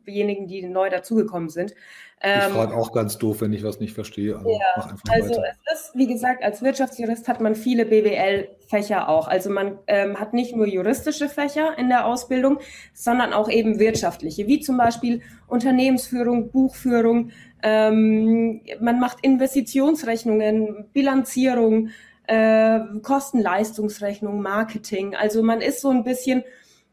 diejenigen, 0.06 0.48
die 0.48 0.64
neu 0.64 0.90
dazugekommen 0.90 1.50
sind. 1.50 1.74
Ähm, 2.22 2.42
ich 2.48 2.54
frage 2.54 2.76
auch 2.76 2.92
ganz 2.94 3.18
doof, 3.20 3.42
wenn 3.42 3.54
ich 3.54 3.64
was 3.64 3.80
nicht 3.80 3.94
verstehe. 3.94 4.36
Also, 4.38 4.50
ja, 4.50 4.84
also 5.10 5.30
weiter. 5.30 5.44
es 5.72 5.82
ist, 5.82 5.96
wie 5.96 6.08
gesagt, 6.08 6.44
als 6.44 6.64
Wirtschaftsjurist 6.64 7.28
hat 7.28 7.42
man 7.42 7.54
viele 7.54 7.86
BWL-Fächer 7.86 9.08
auch. 9.08 9.28
Also 9.28 9.52
man 9.52 9.78
ähm, 9.86 10.20
hat 10.20 10.34
nicht 10.34 10.56
nur 10.56 10.66
juristische 10.66 11.30
Fächer 11.30 11.78
in 11.78 11.90
der 11.90 12.08
Ausbildung, 12.08 12.60
sondern 12.94 13.34
auch 13.34 13.50
eben 13.50 13.78
wirtschaftliche, 13.78 14.48
wie 14.48 14.60
zum 14.60 14.78
Beispiel 14.78 15.22
Unternehmensführung, 15.48 16.50
Buchführung. 16.50 17.30
Ähm, 17.62 18.62
man 18.82 19.00
macht 19.00 19.20
Investitionsrechnungen, 19.22 20.90
Bilanzierung, 20.94 21.90
äh, 22.26 22.80
Kosten-Leistungsrechnung, 23.04 24.42
Marketing. 24.42 25.16
Also 25.16 25.44
man 25.44 25.62
ist 25.62 25.82
so 25.82 25.92
ein 25.92 26.04
bisschen 26.04 26.44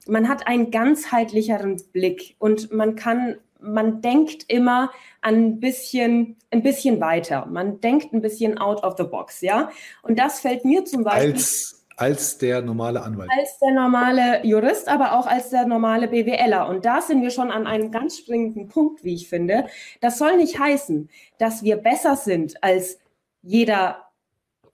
man 0.06 0.28
hat 0.28 0.46
einen 0.46 0.70
ganzheitlicheren 0.70 1.82
Blick 1.92 2.36
und 2.38 2.72
man 2.72 2.94
kann, 2.94 3.36
man 3.64 4.00
denkt 4.00 4.44
immer 4.48 4.90
ein 5.20 5.58
bisschen, 5.60 6.36
ein 6.50 6.62
bisschen 6.62 7.00
weiter. 7.00 7.46
Man 7.46 7.80
denkt 7.80 8.12
ein 8.12 8.20
bisschen 8.20 8.58
out 8.58 8.84
of 8.84 8.94
the 8.96 9.04
box, 9.04 9.40
ja. 9.40 9.70
Und 10.02 10.18
das 10.18 10.40
fällt 10.40 10.64
mir 10.64 10.84
zum 10.84 11.04
Beispiel. 11.04 11.32
Als, 11.32 11.84
als 11.96 12.38
der 12.38 12.62
normale 12.62 13.02
Anwalt. 13.02 13.30
Als 13.36 13.58
der 13.58 13.72
normale 13.72 14.44
Jurist, 14.44 14.88
aber 14.88 15.18
auch 15.18 15.26
als 15.26 15.50
der 15.50 15.66
normale 15.66 16.08
BWLer. 16.08 16.68
Und 16.68 16.84
da 16.84 17.00
sind 17.00 17.22
wir 17.22 17.30
schon 17.30 17.50
an 17.50 17.66
einem 17.66 17.90
ganz 17.90 18.18
springenden 18.18 18.68
Punkt, 18.68 19.04
wie 19.04 19.14
ich 19.14 19.28
finde. 19.28 19.66
Das 20.00 20.18
soll 20.18 20.36
nicht 20.36 20.58
heißen, 20.58 21.08
dass 21.38 21.62
wir 21.62 21.76
besser 21.76 22.16
sind 22.16 22.62
als 22.62 22.98
jeder 23.42 24.08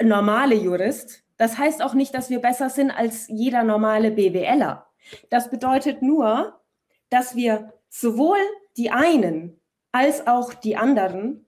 normale 0.03 0.55
Jurist. 0.55 1.22
Das 1.37 1.59
heißt 1.59 1.83
auch 1.83 1.94
nicht, 1.94 2.14
dass 2.14 2.31
wir 2.31 2.40
besser 2.40 2.70
sind 2.70 2.90
als 2.90 3.26
jeder 3.29 3.62
normale 3.64 4.11
BWLer. 4.11 4.87
Das 5.31 5.50
bedeutet 5.50 6.03
nur, 6.03 6.61
dass 7.09 7.35
wir 7.35 7.72
sowohl 7.90 8.38
die 8.79 8.90
einen 8.90 9.61
als 9.92 10.26
auch 10.26 10.55
die 10.55 10.76
anderen 10.76 11.44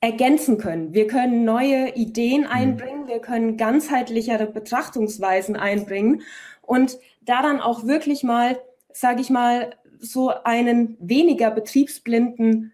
ergänzen 0.00 0.58
können. 0.58 0.94
Wir 0.94 1.08
können 1.08 1.44
neue 1.44 1.94
Ideen 1.94 2.42
mhm. 2.42 2.48
einbringen, 2.48 3.08
wir 3.08 3.18
können 3.20 3.56
ganzheitlichere 3.56 4.46
Betrachtungsweisen 4.46 5.56
einbringen 5.56 6.22
und 6.62 6.98
daran 7.20 7.60
auch 7.60 7.84
wirklich 7.84 8.22
mal, 8.22 8.58
sage 8.92 9.20
ich 9.20 9.28
mal, 9.28 9.74
so 9.98 10.30
einen 10.44 10.96
weniger 11.00 11.50
betriebsblinden 11.50 12.72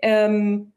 ähm, 0.00 0.72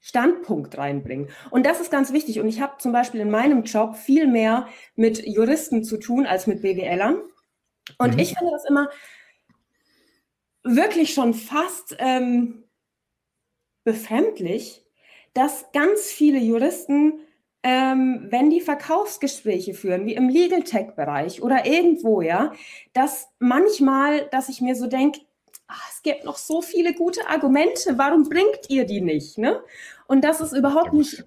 Standpunkt 0.00 0.78
reinbringen. 0.78 1.28
Und 1.50 1.66
das 1.66 1.80
ist 1.80 1.90
ganz 1.90 2.12
wichtig. 2.12 2.38
Und 2.38 2.46
ich 2.46 2.60
habe 2.60 2.74
zum 2.78 2.92
Beispiel 2.92 3.20
in 3.20 3.30
meinem 3.30 3.64
Job 3.64 3.96
viel 3.96 4.28
mehr 4.28 4.68
mit 4.94 5.26
Juristen 5.26 5.82
zu 5.82 5.96
tun 5.96 6.24
als 6.24 6.46
mit 6.46 6.62
BWLern. 6.62 7.20
Und 7.98 8.14
mhm. 8.14 8.18
ich 8.20 8.34
finde 8.34 8.52
das 8.52 8.64
immer 8.64 8.88
wirklich 10.76 11.14
schon 11.14 11.34
fast 11.34 11.96
ähm, 11.98 12.64
befremdlich, 13.84 14.84
dass 15.34 15.70
ganz 15.72 16.06
viele 16.06 16.38
Juristen, 16.38 17.20
ähm, 17.62 18.26
wenn 18.30 18.50
die 18.50 18.60
Verkaufsgespräche 18.60 19.74
führen, 19.74 20.06
wie 20.06 20.14
im 20.14 20.28
Legal 20.28 20.62
Tech 20.62 20.94
Bereich 20.96 21.42
oder 21.42 21.66
irgendwo, 21.66 22.20
ja, 22.20 22.52
dass 22.92 23.28
manchmal, 23.38 24.28
dass 24.30 24.48
ich 24.48 24.60
mir 24.60 24.74
so 24.74 24.86
denke, 24.86 25.20
ach, 25.66 25.90
es 25.90 26.02
gibt 26.02 26.24
noch 26.24 26.36
so 26.36 26.62
viele 26.62 26.94
gute 26.94 27.28
Argumente, 27.28 27.96
warum 27.96 28.28
bringt 28.28 28.68
ihr 28.68 28.84
die 28.84 29.00
nicht? 29.00 29.38
Ne? 29.38 29.62
Und 30.06 30.22
das 30.22 30.40
ist 30.40 30.52
überhaupt 30.52 30.92
nicht, 30.92 31.24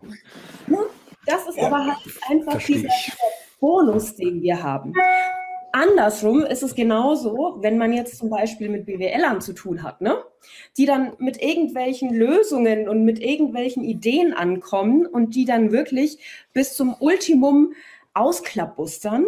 ne? 0.68 0.80
das 1.26 1.48
ist 1.48 1.58
ja, 1.58 1.68
aber 1.68 1.86
halt 1.86 2.00
einfach 2.30 2.58
dieser 2.64 2.90
Bonus, 3.60 4.16
den 4.16 4.42
wir 4.42 4.62
haben. 4.62 4.94
Andersrum 5.74 6.44
ist 6.44 6.64
es 6.64 6.76
genauso, 6.76 7.58
wenn 7.62 7.78
man 7.78 7.94
jetzt 7.94 8.18
zum 8.18 8.30
Beispiel 8.30 8.70
mit 8.70 8.86
BWLern 8.86 9.42
zu 9.42 9.54
tun 9.54 9.84
hat, 9.84 10.02
ne? 10.02 10.18
die 10.78 10.86
dann 10.86 11.14
mit 11.20 11.42
irgendwelchen 11.42 12.14
Lösungen 12.14 12.90
und 12.90 13.06
mit 13.06 13.20
irgendwelchen 13.20 13.84
Ideen 13.84 14.34
ankommen 14.34 15.06
und 15.06 15.36
die 15.36 15.46
dann 15.46 15.72
wirklich 15.72 16.20
bis 16.54 16.76
zum 16.76 16.96
Ultimum 17.00 17.74
ausklappbustern, 18.14 19.26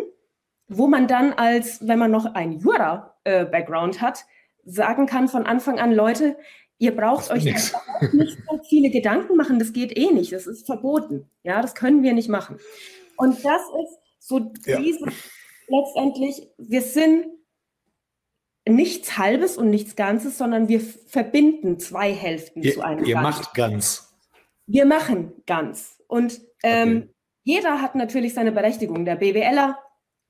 wo 0.67 0.87
man 0.87 1.07
dann 1.07 1.33
als, 1.33 1.87
wenn 1.87 1.99
man 1.99 2.11
noch 2.11 2.25
ein 2.33 2.59
Jura-Background 2.59 4.01
hat, 4.01 4.25
sagen 4.65 5.05
kann 5.05 5.27
von 5.27 5.45
Anfang 5.45 5.79
an, 5.79 5.93
Leute, 5.93 6.37
ihr 6.77 6.95
braucht 6.95 7.31
euch 7.31 7.45
nicht 7.45 7.73
so 8.47 8.59
viele 8.67 8.89
Gedanken 8.89 9.35
machen, 9.35 9.59
das 9.59 9.73
geht 9.73 9.97
eh 9.97 10.11
nicht, 10.11 10.31
das 10.31 10.47
ist 10.47 10.65
verboten. 10.65 11.29
Ja, 11.43 11.61
das 11.61 11.75
können 11.75 12.03
wir 12.03 12.13
nicht 12.13 12.29
machen. 12.29 12.57
Und 13.17 13.43
das 13.45 13.61
ist 13.61 13.99
so 14.19 14.51
ja. 14.65 14.79
diese, 14.79 15.05
letztendlich, 15.67 16.47
wir 16.57 16.81
sind 16.81 17.25
nichts 18.67 19.17
Halbes 19.17 19.57
und 19.57 19.69
nichts 19.69 19.95
Ganzes, 19.95 20.37
sondern 20.37 20.67
wir 20.69 20.79
verbinden 20.79 21.79
zwei 21.79 22.13
Hälften 22.13 22.63
ihr, 22.63 22.73
zu 22.73 22.81
einem. 22.81 23.05
Ihr 23.05 23.15
Ganzen. 23.15 23.23
macht 23.23 23.53
ganz. 23.53 24.15
Wir 24.65 24.85
machen 24.85 25.33
ganz. 25.45 26.01
Und 26.07 26.41
ähm, 26.63 26.97
okay. 26.97 27.09
jeder 27.43 27.81
hat 27.81 27.95
natürlich 27.95 28.33
seine 28.33 28.51
Berechtigung. 28.51 29.05
Der 29.05 29.15
BWLer, 29.15 29.77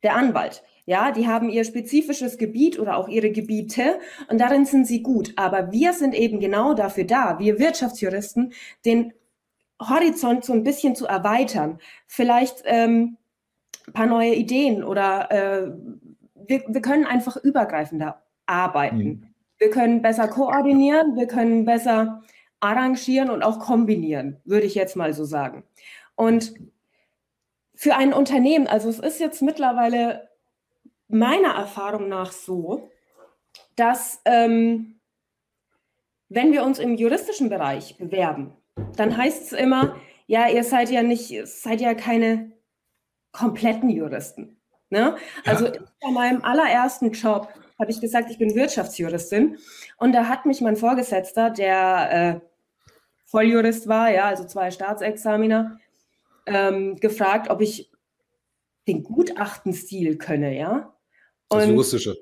der 0.02 0.15
Anwalt. 0.15 0.63
Ja, 0.86 1.12
die 1.12 1.28
haben 1.28 1.50
ihr 1.50 1.63
spezifisches 1.63 2.38
Gebiet 2.38 2.78
oder 2.78 2.98
auch 2.98 3.08
ihre 3.08 3.32
Gebiete 3.32 4.00
und 4.28 4.39
darin 4.39 4.65
sind 4.65 4.86
sie 4.86 5.02
gut. 5.02 5.32
Aber 5.38 5.72
wir 5.72 5.93
sind 5.93 6.13
eben 6.13 6.41
genau 6.41 6.74
dafür 6.74 7.06
da, 7.06 7.39
wir 7.39 7.58
Wirtschaftsjuristen, 7.58 8.54
den 8.84 9.13
Horizont 9.80 10.43
so 10.43 10.52
ein 10.52 10.63
bisschen 10.63 10.96
zu 10.96 11.06
erweitern. 11.06 11.80
Vielleicht 12.06 12.63
ähm, 12.65 13.17
ein 13.88 13.93
paar 13.93 14.06
neue 14.06 14.34
Ideen 14.34 14.84
oder 14.84 15.32
äh, 15.32 15.72
wir, 16.36 16.63
wir 16.67 16.82
können 16.82 17.06
einfach 17.06 17.38
übergreifender 17.38 18.22
arbeiten. 18.46 18.98
Mhm. 18.98 19.28
Wir 19.58 19.69
können 19.69 20.02
besser 20.02 20.28
koordinieren, 20.28 21.15
wir 21.15 21.28
können 21.28 21.65
besser 21.65 22.22
arrangieren 22.60 23.30
und 23.30 23.43
auch 23.43 23.60
kombinieren, 23.60 24.38
würde 24.46 24.65
ich 24.65 24.76
jetzt 24.76 24.96
mal 24.96 25.13
so 25.13 25.26
sagen. 25.26 25.63
Und 26.15 26.54
für 27.76 27.96
ein 27.96 28.13
Unternehmen, 28.13 28.67
also 28.67 28.89
es 28.89 29.00
ist 29.00 29.19
jetzt 29.19 29.41
mittlerweile 29.41 30.30
meiner 31.08 31.54
Erfahrung 31.56 32.08
nach 32.08 32.32
so, 32.32 32.89
dass 33.76 34.22
ähm, 34.26 35.00
wenn 36.30 36.52
wir 36.52 36.63
uns 36.63 36.80
im 36.80 36.96
juristischen 36.96 37.50
Bereich 37.50 37.98
bewerben, 37.98 38.54
dann 38.96 39.15
heißt 39.15 39.43
es 39.43 39.52
immer, 39.54 39.96
ja, 40.26 40.48
ihr 40.48 40.63
seid 40.63 40.89
ja 40.89 41.04
nicht, 41.04 41.48
seid 41.48 41.82
ja 41.82 41.93
keine 41.93 42.52
kompletten 43.34 43.89
Juristen. 43.89 44.58
Ne? 44.89 45.17
Also 45.46 45.65
ja. 45.65 45.74
bei 46.00 46.12
meinem 46.12 46.41
allerersten 46.43 47.12
Job 47.12 47.50
habe 47.80 47.91
ich 47.91 48.00
gesagt, 48.00 48.30
ich 48.32 48.38
bin 48.38 48.56
Wirtschaftsjuristin. 48.56 49.58
Und 49.98 50.13
da 50.13 50.30
hat 50.30 50.46
mich 50.46 50.62
mein 50.62 50.78
Vorgesetzter, 50.78 51.50
der 51.50 52.12
äh, 52.12 52.39
Volljurist 53.26 53.88
war, 53.88 54.12
ja, 54.12 54.26
also 54.26 54.46
zwei 54.46 54.72
Staatsexaminer, 54.72 55.80
ähm, 56.46 56.96
gefragt, 56.98 57.50
ob 57.50 57.62
ich 57.62 57.91
den 58.88 59.04
Gutachtenstil 59.04 60.17
könne, 60.17 60.56
ja. 60.56 60.93
Und, 61.50 61.60
das 61.60 61.67
Juristische. 61.67 62.17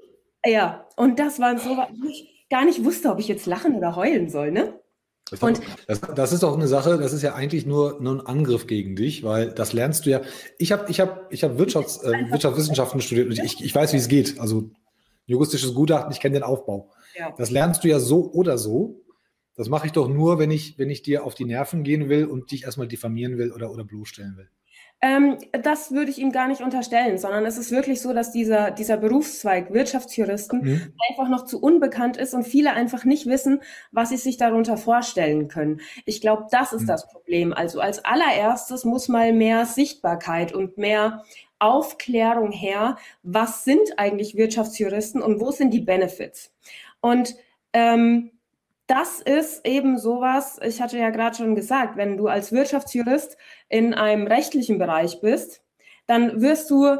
Ja, 0.45 0.88
und 0.95 1.19
das 1.19 1.39
war 1.39 1.58
so, 1.58 1.69
wo 1.78 2.10
ich 2.10 2.47
gar 2.50 2.65
nicht 2.65 2.84
wusste, 2.84 3.10
ob 3.10 3.19
ich 3.19 3.28
jetzt 3.28 3.45
lachen 3.45 3.76
oder 3.76 3.95
heulen 3.95 4.30
soll, 4.30 4.52
ne? 4.52 4.80
Das, 5.31 5.41
und, 5.41 5.61
das, 5.87 6.01
das, 6.01 6.33
ist 6.33 6.43
auch 6.43 6.55
eine 6.55 6.67
Sache, 6.67 6.97
das 6.97 7.13
ist 7.13 7.21
ja 7.21 7.35
eigentlich 7.35 7.65
nur, 7.65 8.01
nur 8.01 8.15
ein 8.15 8.25
Angriff 8.25 8.67
gegen 8.67 8.97
dich, 8.97 9.23
weil 9.23 9.51
das 9.51 9.71
lernst 9.71 10.05
du 10.05 10.09
ja. 10.09 10.21
Ich 10.57 10.73
habe 10.73 10.91
ich 10.91 10.99
hab, 10.99 11.31
ich 11.31 11.45
hab 11.45 11.57
Wirtschafts, 11.57 12.03
äh, 12.03 12.11
Wirtschaftswissenschaften 12.31 12.99
studiert 12.99 13.27
und 13.27 13.39
ich, 13.39 13.63
ich 13.63 13.73
weiß, 13.73 13.93
wie 13.93 13.97
es 13.97 14.09
geht. 14.09 14.39
Also 14.41 14.71
juristisches 15.27 15.73
Gutachten, 15.73 16.11
ich 16.11 16.19
kenne 16.19 16.33
den 16.33 16.43
Aufbau. 16.43 16.91
Ja. 17.17 17.33
Das 17.37 17.49
lernst 17.49 17.85
du 17.85 17.87
ja 17.87 17.99
so 17.99 18.29
oder 18.33 18.57
so. 18.57 19.01
Das 19.55 19.69
mache 19.69 19.85
ich 19.85 19.93
doch 19.93 20.09
nur, 20.09 20.37
wenn 20.37 20.51
ich, 20.51 20.77
wenn 20.77 20.89
ich 20.89 21.01
dir 21.01 21.25
auf 21.25 21.33
die 21.33 21.45
Nerven 21.45 21.83
gehen 21.83 22.09
will 22.09 22.25
und 22.25 22.51
dich 22.51 22.63
erstmal 22.63 22.87
diffamieren 22.87 23.37
will 23.37 23.53
oder, 23.53 23.71
oder 23.71 23.85
bloßstellen 23.85 24.35
will. 24.35 24.49
Ähm, 25.03 25.39
das 25.51 25.91
würde 25.91 26.11
ich 26.11 26.19
ihm 26.19 26.31
gar 26.31 26.47
nicht 26.47 26.61
unterstellen, 26.61 27.17
sondern 27.17 27.43
es 27.47 27.57
ist 27.57 27.71
wirklich 27.71 28.01
so, 28.01 28.13
dass 28.13 28.31
dieser, 28.31 28.69
dieser 28.69 28.97
Berufszweig 28.97 29.73
Wirtschaftsjuristen 29.73 30.61
mhm. 30.61 30.93
einfach 31.09 31.27
noch 31.27 31.45
zu 31.45 31.59
unbekannt 31.59 32.17
ist 32.17 32.35
und 32.35 32.43
viele 32.43 32.73
einfach 32.73 33.03
nicht 33.03 33.25
wissen, 33.25 33.61
was 33.91 34.09
sie 34.09 34.17
sich 34.17 34.37
darunter 34.37 34.77
vorstellen 34.77 35.47
können. 35.47 35.81
Ich 36.05 36.21
glaube, 36.21 36.45
das 36.51 36.71
ist 36.71 36.83
mhm. 36.83 36.87
das 36.87 37.07
Problem. 37.07 37.51
Also 37.51 37.81
als 37.81 38.05
allererstes 38.05 38.85
muss 38.85 39.07
mal 39.07 39.33
mehr 39.33 39.65
Sichtbarkeit 39.65 40.53
und 40.53 40.77
mehr 40.77 41.23
Aufklärung 41.57 42.51
her, 42.51 42.97
was 43.23 43.63
sind 43.63 43.97
eigentlich 43.97 44.35
Wirtschaftsjuristen 44.35 45.21
und 45.21 45.39
wo 45.39 45.51
sind 45.51 45.73
die 45.73 45.81
Benefits? 45.81 46.53
Und 47.01 47.35
ähm, 47.73 48.31
das 48.91 49.21
ist 49.21 49.65
eben 49.65 49.97
sowas, 49.97 50.60
ich 50.62 50.82
hatte 50.82 50.97
ja 50.97 51.12
gerade 51.12 51.38
schon 51.38 51.56
gesagt, 51.56 51.95
wenn 51.95 52.17
du 52.17 52.27
als 52.27 52.51
Wirtschaftsjurist 52.51 53.38
in 53.69 53.93
einem 53.93 54.27
rechtlichen 54.27 54.77
Bereich 54.80 55.21
bist, 55.21 55.62
dann 56.08 56.41
wirst 56.41 56.69
du 56.69 56.97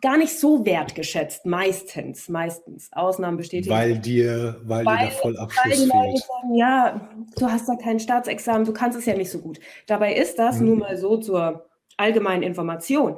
gar 0.00 0.16
nicht 0.16 0.38
so 0.38 0.64
wertgeschätzt, 0.64 1.44
meistens, 1.44 2.28
meistens. 2.28 2.88
Ausnahmen 2.92 3.36
bestätigen. 3.36 3.74
Weil 3.74 3.98
dir, 3.98 4.60
weil, 4.62 4.84
weil 4.84 4.98
dir 4.98 5.04
da 5.06 5.10
voll 5.10 5.36
Abschluss 5.36 5.78
fehlt. 5.78 5.90
Sagen, 5.90 6.54
ja, 6.54 7.08
du 7.36 7.50
hast 7.50 7.68
da 7.68 7.74
kein 7.74 7.98
Staatsexamen, 7.98 8.64
du 8.64 8.72
kannst 8.72 8.96
es 8.96 9.04
ja 9.04 9.16
nicht 9.16 9.30
so 9.30 9.40
gut. 9.40 9.58
Dabei 9.88 10.14
ist 10.14 10.38
das 10.38 10.60
mhm. 10.60 10.66
nun 10.66 10.78
mal 10.78 10.96
so 10.96 11.16
zur 11.16 11.66
allgemeinen 11.96 12.44
Information. 12.44 13.16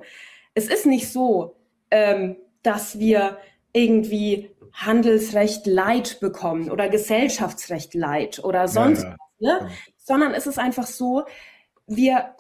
Es 0.55 0.68
ist 0.68 0.87
nicht 0.87 1.12
so, 1.12 1.55
ähm, 1.90 2.37
dass 2.62 2.99
wir 2.99 3.37
irgendwie 3.75 4.54
Handelsrecht 4.74 5.66
Leid 5.66 6.18
bekommen 6.20 6.70
oder 6.70 6.88
Gesellschaftsrecht 6.88 7.94
Leid 7.94 8.42
oder 8.44 8.68
sonst 8.68 9.04
ja, 9.04 9.16
ja. 9.38 9.56
was, 9.56 9.62
ne? 9.62 9.70
sondern 9.96 10.34
es 10.34 10.46
ist 10.46 10.58
einfach 10.58 10.87
so, 10.87 11.24
wir 11.87 12.34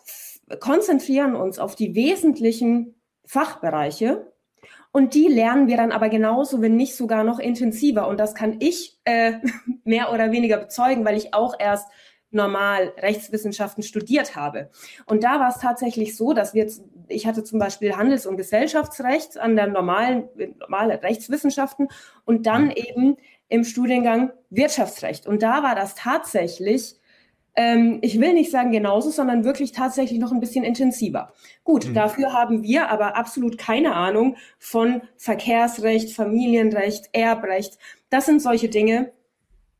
konzentrieren 0.60 1.36
uns 1.36 1.58
auf 1.58 1.74
die 1.74 1.94
wesentlichen 1.94 3.00
Fachbereiche 3.24 4.32
und 4.92 5.14
die 5.14 5.26
lernen 5.26 5.66
wir 5.66 5.76
dann 5.76 5.90
aber 5.90 6.08
genauso, 6.08 6.62
wenn 6.62 6.76
nicht 6.76 6.94
sogar 6.94 7.24
noch 7.24 7.40
intensiver. 7.40 8.06
Und 8.06 8.20
das 8.20 8.34
kann 8.34 8.56
ich 8.60 9.00
äh, 9.04 9.34
mehr 9.84 10.12
oder 10.12 10.30
weniger 10.30 10.56
bezeugen, 10.56 11.04
weil 11.04 11.16
ich 11.16 11.34
auch 11.34 11.54
erst 11.58 11.88
normal 12.34 12.92
Rechtswissenschaften 12.98 13.82
studiert 13.82 14.36
habe. 14.36 14.70
Und 15.06 15.24
da 15.24 15.40
war 15.40 15.48
es 15.48 15.58
tatsächlich 15.58 16.16
so, 16.16 16.32
dass 16.32 16.54
wir, 16.54 16.70
ich 17.08 17.26
hatte 17.26 17.44
zum 17.44 17.58
Beispiel 17.58 17.96
Handels- 17.96 18.26
und 18.26 18.36
Gesellschaftsrecht 18.36 19.38
an 19.38 19.56
der 19.56 19.68
normalen, 19.68 20.28
normale 20.58 21.02
Rechtswissenschaften 21.02 21.88
und 22.24 22.46
dann 22.46 22.70
eben 22.70 23.16
im 23.48 23.64
Studiengang 23.64 24.32
Wirtschaftsrecht. 24.50 25.26
Und 25.26 25.42
da 25.42 25.62
war 25.62 25.74
das 25.74 25.94
tatsächlich, 25.94 26.96
ähm, 27.56 27.98
ich 28.02 28.20
will 28.20 28.32
nicht 28.32 28.50
sagen 28.50 28.72
genauso, 28.72 29.10
sondern 29.10 29.44
wirklich 29.44 29.72
tatsächlich 29.72 30.18
noch 30.18 30.32
ein 30.32 30.40
bisschen 30.40 30.64
intensiver. 30.64 31.32
Gut, 31.62 31.86
mhm. 31.86 31.94
dafür 31.94 32.32
haben 32.32 32.62
wir 32.62 32.90
aber 32.90 33.16
absolut 33.16 33.58
keine 33.58 33.94
Ahnung 33.94 34.36
von 34.58 35.02
Verkehrsrecht, 35.16 36.14
Familienrecht, 36.14 37.10
Erbrecht. 37.12 37.78
Das 38.10 38.26
sind 38.26 38.42
solche 38.42 38.68
Dinge, 38.68 39.12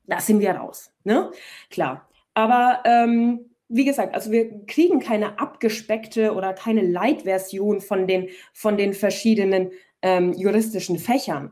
da 0.07 0.21
sind 0.21 0.41
wir 0.41 0.53
raus. 0.53 0.93
Ne? 1.05 1.31
Klar. 1.71 2.09
Aber 2.35 2.81
ähm, 2.85 3.51
wie 3.69 3.85
gesagt, 3.85 4.15
also 4.15 4.31
wir 4.31 4.67
kriegen 4.67 5.01
keine 5.01 5.39
abgespeckte 5.39 6.35
oder 6.35 6.53
keine 6.53 6.83
Light-Version 6.83 7.81
von 7.81 8.07
den, 8.07 8.29
von 8.53 8.77
den 8.77 8.93
verschiedenen 8.93 9.71
ähm, 10.03 10.33
juristischen 10.33 10.99
Fächern. 10.99 11.51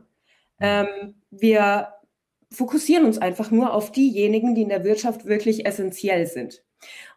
Ähm, 0.59 1.15
wir 1.31 1.89
fokussieren 2.51 3.05
uns 3.05 3.17
einfach 3.17 3.49
nur 3.51 3.73
auf 3.73 3.91
diejenigen, 3.91 4.55
die 4.55 4.61
in 4.61 4.69
der 4.69 4.83
Wirtschaft 4.83 5.25
wirklich 5.25 5.65
essentiell 5.65 6.27
sind. 6.27 6.63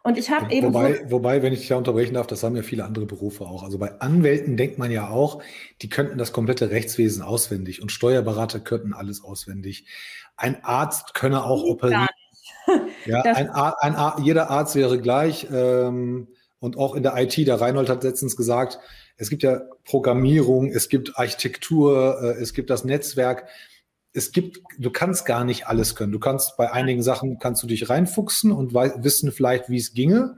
Und 0.03 0.17
ich 0.17 0.29
habe 0.29 0.51
eben. 0.53 0.67
Wobei, 0.67 1.11
wobei, 1.11 1.43
wenn 1.43 1.53
ich 1.53 1.59
dich 1.59 1.67
da 1.67 1.75
unterbrechen 1.75 2.13
darf, 2.13 2.27
das 2.27 2.43
haben 2.43 2.55
ja 2.55 2.63
viele 2.63 2.85
andere 2.85 3.05
Berufe 3.05 3.45
auch. 3.45 3.63
Also 3.63 3.77
bei 3.77 3.99
Anwälten 3.99 4.57
denkt 4.57 4.77
man 4.77 4.91
ja 4.91 5.09
auch, 5.09 5.43
die 5.81 5.89
könnten 5.89 6.17
das 6.17 6.31
komplette 6.31 6.71
Rechtswesen 6.71 7.21
auswendig 7.21 7.81
und 7.81 7.91
Steuerberater 7.91 8.59
könnten 8.59 8.93
alles 8.93 9.23
auswendig. 9.23 9.85
Ein 10.37 10.63
Arzt 10.63 11.13
könne 11.13 11.43
auch 11.43 11.63
operieren. 11.63 12.07
Ja, 13.05 13.21
ein, 13.21 13.49
ein, 13.49 13.95
ein, 13.95 14.23
jeder 14.23 14.49
Arzt 14.49 14.75
wäre 14.75 14.99
gleich. 14.99 15.47
Ähm, 15.51 16.27
und 16.59 16.77
auch 16.77 16.95
in 16.95 17.03
der 17.03 17.15
IT, 17.17 17.37
der 17.37 17.61
Reinhold 17.61 17.89
hat 17.89 18.03
letztens 18.03 18.35
gesagt, 18.35 18.79
es 19.17 19.29
gibt 19.29 19.43
ja 19.43 19.61
Programmierung, 19.85 20.71
es 20.71 20.89
gibt 20.89 21.17
Architektur, 21.17 22.19
äh, 22.21 22.41
es 22.41 22.53
gibt 22.53 22.69
das 22.69 22.83
Netzwerk. 22.83 23.47
Es 24.13 24.31
gibt, 24.31 24.61
du 24.77 24.89
kannst 24.89 25.25
gar 25.25 25.43
nicht 25.43 25.67
alles 25.67 25.95
können. 25.95 26.11
Du 26.11 26.19
kannst 26.19 26.57
bei 26.57 26.71
einigen 26.71 27.03
Sachen 27.03 27.39
kannst 27.39 27.61
du 27.61 27.67
dich 27.67 27.89
reinfuchsen 27.89 28.51
und 28.51 28.73
wissen 28.73 29.31
vielleicht, 29.31 29.69
wie 29.69 29.77
es 29.77 29.93
ginge. 29.93 30.35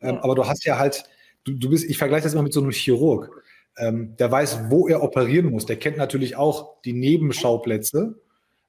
Ähm, 0.00 0.18
aber 0.18 0.34
du 0.34 0.46
hast 0.46 0.64
ja 0.64 0.78
halt, 0.78 1.04
du, 1.44 1.52
du 1.52 1.70
bist, 1.70 1.84
ich 1.84 1.98
vergleiche 1.98 2.24
das 2.24 2.34
immer 2.34 2.42
mit 2.42 2.52
so 2.52 2.60
einem 2.60 2.72
Chirurg. 2.72 3.30
Ähm, 3.78 4.16
der 4.16 4.30
weiß, 4.30 4.70
wo 4.70 4.88
er 4.88 5.02
operieren 5.02 5.50
muss. 5.50 5.66
Der 5.66 5.76
kennt 5.76 5.96
natürlich 5.96 6.36
auch 6.36 6.80
die 6.82 6.92
Nebenschauplätze. 6.92 8.20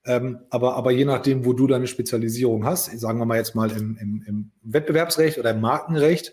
Ähm, 0.08 0.40
aber, 0.50 0.76
aber 0.76 0.92
je 0.92 1.06
nachdem, 1.06 1.46
wo 1.46 1.54
du 1.54 1.68
deine 1.68 1.86
Spezialisierung 1.86 2.66
hast, 2.66 2.98
sagen 2.98 3.20
wir 3.20 3.26
mal 3.26 3.38
jetzt 3.38 3.56
mal 3.56 3.70
im, 3.70 3.98
im, 3.98 4.24
im 4.26 4.52
Wettbewerbsrecht 4.64 5.38
oder 5.38 5.52
im 5.52 5.62
Markenrecht, 5.62 6.32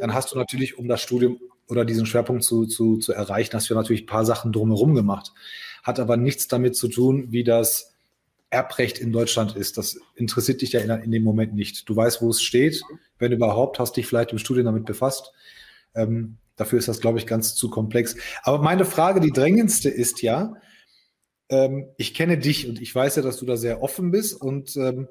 dann 0.00 0.14
hast 0.14 0.32
du 0.32 0.38
natürlich, 0.38 0.78
um 0.78 0.88
das 0.88 1.02
Studium 1.02 1.38
oder 1.68 1.84
diesen 1.84 2.06
Schwerpunkt 2.06 2.42
zu, 2.42 2.66
zu, 2.66 2.98
zu 2.98 3.12
erreichen, 3.12 3.54
hast 3.54 3.68
du 3.68 3.74
natürlich 3.74 4.02
ein 4.02 4.06
paar 4.06 4.24
Sachen 4.24 4.52
drumherum 4.52 4.94
gemacht. 4.94 5.32
Hat 5.82 6.00
aber 6.00 6.16
nichts 6.16 6.48
damit 6.48 6.76
zu 6.76 6.88
tun, 6.88 7.26
wie 7.30 7.44
das 7.44 7.92
Erbrecht 8.50 8.98
in 8.98 9.12
Deutschland 9.12 9.56
ist. 9.56 9.78
Das 9.78 9.98
interessiert 10.14 10.60
dich 10.62 10.72
ja 10.72 10.80
in, 10.80 10.90
in 10.90 11.10
dem 11.10 11.24
Moment 11.24 11.54
nicht. 11.54 11.88
Du 11.88 11.96
weißt, 11.96 12.22
wo 12.22 12.30
es 12.30 12.42
steht. 12.42 12.82
Wenn 13.18 13.32
überhaupt, 13.32 13.78
hast 13.78 13.96
dich 13.96 14.06
vielleicht 14.06 14.32
im 14.32 14.38
Studium 14.38 14.66
damit 14.66 14.84
befasst. 14.84 15.32
Ähm, 15.94 16.36
dafür 16.56 16.78
ist 16.78 16.88
das, 16.88 17.00
glaube 17.00 17.18
ich, 17.18 17.26
ganz 17.26 17.54
zu 17.54 17.70
komplex. 17.70 18.16
Aber 18.42 18.62
meine 18.62 18.84
Frage, 18.84 19.20
die 19.20 19.32
drängendste 19.32 19.88
ist 19.88 20.22
ja, 20.22 20.54
ähm, 21.52 21.88
ich 21.98 22.14
kenne 22.14 22.38
dich 22.38 22.68
und 22.68 22.80
ich 22.80 22.92
weiß 22.94 23.16
ja, 23.16 23.22
dass 23.22 23.36
du 23.36 23.46
da 23.46 23.56
sehr 23.56 23.82
offen 23.82 24.10
bist 24.10 24.40
und 24.40 24.74
ähm, 24.76 25.08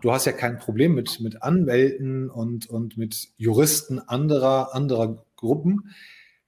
du 0.00 0.12
hast 0.12 0.24
ja 0.24 0.32
kein 0.32 0.58
Problem 0.58 0.94
mit, 0.94 1.20
mit 1.20 1.42
Anwälten 1.42 2.30
und, 2.30 2.70
und 2.70 2.96
mit 2.96 3.28
Juristen 3.36 3.98
anderer, 3.98 4.74
anderer 4.74 5.26
Gruppen. 5.36 5.90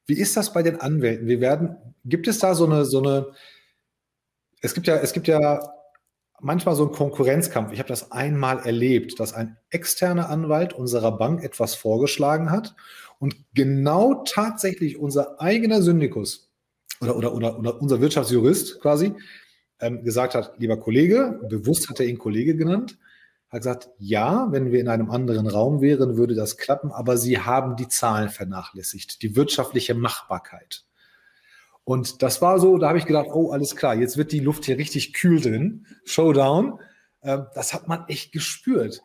Wie 0.06 0.14
ist 0.14 0.36
das 0.36 0.52
bei 0.52 0.62
den 0.62 0.80
Anwälten? 0.80 1.26
Wir 1.26 1.40
werden, 1.40 1.76
gibt 2.04 2.28
es 2.28 2.38
da 2.38 2.54
so 2.54 2.66
eine, 2.66 2.84
so 2.84 3.02
eine, 3.02 3.32
es 4.60 4.74
gibt 4.74 4.86
ja, 4.86 4.96
es 4.96 5.12
gibt 5.12 5.26
ja 5.26 5.60
manchmal 6.40 6.76
so 6.76 6.84
einen 6.84 6.92
Konkurrenzkampf. 6.92 7.72
Ich 7.72 7.80
habe 7.80 7.88
das 7.88 8.12
einmal 8.12 8.60
erlebt, 8.60 9.18
dass 9.18 9.32
ein 9.32 9.56
externer 9.70 10.28
Anwalt 10.28 10.72
unserer 10.72 11.18
Bank 11.18 11.42
etwas 11.42 11.74
vorgeschlagen 11.74 12.50
hat 12.50 12.76
und 13.18 13.34
genau 13.54 14.22
tatsächlich 14.24 14.98
unser 14.98 15.40
eigener 15.40 15.82
Syndikus 15.82 16.51
oder, 17.02 17.16
oder, 17.16 17.34
oder, 17.34 17.58
oder 17.58 17.80
unser 17.82 18.00
Wirtschaftsjurist 18.00 18.80
quasi 18.80 19.14
ähm, 19.80 20.04
gesagt 20.04 20.34
hat, 20.34 20.54
lieber 20.58 20.78
Kollege, 20.78 21.40
bewusst 21.48 21.90
hat 21.90 22.00
er 22.00 22.06
ihn 22.06 22.18
Kollege 22.18 22.56
genannt, 22.56 22.98
hat 23.50 23.60
gesagt, 23.60 23.90
ja, 23.98 24.48
wenn 24.50 24.70
wir 24.70 24.80
in 24.80 24.88
einem 24.88 25.10
anderen 25.10 25.46
Raum 25.46 25.80
wären, 25.80 26.16
würde 26.16 26.34
das 26.34 26.56
klappen, 26.56 26.92
aber 26.92 27.16
sie 27.16 27.40
haben 27.40 27.76
die 27.76 27.88
Zahlen 27.88 28.28
vernachlässigt, 28.28 29.22
die 29.22 29.36
wirtschaftliche 29.36 29.94
Machbarkeit. 29.94 30.84
Und 31.84 32.22
das 32.22 32.40
war 32.40 32.60
so, 32.60 32.78
da 32.78 32.88
habe 32.88 32.98
ich 32.98 33.06
gedacht, 33.06 33.28
oh, 33.32 33.50
alles 33.50 33.74
klar, 33.74 33.96
jetzt 33.96 34.16
wird 34.16 34.30
die 34.30 34.40
Luft 34.40 34.64
hier 34.64 34.78
richtig 34.78 35.14
kühl 35.14 35.40
drin. 35.40 35.86
Showdown. 36.04 36.78
Ähm, 37.22 37.46
das 37.54 37.74
hat 37.74 37.88
man 37.88 38.04
echt 38.06 38.32
gespürt. 38.32 39.02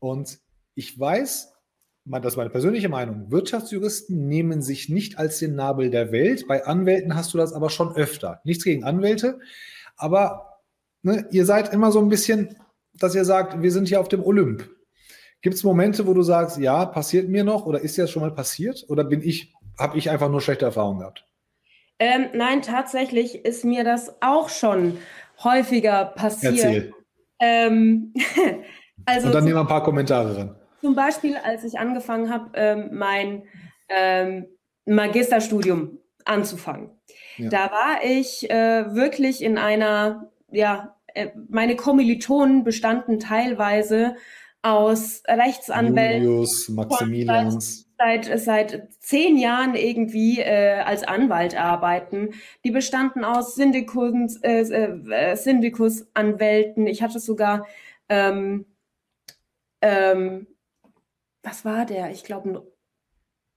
Und 0.00 0.40
ich 0.74 0.98
weiß, 0.98 1.52
das 2.06 2.34
ist 2.34 2.36
meine 2.36 2.50
persönliche 2.50 2.88
Meinung, 2.88 3.30
Wirtschaftsjuristen 3.30 4.28
nehmen 4.28 4.62
sich 4.62 4.88
nicht 4.88 5.18
als 5.18 5.38
den 5.38 5.54
Nabel 5.56 5.90
der 5.90 6.12
Welt. 6.12 6.46
Bei 6.46 6.64
Anwälten 6.64 7.14
hast 7.14 7.34
du 7.34 7.38
das 7.38 7.52
aber 7.52 7.68
schon 7.68 7.94
öfter. 7.96 8.40
Nichts 8.44 8.64
gegen 8.64 8.84
Anwälte, 8.84 9.40
aber 9.96 10.60
ne, 11.02 11.26
ihr 11.30 11.44
seid 11.44 11.72
immer 11.72 11.90
so 11.90 12.00
ein 12.00 12.08
bisschen, 12.08 12.56
dass 12.94 13.14
ihr 13.14 13.24
sagt, 13.24 13.60
wir 13.60 13.72
sind 13.72 13.88
hier 13.88 14.00
auf 14.00 14.08
dem 14.08 14.22
Olymp. 14.22 14.70
Gibt 15.42 15.56
es 15.56 15.64
Momente, 15.64 16.06
wo 16.06 16.14
du 16.14 16.22
sagst, 16.22 16.58
ja, 16.58 16.86
passiert 16.86 17.28
mir 17.28 17.44
noch 17.44 17.66
oder 17.66 17.80
ist 17.80 17.96
ja 17.96 18.06
schon 18.06 18.22
mal 18.22 18.34
passiert? 18.34 18.84
Oder 18.88 19.04
bin 19.04 19.22
ich, 19.22 19.54
habe 19.78 19.98
ich 19.98 20.10
einfach 20.10 20.30
nur 20.30 20.40
schlechte 20.40 20.64
Erfahrungen 20.64 21.00
gehabt? 21.00 21.26
Ähm, 21.98 22.26
nein, 22.34 22.62
tatsächlich 22.62 23.44
ist 23.44 23.64
mir 23.64 23.84
das 23.84 24.16
auch 24.20 24.48
schon 24.48 24.98
häufiger 25.42 26.06
passiert. 26.06 26.54
Erzähl. 26.54 26.92
Ähm, 27.40 28.12
also 29.06 29.28
Und 29.28 29.34
dann 29.34 29.44
nehmen 29.44 29.56
wir 29.56 29.60
ein 29.60 29.66
paar 29.66 29.82
Kommentare 29.82 30.36
ran. 30.36 30.56
Zum 30.80 30.94
Beispiel, 30.94 31.36
als 31.36 31.64
ich 31.64 31.78
angefangen 31.78 32.30
habe, 32.30 32.50
ähm, 32.54 32.90
mein 32.92 33.44
ähm, 33.88 34.46
Magisterstudium 34.84 35.98
anzufangen. 36.24 36.90
Ja. 37.36 37.48
Da 37.48 37.70
war 37.70 38.04
ich 38.04 38.50
äh, 38.50 38.94
wirklich 38.94 39.42
in 39.42 39.58
einer, 39.58 40.30
ja, 40.50 40.96
äh, 41.14 41.28
meine 41.48 41.76
Kommilitonen 41.76 42.64
bestanden 42.64 43.18
teilweise 43.18 44.16
aus 44.62 45.22
Rechtsanwälten. 45.26 46.24
Julius, 46.24 46.68
Maximilians 46.68 47.86
seit, 47.98 48.38
seit 48.38 48.88
zehn 49.00 49.38
Jahren 49.38 49.74
irgendwie 49.74 50.40
äh, 50.40 50.80
als 50.80 51.04
Anwalt 51.04 51.58
arbeiten. 51.58 52.30
Die 52.64 52.70
bestanden 52.70 53.24
aus 53.24 53.54
Syndikus, 53.54 54.36
äh, 54.42 54.60
äh, 54.60 55.36
Syndikusanwälten. 55.36 56.86
Ich 56.86 57.02
hatte 57.02 57.20
sogar, 57.20 57.66
ähm, 58.08 58.66
ähm, 59.82 60.46
was 61.46 61.64
war 61.64 61.86
der? 61.86 62.10
Ich 62.10 62.24
glaube, 62.24 62.66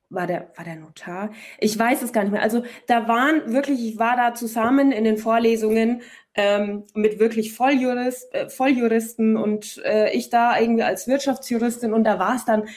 war 0.09 0.27
der, 0.27 0.51
war 0.55 0.63
der 0.63 0.75
Notar? 0.75 1.31
Ich 1.59 1.77
weiß 1.77 2.01
es 2.01 2.13
gar 2.13 2.23
nicht 2.23 2.31
mehr. 2.31 2.41
Also 2.41 2.63
da 2.87 3.07
waren 3.07 3.51
wirklich, 3.51 3.83
ich 3.83 3.99
war 3.99 4.15
da 4.15 4.33
zusammen 4.33 4.91
in 4.91 5.03
den 5.03 5.17
Vorlesungen 5.17 6.01
ähm, 6.35 6.85
mit 6.93 7.19
wirklich 7.19 7.53
Volljurist, 7.53 8.33
äh, 8.33 8.49
Volljuristen 8.49 9.37
und 9.37 9.81
äh, 9.83 10.11
ich 10.11 10.29
da 10.29 10.59
irgendwie 10.59 10.83
als 10.83 11.07
Wirtschaftsjuristin 11.07 11.93
und 11.93 12.03
da 12.03 12.19
war 12.19 12.35
es 12.35 12.45
dann 12.45 12.67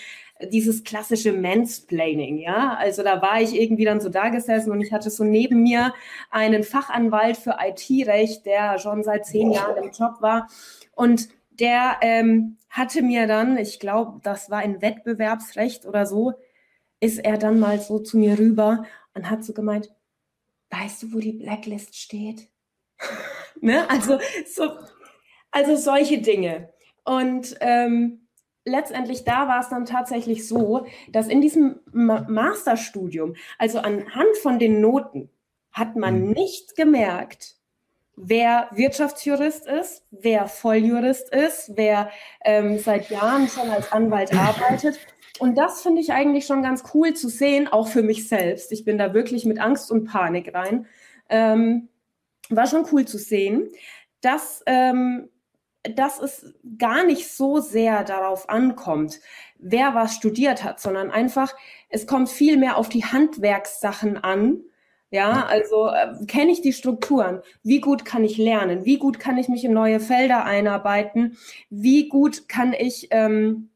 dieses 0.51 0.83
klassische 0.83 1.33
Mansplaining, 1.33 2.38
ja. 2.38 2.75
Also 2.77 3.03
da 3.03 3.22
war 3.22 3.40
ich 3.40 3.55
irgendwie 3.55 3.85
dann 3.85 4.01
so 4.01 4.09
da 4.09 4.29
gesessen 4.31 4.72
und 4.72 4.81
ich 4.81 4.92
hatte 4.92 5.11
so 5.11 5.25
neben 5.25 5.62
mir 5.62 5.94
einen 6.31 6.64
Fachanwalt 6.64 7.37
für 7.37 7.59
IT-Recht, 7.64 8.44
der 8.46 8.79
schon 8.79 9.05
seit 9.05 9.27
zehn 9.27 9.53
Jahren 9.53 9.77
im 9.77 9.90
Job 9.92 10.20
war. 10.20 10.48
Und 10.94 11.29
der 11.59 11.99
ähm, 12.03 12.59
hatte 12.69 13.03
mir 13.03 13.27
dann, 13.27 13.57
ich 13.57 13.81
glaube, 13.81 14.21
das 14.23 14.51
war 14.51 14.59
ein 14.59 14.83
Wettbewerbsrecht 14.83 15.87
oder 15.87 16.07
so, 16.07 16.35
ist 17.01 17.19
er 17.19 17.37
dann 17.38 17.59
mal 17.59 17.81
so 17.81 17.99
zu 17.99 18.17
mir 18.17 18.38
rüber 18.38 18.85
und 19.15 19.29
hat 19.29 19.45
so 19.45 19.53
gemeint, 19.53 19.93
weißt 20.71 21.03
du, 21.03 21.12
wo 21.12 21.19
die 21.19 21.33
Blacklist 21.33 21.97
steht? 21.97 22.49
ne? 23.61 23.88
Also 23.91 24.19
so, 24.47 24.71
also 25.51 25.77
solche 25.77 26.23
Dinge. 26.23 26.73
Und 27.05 27.57
ähm, 27.61 28.29
letztendlich 28.65 29.25
da 29.25 29.49
war 29.49 29.61
es 29.61 29.69
dann 29.69 29.85
tatsächlich 29.85 30.47
so, 30.47 30.87
dass 31.11 31.29
in 31.29 31.41
diesem 31.41 31.81
Ma 31.93 32.27
Masterstudium, 32.29 33.35
also 33.59 33.79
anhand 33.79 34.37
von 34.41 34.59
den 34.59 34.81
Noten, 34.81 35.31
hat 35.73 35.97
man 35.97 36.27
mhm. 36.27 36.33
nicht 36.33 36.77
gemerkt, 36.77 37.57
wer 38.16 38.68
Wirtschaftsjurist 38.72 39.66
ist, 39.66 40.05
wer 40.11 40.46
Volljurist 40.46 41.29
ist, 41.35 41.72
wer 41.77 42.11
ähm, 42.44 42.79
seit 42.79 43.11
Jahren 43.11 43.48
schon 43.48 43.70
als 43.70 43.90
Anwalt 43.92 44.35
arbeitet. 44.38 44.98
Und 45.38 45.57
das 45.57 45.83
finde 45.83 46.01
ich 46.01 46.12
eigentlich 46.12 46.46
schon 46.46 46.62
ganz 46.62 46.85
cool 46.94 47.14
zu 47.14 47.29
sehen, 47.29 47.68
auch 47.68 47.88
für 47.88 48.03
mich 48.03 48.29
selbst. 48.29 48.70
Ich 48.70 48.85
bin 48.85 48.98
da 48.98 49.14
wirklich 49.14 49.44
mit 49.44 49.59
Angst 49.59 49.90
und 49.90 50.05
Panik 50.05 50.55
rein. 50.55 50.87
Ähm, 51.29 51.88
war 52.48 52.66
schon 52.66 52.87
cool 52.92 53.07
zu 53.07 53.18
sehen, 53.18 53.68
dass 54.20 54.62
ähm, 54.66 55.31
dass 55.83 56.20
es 56.20 56.55
gar 56.79 57.05
nicht 57.05 57.31
so 57.31 57.59
sehr 57.59 58.05
darauf 58.05 58.48
ankommt, 58.48 59.20
wer 59.59 59.94
was 59.94 60.14
studiert 60.14 60.62
hat, 60.62 60.81
sondern 60.81 61.11
einfach, 61.11 61.55
es 61.88 62.07
kommt 62.07 62.29
viel 62.29 62.57
mehr 62.57 62.77
auf 62.77 62.88
die 62.88 63.05
Handwerkssachen 63.05 64.16
an. 64.16 64.61
Ja, 65.12 65.44
also 65.44 65.88
äh, 65.88 66.25
kenne 66.27 66.53
ich 66.53 66.62
die 66.62 66.72
Strukturen? 66.72 67.42
Wie 67.62 67.81
gut 67.81 68.07
kann 68.07 68.25
ich 68.25 68.38
lernen? 68.38 68.87
Wie 68.87 68.96
gut 68.96 69.20
kann 69.20 69.37
ich 69.37 69.46
mich 69.48 69.62
in 69.62 69.75
neue 69.75 70.01
Felder 70.01 70.46
einarbeiten? 70.46 71.37
Wie 71.68 72.09
gut 72.09 72.48
kann 72.48 72.72
ich 72.72 73.09
ähm, 73.11 73.68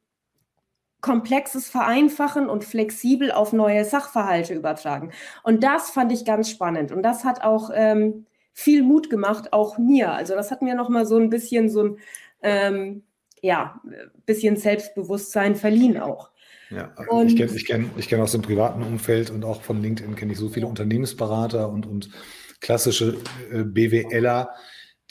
Komplexes 1.03 1.69
vereinfachen 1.69 2.49
und 2.49 2.65
flexibel 2.65 3.33
auf 3.33 3.53
neue 3.53 3.85
Sachverhalte 3.85 4.55
übertragen? 4.55 5.13
Und 5.43 5.63
das 5.63 5.91
fand 5.91 6.11
ich 6.11 6.25
ganz 6.25 6.49
spannend. 6.49 6.91
Und 6.91 7.03
das 7.03 7.23
hat 7.25 7.45
auch 7.45 7.71
ähm, 7.75 8.25
viel 8.55 8.83
Mut 8.83 9.11
gemacht, 9.11 9.53
auch 9.53 9.77
mir. 9.77 10.13
Also 10.13 10.35
das 10.35 10.51
hat 10.51 10.63
mir 10.63 10.75
nochmal 10.75 11.05
so 11.05 11.19
ein 11.19 11.29
bisschen 11.29 11.69
so 11.69 11.85
ein, 11.85 11.99
ähm, 12.41 13.03
ja, 13.43 13.79
bisschen 14.25 14.57
Selbstbewusstsein 14.57 15.55
verliehen 15.55 16.01
auch. 16.01 16.31
Ja, 16.71 16.93
und 17.09 17.29
ich 17.29 17.37
kenne 17.37 17.53
ich 17.55 17.65
kenn, 17.65 17.91
ich 17.97 18.09
kenn 18.09 18.21
aus 18.21 18.33
dem 18.33 18.43
privaten 18.43 18.83
Umfeld 18.83 19.31
und 19.31 19.45
auch 19.45 19.63
von 19.63 19.81
LinkedIn 19.81 20.17
kenne 20.17 20.33
ich 20.33 20.39
so 20.39 20.49
viele 20.49 20.67
Unternehmensberater 20.67 21.69
und, 21.69 21.87
und 21.87 22.11
klassische 22.61 23.19
äh, 23.53 23.63
BWLer, 23.63 24.51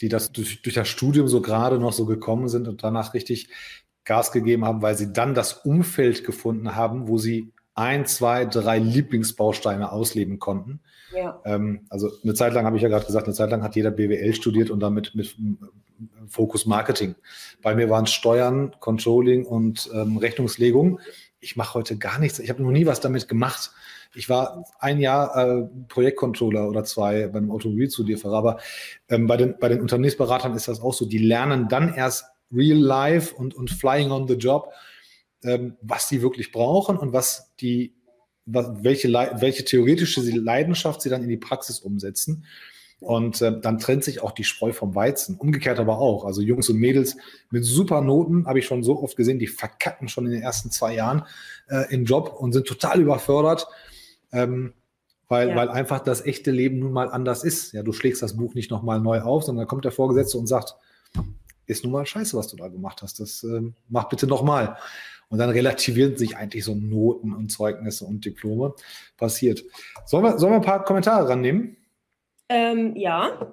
die 0.00 0.08
das 0.08 0.32
durch, 0.32 0.60
durch 0.62 0.74
das 0.74 0.88
Studium 0.88 1.28
so 1.28 1.40
gerade 1.40 1.78
noch 1.78 1.92
so 1.92 2.04
gekommen 2.04 2.48
sind 2.48 2.68
und 2.68 2.82
danach 2.82 3.14
richtig 3.14 3.48
Gas 4.04 4.32
gegeben 4.32 4.64
haben, 4.64 4.82
weil 4.82 4.96
sie 4.96 5.12
dann 5.12 5.34
das 5.34 5.54
Umfeld 5.54 6.24
gefunden 6.24 6.76
haben, 6.76 7.08
wo 7.08 7.18
sie 7.18 7.52
ein, 7.74 8.06
zwei, 8.06 8.46
drei 8.46 8.78
Lieblingsbausteine 8.78 9.92
ausleben 9.92 10.38
konnten. 10.38 10.80
Ja. 11.14 11.40
Ähm, 11.44 11.86
also 11.90 12.10
eine 12.22 12.34
Zeit 12.34 12.54
lang 12.54 12.64
habe 12.64 12.76
ich 12.76 12.82
ja 12.82 12.88
gerade 12.88 13.06
gesagt, 13.06 13.26
eine 13.26 13.34
Zeit 13.34 13.50
lang 13.50 13.62
hat 13.62 13.76
jeder 13.76 13.90
BWL 13.90 14.34
studiert 14.34 14.70
und 14.70 14.80
damit 14.80 15.14
mit 15.14 15.36
Fokus 16.26 16.66
Marketing. 16.66 17.14
Bei 17.62 17.74
mir 17.74 17.90
waren 17.90 18.04
es 18.04 18.12
Steuern, 18.12 18.74
Controlling 18.80 19.44
und 19.44 19.90
ähm, 19.94 20.16
Rechnungslegung. 20.16 21.00
Ich 21.40 21.56
mache 21.56 21.74
heute 21.74 21.96
gar 21.96 22.18
nichts. 22.18 22.38
Ich 22.38 22.50
habe 22.50 22.62
noch 22.62 22.70
nie 22.70 22.86
was 22.86 23.00
damit 23.00 23.28
gemacht. 23.28 23.70
Ich 24.14 24.28
war 24.28 24.64
ein 24.78 24.98
Jahr 24.98 25.36
äh, 25.36 25.68
Projektcontroller 25.88 26.68
oder 26.68 26.84
zwei 26.84 27.28
beim 27.28 27.50
Automobilzulieferer, 27.50 28.36
aber 28.36 28.58
ähm, 29.08 29.26
bei, 29.26 29.36
den, 29.36 29.58
bei 29.58 29.68
den 29.68 29.80
Unternehmensberatern 29.80 30.54
ist 30.54 30.68
das 30.68 30.80
auch 30.80 30.94
so. 30.94 31.04
Die 31.04 31.18
lernen 31.18 31.68
dann 31.68 31.94
erst 31.94 32.24
real 32.52 32.78
life 32.78 33.34
und, 33.34 33.54
und 33.54 33.70
flying 33.70 34.10
on 34.10 34.26
the 34.26 34.34
job, 34.34 34.72
ähm, 35.42 35.76
was 35.82 36.08
die 36.08 36.22
wirklich 36.22 36.52
brauchen 36.52 36.96
und 36.96 37.12
was 37.12 37.54
die, 37.60 37.94
was, 38.46 38.68
welche, 38.82 39.12
welche 39.12 39.64
theoretische 39.64 40.22
Leidenschaft 40.22 41.02
sie 41.02 41.10
dann 41.10 41.22
in 41.22 41.28
die 41.28 41.36
Praxis 41.36 41.80
umsetzen. 41.80 42.44
Und 43.00 43.42
äh, 43.42 43.60
dann 43.60 43.78
trennt 43.78 44.04
sich 44.04 44.22
auch 44.22 44.32
die 44.32 44.44
Spreu 44.44 44.72
vom 44.72 44.94
Weizen. 44.94 45.36
Umgekehrt 45.36 45.78
aber 45.78 45.98
auch. 45.98 46.24
Also 46.24 46.40
Jungs 46.40 46.68
und 46.70 46.78
Mädels 46.78 47.16
mit 47.50 47.64
super 47.64 48.00
Noten 48.00 48.46
habe 48.46 48.58
ich 48.58 48.66
schon 48.66 48.82
so 48.82 49.02
oft 49.02 49.16
gesehen, 49.16 49.38
die 49.38 49.46
verkacken 49.46 50.08
schon 50.08 50.26
in 50.26 50.32
den 50.32 50.42
ersten 50.42 50.70
zwei 50.70 50.94
Jahren 50.94 51.24
äh, 51.68 51.92
im 51.92 52.06
Job 52.06 52.34
und 52.38 52.52
sind 52.52 52.66
total 52.66 53.00
überfördert, 53.00 53.68
ähm, 54.32 54.72
weil, 55.28 55.50
ja. 55.50 55.56
weil 55.56 55.68
einfach 55.68 56.00
das 56.00 56.24
echte 56.24 56.50
Leben 56.50 56.78
nun 56.78 56.92
mal 56.92 57.10
anders 57.10 57.44
ist. 57.44 57.72
Ja, 57.72 57.82
du 57.82 57.92
schlägst 57.92 58.22
das 58.22 58.36
Buch 58.36 58.54
nicht 58.54 58.70
nochmal 58.70 59.00
neu 59.00 59.20
auf, 59.20 59.44
sondern 59.44 59.62
dann 59.62 59.68
kommt 59.68 59.84
der 59.84 59.92
Vorgesetzte 59.92 60.38
und 60.38 60.46
sagt, 60.46 60.74
ist 61.66 61.84
nun 61.84 61.92
mal 61.92 62.06
scheiße, 62.06 62.36
was 62.36 62.48
du 62.48 62.56
da 62.56 62.68
gemacht 62.68 63.02
hast. 63.02 63.20
Das 63.20 63.44
äh, 63.44 63.60
mach 63.88 64.08
bitte 64.08 64.26
nochmal. 64.26 64.78
Und 65.28 65.38
dann 65.38 65.50
relativieren 65.50 66.16
sich 66.16 66.36
eigentlich 66.36 66.64
so 66.64 66.74
Noten 66.74 67.34
und 67.34 67.50
Zeugnisse 67.50 68.04
und 68.04 68.24
Diplome. 68.24 68.74
Passiert. 69.16 69.64
Sollen 70.06 70.24
wir, 70.24 70.38
sollen 70.38 70.52
wir 70.52 70.56
ein 70.56 70.62
paar 70.62 70.84
Kommentare 70.84 71.28
rannehmen? 71.28 71.76
Ähm, 72.48 72.94
ja. 72.96 73.52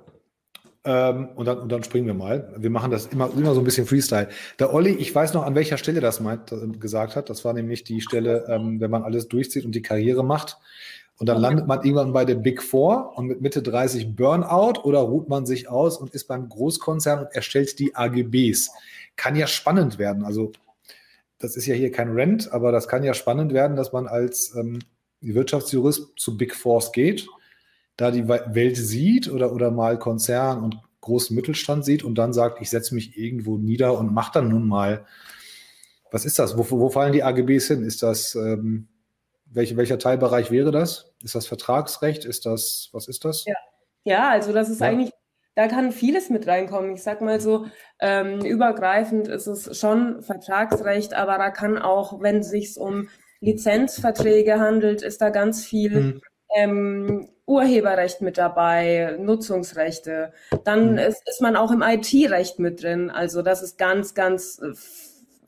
Ähm, 0.86 1.30
und, 1.36 1.46
dann, 1.46 1.60
und 1.60 1.72
dann 1.72 1.84
springen 1.84 2.08
wir 2.08 2.14
mal. 2.14 2.54
Wir 2.58 2.70
machen 2.70 2.92
das 2.92 3.08
immer, 3.08 3.32
immer 3.36 3.54
so 3.54 3.62
ein 3.62 3.64
bisschen 3.64 3.86
Freestyle. 3.86 4.28
Der 4.60 4.74
Olli, 4.74 4.92
ich 4.92 5.14
weiß 5.16 5.34
noch, 5.34 5.44
an 5.44 5.56
welcher 5.56 5.78
Stelle 5.78 6.02
das 6.02 6.20
meint, 6.20 6.52
äh, 6.52 6.68
gesagt 6.78 7.16
hat. 7.16 7.30
Das 7.30 7.46
war 7.46 7.54
nämlich 7.54 7.84
die 7.84 8.02
Stelle, 8.02 8.46
ähm, 8.50 8.82
wenn 8.82 8.92
man 8.92 9.04
alles 9.04 9.30
durchzieht 9.30 9.66
und 9.66 9.74
die 9.74 9.82
Karriere 9.82 10.24
macht. 10.24 10.58
Und 11.20 11.30
dann 11.30 11.40
landet 11.40 11.68
man 11.68 11.84
irgendwann 11.84 12.12
bei 12.12 12.26
der 12.26 12.36
Big 12.36 12.62
Four 12.62 13.14
und 13.16 13.28
mit 13.28 13.40
Mitte 13.40 13.62
30 13.62 14.16
Burnout 14.16 14.82
oder 14.84 15.00
ruht 15.00 15.30
man 15.30 15.46
sich 15.46 15.70
aus 15.70 15.98
und 15.98 16.10
ist 16.10 16.28
beim 16.28 16.50
Großkonzern 16.50 17.20
und 17.20 17.34
erstellt 17.34 17.80
die 17.80 17.96
AGBs. 17.96 18.72
Kann 19.16 19.36
ja 19.36 19.48
spannend 19.48 20.00
werden. 20.00 20.26
Also, 20.26 20.52
das 21.38 21.56
ist 21.56 21.66
ja 21.66 21.76
hier 21.76 21.92
kein 21.92 22.10
Rent, 22.10 22.52
aber 22.52 22.72
das 22.72 22.88
kann 22.88 23.04
ja 23.04 23.14
spannend 23.14 23.54
werden, 23.54 23.78
dass 23.78 23.94
man 23.94 24.08
als 24.08 24.56
ähm, 24.56 24.80
Wirtschaftsjurist 25.22 26.14
zu 26.18 26.36
Big 26.36 26.56
Fours 26.56 26.92
geht 26.92 27.28
da 27.98 28.12
die 28.12 28.28
Welt 28.28 28.78
sieht 28.78 29.30
oder, 29.30 29.54
oder 29.54 29.72
mal 29.72 30.00
Konzern 30.00 30.64
und 30.64 30.78
großen 31.02 31.36
Mittelstand 31.36 31.86
sieht 31.86 32.04
und 32.04 32.16
dann 32.16 32.34
sagt, 32.34 32.62
ich 32.62 32.70
setze 32.70 32.96
mich 32.96 33.18
irgendwo 33.18 33.58
nieder 33.58 33.98
und 33.98 34.14
mache 34.14 34.32
dann 34.36 34.50
nun 34.50 34.68
mal, 34.68 35.06
was 36.12 36.26
ist 36.26 36.40
das? 36.40 36.58
Wo, 36.58 36.66
wo 36.70 36.90
fallen 36.90 37.14
die 37.14 37.24
AGBs 37.24 37.68
hin? 37.68 37.84
Ist 37.84 38.04
das, 38.04 38.36
ähm, 38.36 38.88
welche, 39.46 39.78
welcher 39.78 40.00
Teilbereich 40.00 40.50
wäre 40.50 40.72
das? 40.72 41.14
Ist 41.24 41.36
das 41.36 41.46
Vertragsrecht? 41.46 42.26
Ist 42.26 42.46
das, 42.46 42.90
was 42.94 43.08
ist 43.08 43.26
das? 43.26 43.46
Ja, 43.46 43.56
ja 44.04 44.30
also 44.30 44.54
das 44.54 44.70
ist 44.70 44.82
ja. 44.82 44.88
eigentlich, 44.88 45.12
da 45.56 45.68
kann 45.68 45.92
vieles 45.92 46.30
mit 46.30 46.48
reinkommen. 46.48 46.94
Ich 46.94 47.04
sag 47.04 47.22
mal 47.22 47.42
so, 47.42 47.66
ähm, 48.00 48.42
übergreifend 48.42 49.28
ist 49.28 49.48
es 49.48 49.78
schon 49.78 50.22
Vertragsrecht, 50.22 51.14
aber 51.14 51.38
da 51.38 51.52
kann 51.52 51.78
auch, 51.78 52.22
wenn 52.22 52.40
es 52.40 52.50
sich 52.50 52.78
um 52.78 53.10
Lizenzverträge 53.42 54.60
handelt, 54.60 55.02
ist 55.02 55.22
da 55.22 55.30
ganz 55.30 55.66
viel 55.66 55.94
hm 55.94 56.22
ähm, 56.56 57.30
Urheberrecht 57.46 58.22
mit 58.22 58.38
dabei, 58.38 59.18
Nutzungsrechte. 59.20 60.32
Dann 60.64 60.94
mhm. 60.94 60.98
ist, 60.98 61.28
ist 61.28 61.42
man 61.42 61.56
auch 61.56 61.72
im 61.72 61.82
IT-Recht 61.82 62.60
mit 62.60 62.82
drin. 62.82 63.10
Also 63.10 63.42
das 63.42 63.62
ist 63.62 63.78
ganz, 63.78 64.14
ganz 64.14 64.60
äh, 64.60 64.74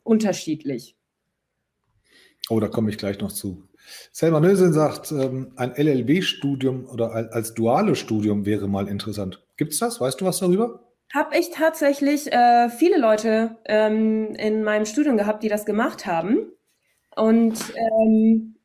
unterschiedlich. 0.02 0.96
Oh, 2.48 2.60
da 2.60 2.68
komme 2.68 2.90
ich 2.90 2.98
gleich 2.98 3.18
noch 3.20 3.32
zu. 3.32 3.66
Selma 4.12 4.40
Nösen 4.40 4.72
sagt, 4.72 5.12
ähm, 5.12 5.52
ein 5.56 5.74
LLB-Studium 5.76 6.86
oder 6.86 7.12
als 7.32 7.54
duales 7.54 7.98
Studium 7.98 8.44
wäre 8.44 8.68
mal 8.68 8.88
interessant. 8.88 9.42
Gibt 9.56 9.72
es 9.72 9.78
das? 9.78 10.00
Weißt 10.00 10.20
du 10.20 10.24
was 10.24 10.38
darüber? 10.38 10.80
Habe 11.14 11.38
ich 11.38 11.50
tatsächlich 11.50 12.32
äh, 12.32 12.68
viele 12.68 12.98
Leute 12.98 13.56
ähm, 13.64 14.34
in 14.34 14.64
meinem 14.64 14.86
Studium 14.86 15.16
gehabt, 15.16 15.42
die 15.42 15.48
das 15.48 15.64
gemacht 15.64 16.04
haben. 16.04 16.52
Und 17.14 17.58
ähm, 17.74 18.55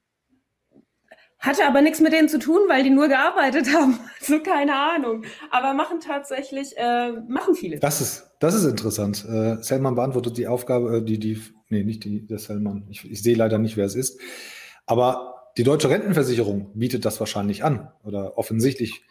hatte 1.42 1.66
aber 1.68 1.82
nichts 1.82 2.00
mit 2.00 2.14
denen 2.14 2.30
zu 2.30 2.40
tun, 2.40 2.62
weil 2.68 2.84
die 2.84 2.90
nur 2.92 3.08
gearbeitet 3.08 3.74
haben. 3.74 4.00
So 4.22 4.36
also 4.36 4.44
keine 4.44 4.76
Ahnung. 4.76 5.24
Aber 5.50 5.74
machen 5.74 6.00
tatsächlich, 6.00 6.78
äh, 6.78 7.12
machen 7.28 7.56
viele. 7.56 7.80
Das 7.80 8.00
ist, 8.00 8.32
das 8.40 8.54
ist 8.54 8.66
interessant. 8.66 9.26
Äh, 9.28 9.62
Selman 9.62 9.96
beantwortet 9.96 10.38
die 10.38 10.48
Aufgabe, 10.48 10.98
äh, 10.98 11.02
die, 11.04 11.20
die, 11.20 11.42
nee, 11.70 11.84
nicht 11.84 12.04
die, 12.06 12.26
der 12.26 12.40
Selman. 12.40 12.86
Ich, 12.90 13.10
ich 13.10 13.22
sehe 13.22 13.36
leider 13.36 13.58
nicht, 13.58 13.76
wer 13.76 13.86
es 13.86 13.96
ist. 13.96 14.20
Aber 14.86 15.52
die 15.58 15.64
deutsche 15.64 15.90
Rentenversicherung 15.90 16.72
bietet 16.76 17.06
das 17.06 17.20
wahrscheinlich 17.20 17.64
an. 17.64 17.92
Oder 18.04 18.38
offensichtlich 18.38 19.04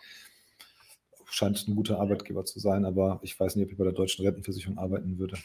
scheint 1.28 1.66
ein 1.68 1.74
guter 1.74 2.00
Arbeitgeber 2.00 2.44
zu 2.44 2.60
sein, 2.60 2.84
aber 2.84 3.20
ich 3.22 3.38
weiß 3.38 3.56
nicht, 3.56 3.66
ob 3.66 3.72
ich 3.72 3.78
bei 3.78 3.84
der 3.84 3.92
deutschen 3.92 4.24
Rentenversicherung 4.24 4.78
arbeiten 4.78 5.18
würde. 5.18 5.36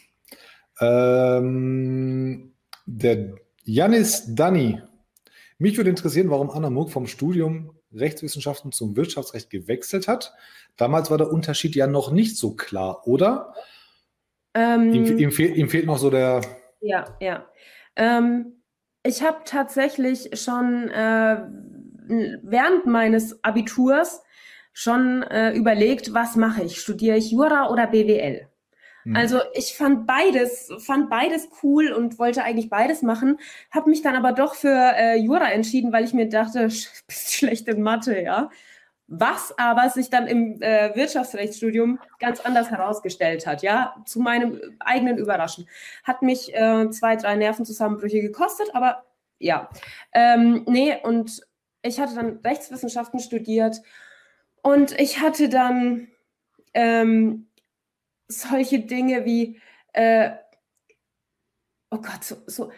Ähm, 0.79 2.53
der 2.85 3.35
Janis 3.63 4.35
Danny 4.35 4.81
mich 5.57 5.77
würde 5.77 5.89
interessieren, 5.89 6.29
warum 6.29 6.49
Anna 6.49 6.69
Muck 6.69 6.91
vom 6.91 7.07
Studium 7.07 7.77
Rechtswissenschaften 7.93 8.71
zum 8.71 8.95
Wirtschaftsrecht 8.95 9.49
gewechselt 9.49 10.07
hat. 10.07 10.33
Damals 10.75 11.09
war 11.09 11.17
der 11.17 11.31
Unterschied 11.31 11.75
ja 11.75 11.87
noch 11.87 12.11
nicht 12.11 12.37
so 12.37 12.55
klar, 12.55 13.07
oder? 13.07 13.53
Ähm, 14.53 14.93
ihm, 14.93 15.17
ihm, 15.17 15.31
fehl, 15.31 15.55
ihm, 15.55 15.69
fehlt 15.69 15.85
noch 15.85 15.97
so 15.97 16.09
der. 16.09 16.41
Ja, 16.81 17.05
ja. 17.19 17.45
Ähm, 17.95 18.61
ich 19.03 19.21
habe 19.21 19.39
tatsächlich 19.45 20.29
schon 20.33 20.89
äh, 20.89 21.37
während 22.43 22.85
meines 22.85 23.43
Abiturs 23.43 24.21
schon 24.73 25.23
äh, 25.23 25.51
überlegt, 25.51 26.13
was 26.13 26.35
mache 26.35 26.63
ich? 26.63 26.79
Studiere 26.79 27.17
ich 27.17 27.31
Jura 27.31 27.69
oder 27.69 27.87
BWL? 27.87 28.49
Mhm. 29.05 29.15
Also 29.15 29.39
ich 29.53 29.77
fand 29.77 30.07
beides, 30.07 30.69
fand 30.79 31.09
beides 31.09 31.47
cool 31.63 31.91
und 31.91 32.19
wollte 32.19 32.43
eigentlich 32.43 32.69
beides 32.69 33.03
machen, 33.03 33.39
habe 33.71 33.89
mich 33.89 34.01
dann 34.01 34.15
aber 34.15 34.33
doch 34.33 34.55
für 34.55 34.93
äh, 34.97 35.17
Jura 35.17 35.51
entschieden, 35.51 35.93
weil 35.93 36.03
ich 36.03 36.13
mir 36.13 36.27
dachte, 36.27 36.67
bist 37.07 37.33
schlecht 37.33 37.67
in 37.67 37.81
Mathe, 37.81 38.21
ja. 38.21 38.49
Was 39.07 39.55
aber 39.59 39.89
sich 39.89 40.09
dann 40.09 40.25
im 40.25 40.59
äh, 40.63 40.95
Wirtschaftsrechtsstudium 40.95 41.99
ganz 42.17 42.39
anders 42.39 42.71
herausgestellt 42.71 43.45
hat, 43.45 43.61
ja, 43.61 43.95
zu 44.07 44.19
meinem 44.19 44.59
eigenen 44.79 45.19
Überraschen. 45.19 45.69
Hat 46.03 46.23
mich 46.23 46.51
äh, 46.55 46.89
zwei, 46.89 47.15
drei 47.15 47.35
Nervenzusammenbrüche 47.35 48.21
gekostet, 48.21 48.73
aber 48.73 49.03
ja. 49.37 49.69
Ähm, 50.11 50.63
nee, 50.65 50.97
und 51.03 51.41
ich 51.83 51.99
hatte 51.99 52.15
dann 52.15 52.39
Rechtswissenschaften 52.43 53.19
studiert 53.19 53.83
und 54.63 54.99
ich 54.99 55.21
hatte 55.21 55.49
dann 55.49 56.07
ähm, 56.73 57.47
solche 58.27 58.79
Dinge 58.79 59.25
wie, 59.25 59.59
äh, 59.93 60.31
oh 61.91 61.97
Gott, 61.97 62.23
so, 62.23 62.37
so 62.47 62.71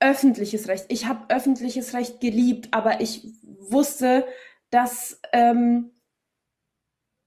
öffentliches 0.00 0.68
Recht. 0.68 0.86
Ich 0.88 1.06
habe 1.06 1.32
öffentliches 1.34 1.94
Recht 1.94 2.20
geliebt, 2.20 2.68
aber 2.72 3.00
ich 3.00 3.26
wusste, 3.42 4.26
dass 4.70 5.20
ähm, 5.32 5.92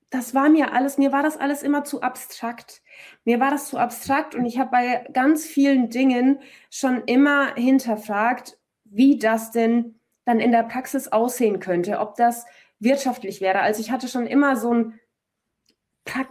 das 0.09 0.33
war 0.33 0.49
mir 0.49 0.73
alles, 0.73 0.97
mir 0.97 1.11
war 1.11 1.23
das 1.23 1.37
alles 1.37 1.63
immer 1.63 1.83
zu 1.83 2.01
abstrakt. 2.01 2.81
Mir 3.23 3.39
war 3.39 3.51
das 3.51 3.67
zu 3.67 3.77
abstrakt 3.77 4.35
und 4.35 4.45
ich 4.45 4.59
habe 4.59 4.71
bei 4.71 5.07
ganz 5.13 5.45
vielen 5.45 5.89
Dingen 5.89 6.39
schon 6.69 7.03
immer 7.05 7.53
hinterfragt, 7.55 8.57
wie 8.85 9.19
das 9.19 9.51
denn 9.51 9.99
dann 10.25 10.39
in 10.39 10.51
der 10.51 10.63
Praxis 10.63 11.09
aussehen 11.09 11.59
könnte, 11.59 11.99
ob 11.99 12.15
das 12.15 12.45
wirtschaftlich 12.79 13.41
wäre. 13.41 13.59
Also 13.59 13.81
ich 13.81 13.91
hatte 13.91 14.07
schon 14.07 14.27
immer 14.27 14.55
so 14.55 14.73
ein 14.73 14.99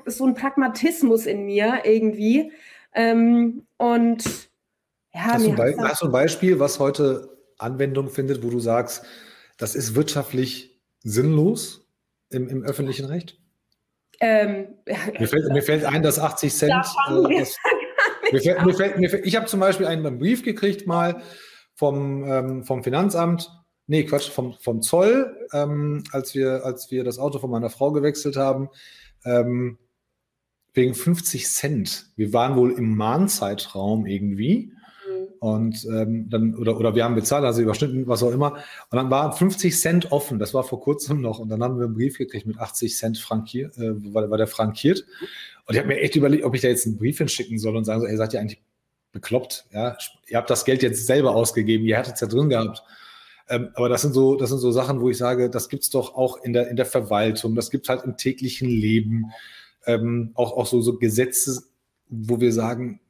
so 0.07 0.27
ein 0.27 0.35
Pragmatismus 0.35 1.27
in 1.27 1.45
mir 1.45 1.83
irgendwie. 1.85 2.53
Ähm, 2.95 3.67
und 3.77 4.25
ja, 5.13 5.21
hast, 5.21 5.47
du 5.47 5.53
ein, 5.53 5.81
hast 5.81 6.03
du 6.03 6.07
ein 6.07 6.13
Beispiel, 6.13 6.59
was 6.61 6.79
heute 6.79 7.37
Anwendung 7.59 8.09
findet, 8.09 8.43
wo 8.43 8.51
du 8.51 8.61
sagst, 8.61 9.05
das 9.59 9.75
ist 9.75 9.95
wirtschaftlich 9.95 10.81
sinnlos 11.03 11.89
im, 12.31 12.49
im 12.49 12.63
öffentlichen 12.63 13.07
Recht? 13.07 13.39
Ähm, 14.21 14.75
mir, 15.19 15.29
fällt, 15.29 15.53
mir, 15.53 15.63
fällt, 15.63 15.85
ein, 15.85 16.03
dass 16.03 16.19
80 16.19 16.55
Cent. 16.55 16.73
Äh, 16.73 17.39
das, 17.39 17.57
mir 18.33 18.41
fällt, 18.41 18.65
mir 18.65 18.75
fällt, 18.75 18.99
mir 18.99 19.11
fällt, 19.11 19.27
ich 19.27 19.37
habe 19.37 19.47
zum 19.47 19.61
Beispiel 19.61 19.87
einen 19.87 20.19
Brief 20.19 20.43
gekriegt 20.43 20.87
mal 20.87 21.21
vom, 21.75 22.25
ähm, 22.25 22.65
vom 22.65 22.85
Finanzamt, 22.85 23.51
nee, 23.87 24.05
Quatsch, 24.05 24.31
vom, 24.31 24.55
vom 24.61 24.83
Zoll, 24.83 25.37
ähm, 25.53 26.05
als, 26.13 26.35
wir, 26.35 26.65
als 26.65 26.91
wir 26.91 27.05
das 27.05 27.19
Auto 27.19 27.39
von 27.39 27.51
meiner 27.51 27.71
Frau 27.71 27.93
gewechselt 27.93 28.37
haben 28.37 28.71
ähm, 29.25 29.79
wegen 30.73 30.95
50 30.95 31.49
Cent. 31.49 32.07
Wir 32.17 32.33
waren 32.33 32.57
wohl 32.57 32.73
im 32.73 32.97
Mahnzeitraum 32.97 34.07
irgendwie. 34.07 34.73
Mhm. 35.07 35.27
und 35.39 35.85
ähm, 35.85 36.31
dann, 36.31 36.55
oder, 36.55 36.79
oder 36.79 36.95
wir 36.95 37.05
haben 37.05 37.15
bezahlt, 37.15 37.45
also 37.45 37.63
überschnitten, 37.63 38.07
was 38.07 38.23
auch 38.23 38.33
immer. 38.33 38.55
Und 38.91 38.97
dann 38.97 39.11
war 39.11 39.33
50 39.33 39.79
Cent 39.79 40.13
offen, 40.13 40.39
das 40.39 40.55
war 40.55 40.65
vor 40.65 40.81
kurzem 40.81 41.21
noch. 41.21 41.39
Und 41.39 41.49
dann 41.49 41.63
haben 41.63 41.79
wir 41.79 41.85
einen 41.85 41.95
Brief 41.95 42.19
gekriegt 42.19 42.47
mit 42.47 42.59
80 42.59 42.97
Cent 42.97 43.19
frankiert, 43.19 43.77
äh, 43.79 44.15
war, 44.15 44.31
war 44.31 44.39
der 44.39 44.47
frankiert. 44.47 45.05
Und 45.67 45.75
ich 45.75 45.79
habe 45.79 45.89
mir 45.89 46.01
echt 46.01 46.17
überlegt, 46.17 46.45
ob 46.45 46.55
ich 46.55 46.61
da 46.61 46.69
jetzt 46.69 46.87
einen 46.87 46.97
Brief 46.97 47.19
hinschicken 47.19 47.59
soll 47.59 47.77
und 47.77 47.85
sagen 47.85 48.01
so, 48.01 48.07
ey, 48.07 48.17
seid 48.17 48.35
ihr 48.35 48.41
eigentlich 48.41 48.63
bekloppt? 49.13 49.67
Ja, 49.73 49.97
ihr 50.29 50.37
habt 50.37 50.51
das 50.51 50.65
Geld 50.65 50.83
jetzt 50.83 51.07
selber 51.07 51.35
ausgegeben, 51.35 51.85
ihr 51.85 51.99
hattet 51.99 52.15
es 52.15 52.21
ja 52.21 52.27
drin 52.27 52.49
gehabt. 52.49 52.83
Ähm, 53.49 53.71
aber 53.75 53.89
das 53.89 54.03
sind 54.03 54.15
so, 54.15 54.37
das 54.37 54.51
sind 54.51 54.59
so 54.59 54.71
Sachen, 54.71 55.01
wo 55.01 55.11
ich 55.11 55.19
sage, 55.19 55.51
das 55.51 55.69
gibt's 55.69 55.91
doch 55.91 56.15
auch 56.15 56.43
in 56.43 56.53
der, 56.53 56.69
in 56.69 56.77
der 56.77 56.87
Verwaltung, 56.87 57.55
das 57.55 57.71
gibt's 57.71 57.89
halt 57.89 58.05
im 58.05 58.17
täglichen 58.17 58.69
Leben, 58.69 59.33
ähm, 59.87 60.31
auch, 60.35 60.57
auch 60.57 60.67
so, 60.67 60.81
so 60.81 60.99
Gesetze, 60.99 61.63
wo 62.09 62.41
wir 62.41 62.53
sagen, 62.53 63.01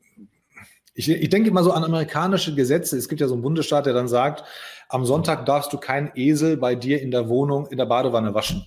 ich, 0.94 1.08
ich 1.08 1.28
denke 1.28 1.50
immer 1.50 1.64
so 1.64 1.72
an 1.72 1.84
amerikanische 1.84 2.54
Gesetze. 2.54 2.96
Es 2.96 3.08
gibt 3.08 3.20
ja 3.20 3.26
so 3.26 3.34
einen 3.34 3.42
Bundesstaat, 3.42 3.86
der 3.86 3.94
dann 3.94 4.08
sagt, 4.08 4.44
am 4.88 5.04
Sonntag 5.04 5.44
darfst 5.44 5.72
du 5.72 5.78
keinen 5.78 6.12
Esel 6.14 6.56
bei 6.56 6.76
dir 6.76 7.02
in 7.02 7.10
der 7.10 7.28
Wohnung 7.28 7.66
in 7.66 7.78
der 7.78 7.86
Badewanne 7.86 8.32
waschen. 8.34 8.64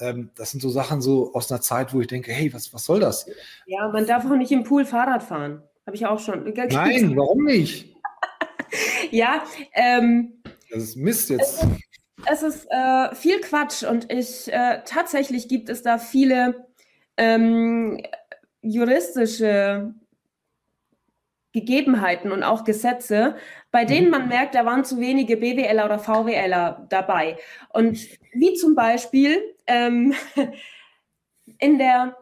Ähm, 0.00 0.30
das 0.36 0.52
sind 0.52 0.60
so 0.60 0.68
Sachen 0.68 1.02
so 1.02 1.32
aus 1.34 1.50
einer 1.50 1.60
Zeit, 1.60 1.92
wo 1.92 2.00
ich 2.00 2.06
denke, 2.06 2.32
hey, 2.32 2.52
was, 2.54 2.72
was 2.72 2.84
soll 2.84 3.00
das? 3.00 3.26
Ja, 3.66 3.88
man 3.88 4.06
darf 4.06 4.24
auch 4.24 4.36
nicht 4.36 4.52
im 4.52 4.62
Pool 4.62 4.84
Fahrrad 4.84 5.22
fahren. 5.22 5.62
Habe 5.84 5.96
ich 5.96 6.06
auch 6.06 6.20
schon. 6.20 6.44
Nein, 6.54 7.16
warum 7.16 7.44
nicht? 7.44 7.92
ja, 9.10 9.42
ähm, 9.74 10.34
das 10.72 10.82
ist 10.82 10.96
Mist 10.96 11.30
jetzt. 11.30 11.62
Es 11.62 11.62
ist, 11.62 11.80
es 12.26 12.42
ist 12.42 12.66
äh, 12.70 13.14
viel 13.14 13.40
Quatsch 13.40 13.82
und 13.84 14.10
ich 14.12 14.52
äh, 14.52 14.82
tatsächlich 14.84 15.48
gibt 15.48 15.68
es 15.68 15.82
da 15.82 15.98
viele 15.98 16.66
ähm, 17.16 18.02
juristische 18.62 19.94
Gegebenheiten 21.52 22.32
und 22.32 22.42
auch 22.42 22.64
Gesetze, 22.64 23.36
bei 23.70 23.84
denen 23.84 24.06
mhm. 24.06 24.10
man 24.10 24.28
merkt, 24.28 24.54
da 24.54 24.64
waren 24.64 24.84
zu 24.84 24.98
wenige 24.98 25.36
BWLer 25.36 25.84
oder 25.84 25.98
VWLer 25.98 26.86
dabei. 26.88 27.36
Und 27.68 27.98
wie 28.32 28.54
zum 28.54 28.74
Beispiel 28.74 29.54
ähm, 29.66 30.14
in 31.58 31.78
der 31.78 32.16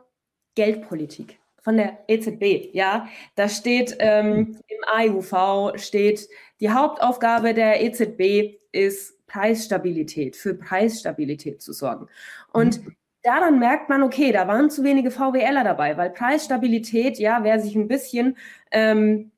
Geldpolitik 0.57 1.40
von 1.63 1.77
der 1.77 1.99
EZB, 2.09 2.75
ja, 2.75 3.09
da 3.35 3.49
steht 3.49 3.97
ähm, 3.99 4.59
im 4.69 4.79
AUV 4.87 5.79
steht, 5.79 6.29
die 6.61 6.71
Hauptaufgabe 6.71 7.55
der 7.55 7.83
EZB 7.83 8.59
ist 8.73 9.27
Preisstabilität, 9.27 10.37
für 10.37 10.55
Preisstabilität 10.55 11.63
zu 11.63 11.73
sorgen. 11.73 12.09
Und 12.53 12.85
mhm. 12.85 12.97
daran 13.23 13.59
merkt 13.59 13.89
man, 13.89 14.03
okay, 14.03 14.33
da 14.33 14.49
waren 14.49 14.71
zu 14.71 14.83
wenige 14.83 15.11
VWLer 15.11 15.65
dabei, 15.65 15.97
weil 15.97 16.11
Preisstabilität, 16.11 17.19
ja, 17.19 17.41
wer 17.43 17.61
sich 17.61 17.77
ein 17.77 17.89
bisschen 17.89 18.37
ähm, 18.73 19.31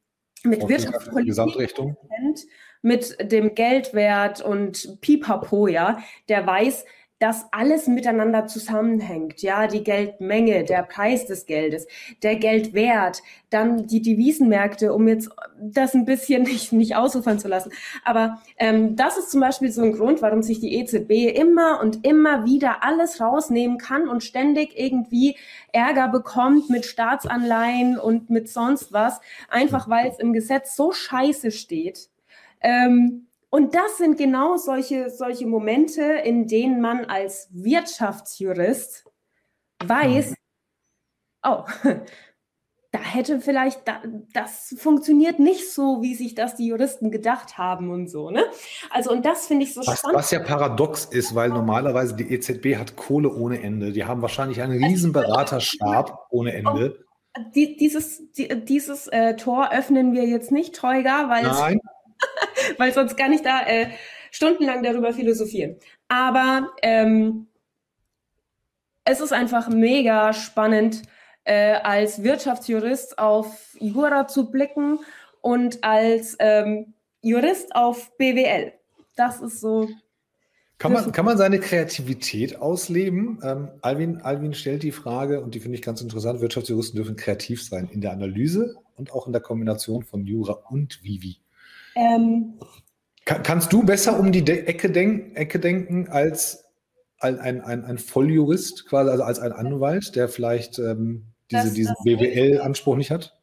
mit 0.45 0.67
Wirtschaftspolitik 0.69 1.37
kennt, 1.77 2.47
mit 2.81 3.17
dem 3.21 3.55
Geldwert 3.55 4.41
und 4.41 5.01
Pipapo, 5.01 5.69
ja, 5.69 5.99
der 6.29 6.47
weiß, 6.47 6.85
dass 7.23 7.47
alles 7.53 7.87
miteinander 7.87 8.49
zusammenhängt. 8.49 9.43
Ja, 9.43 9.69
die 9.69 9.85
Geldmenge, 9.85 10.65
der 10.65 10.83
Preis 10.83 11.25
des 11.25 11.47
Geldes, 11.47 11.87
der 12.25 12.35
Geldwert, 12.35 13.23
dann 13.49 13.87
die 13.87 14.03
Devisenmärkte, 14.03 14.93
um 14.93 15.07
jetzt 15.07 15.31
das 15.61 15.95
ein 15.95 16.05
bisschen 16.05 16.43
nicht, 16.43 16.73
nicht 16.73 16.97
ausufern 16.97 17.39
zu 17.39 17.47
lassen. 17.47 17.71
Aber 18.05 18.43
ähm, 18.59 18.97
das 18.97 19.19
ist 19.19 19.31
zum 19.31 19.41
Beispiel 19.41 19.71
so 19.71 19.83
ein 19.83 19.93
Grund, 19.93 20.21
warum 20.21 20.43
sich 20.43 20.59
die 20.59 20.75
EZB 20.75 21.39
immer 21.39 21.81
und 21.81 22.05
immer 22.05 22.45
wieder 22.45 22.83
alles 22.83 23.21
rausnehmen 23.21 23.79
kann 23.79 24.09
und 24.09 24.25
ständig 24.25 24.73
irgendwie 24.77 25.37
Ärger 25.71 26.09
bekommt 26.09 26.71
mit 26.71 26.87
Staatsanleihen 26.87 28.01
und 28.01 28.31
mit 28.31 28.49
sonst 28.49 28.93
was, 28.93 29.21
einfach 29.49 29.89
weil 29.89 30.09
es 30.09 30.19
im 30.19 30.33
Gesetz 30.33 30.75
so 30.75 30.91
scheiße 30.91 31.53
steht. 31.53 32.09
Ähm, 32.61 33.29
und 33.55 33.75
das 33.75 33.99
sind 33.99 34.17
genau 34.17 34.57
solche, 34.57 35.11
solche 35.11 35.47
Momente, 35.47 36.03
in 36.03 36.47
denen 36.47 36.81
man 36.81 37.05
als 37.05 37.51
Wirtschaftsjurist 37.53 39.05
weiß, 39.85 40.31
mhm. 40.31 40.35
oh, 41.45 41.65
da 42.93 42.99
hätte 42.99 43.43
vielleicht, 43.43 43.87
da, 43.87 44.01
das 44.33 44.75
funktioniert 44.79 45.39
nicht 45.39 45.71
so, 45.71 46.01
wie 46.01 46.15
sich 46.15 46.35
das 46.35 46.57
die 46.57 46.67
Juristen 46.67 47.11
gedacht 47.11 47.59
haben 47.59 47.91
und 47.91 48.09
so. 48.09 48.31
Ne? 48.31 48.43
Also, 48.89 49.13
und 49.13 49.27
das 49.27 49.49
finde 49.49 49.65
ich 49.65 49.75
so 49.75 49.83
was, 49.87 49.99
spannend. 49.99 50.17
Was 50.17 50.31
ja 50.31 50.41
paradox 50.41 51.05
ist, 51.05 51.35
weil 51.35 51.51
normalerweise 51.51 52.17
die 52.17 52.33
EZB 52.33 52.79
hat 52.79 52.97
Kohle 52.97 53.31
ohne 53.31 53.63
Ende. 53.63 53.93
Die 53.93 54.07
haben 54.07 54.23
wahrscheinlich 54.23 54.63
einen 54.63 54.83
riesen 54.83 55.13
Beraterstab 55.13 56.27
ohne 56.31 56.55
Ende. 56.55 57.05
Die, 57.55 57.77
dieses 57.77 58.33
die, 58.33 58.65
dieses 58.65 59.09
äh, 59.09 59.37
Tor 59.37 59.73
öffnen 59.73 60.15
wir 60.15 60.25
jetzt 60.25 60.53
nicht, 60.53 60.75
Teuger, 60.75 61.29
weil 61.29 61.43
Nein. 61.43 61.81
es 61.83 61.93
weil 62.79 62.93
sonst 62.93 63.17
kann 63.17 63.33
ich 63.33 63.43
da 63.43 63.67
äh, 63.67 63.89
stundenlang 64.31 64.83
darüber 64.83 65.13
philosophieren. 65.13 65.77
Aber 66.09 66.71
ähm, 66.83 67.47
es 69.05 69.21
ist 69.21 69.33
einfach 69.33 69.69
mega 69.69 70.33
spannend, 70.33 71.03
äh, 71.45 71.75
als 71.75 72.23
Wirtschaftsjurist 72.23 73.19
auf 73.19 73.77
Jura 73.79 74.27
zu 74.29 74.51
blicken 74.51 75.01
und 75.41 75.83
als 75.83 76.37
ähm, 76.39 76.95
Jurist 77.21 77.75
auf 77.75 78.17
BWL. 78.17 78.73
Das 79.17 79.41
ist 79.41 79.61
so. 79.61 79.89
Kann 80.79 80.93
man, 80.93 81.13
kann 81.13 81.25
man 81.25 81.39
seine 81.39 81.61
Kreativität 81.61 82.57
ausleben? 82.57 83.39
Ähm, 83.45 83.69
Alvin, 83.83 84.21
Alvin 84.21 84.53
stellt 84.53 84.83
die 84.83 84.91
Frage, 84.91 85.41
und 85.41 85.55
die 85.55 85.61
finde 85.61 85.77
ich 85.77 85.83
ganz 85.83 86.01
interessant, 86.01 86.41
Wirtschaftsjuristen 86.41 86.97
dürfen 86.97 87.15
kreativ 87.15 87.63
sein 87.63 87.89
in 87.93 88.01
der 88.01 88.11
Analyse 88.11 88.75
und 88.97 89.13
auch 89.13 89.29
in 89.29 89.33
der 89.33 89.43
Kombination 89.43 90.03
von 90.03 90.27
Jura 90.27 90.55
und 90.71 91.03
Vivi. 91.05 91.39
Ähm, 91.95 92.59
Kann, 93.25 93.43
kannst 93.43 93.73
du 93.73 93.83
besser 93.85 94.19
um 94.19 94.33
die 94.33 94.45
De 94.45 94.65
Ecke, 94.65 94.91
denk 94.91 95.37
Ecke 95.37 95.59
denken 95.59 96.09
als 96.09 96.65
ein, 97.19 97.39
ein, 97.39 97.61
ein, 97.61 97.85
ein 97.85 97.99
Volljurist, 97.99 98.87
quasi, 98.89 99.11
also 99.11 99.23
als 99.23 99.39
ein 99.39 99.53
Anwalt, 99.53 100.17
der 100.17 100.29
vielleicht 100.29 100.79
ähm, 100.79 101.27
diese, 101.51 101.65
das, 101.65 101.75
diesen 101.75 101.95
BWL-Anspruch 102.05 102.97
nicht 102.97 103.11
hat? 103.11 103.39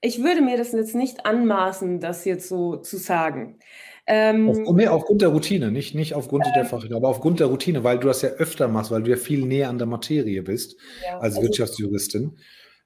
Ich 0.00 0.22
würde 0.22 0.40
mir 0.40 0.56
das 0.56 0.72
jetzt 0.72 0.94
nicht 0.94 1.26
anmaßen, 1.26 1.98
das 2.00 2.24
jetzt 2.24 2.48
so 2.48 2.76
zu 2.76 2.98
sagen. 2.98 3.58
Ähm, 4.06 4.48
Auf, 4.48 4.74
nee, 4.74 4.86
aufgrund 4.86 5.20
der 5.20 5.28
Routine, 5.28 5.70
nicht, 5.70 5.94
nicht 5.94 6.14
aufgrund 6.14 6.46
äh, 6.46 6.52
der 6.54 6.64
Fachrichtung, 6.64 6.96
aber 6.96 7.08
aufgrund 7.08 7.40
der 7.40 7.48
Routine, 7.48 7.84
weil 7.84 7.98
du 7.98 8.06
das 8.06 8.22
ja 8.22 8.30
öfter 8.30 8.68
machst, 8.68 8.90
weil 8.90 9.02
du 9.02 9.10
ja 9.10 9.16
viel 9.16 9.44
näher 9.44 9.68
an 9.68 9.78
der 9.78 9.86
Materie 9.86 10.42
bist 10.42 10.76
ja, 11.04 11.18
als 11.18 11.36
also, 11.36 11.42
Wirtschaftsjuristin 11.42 12.38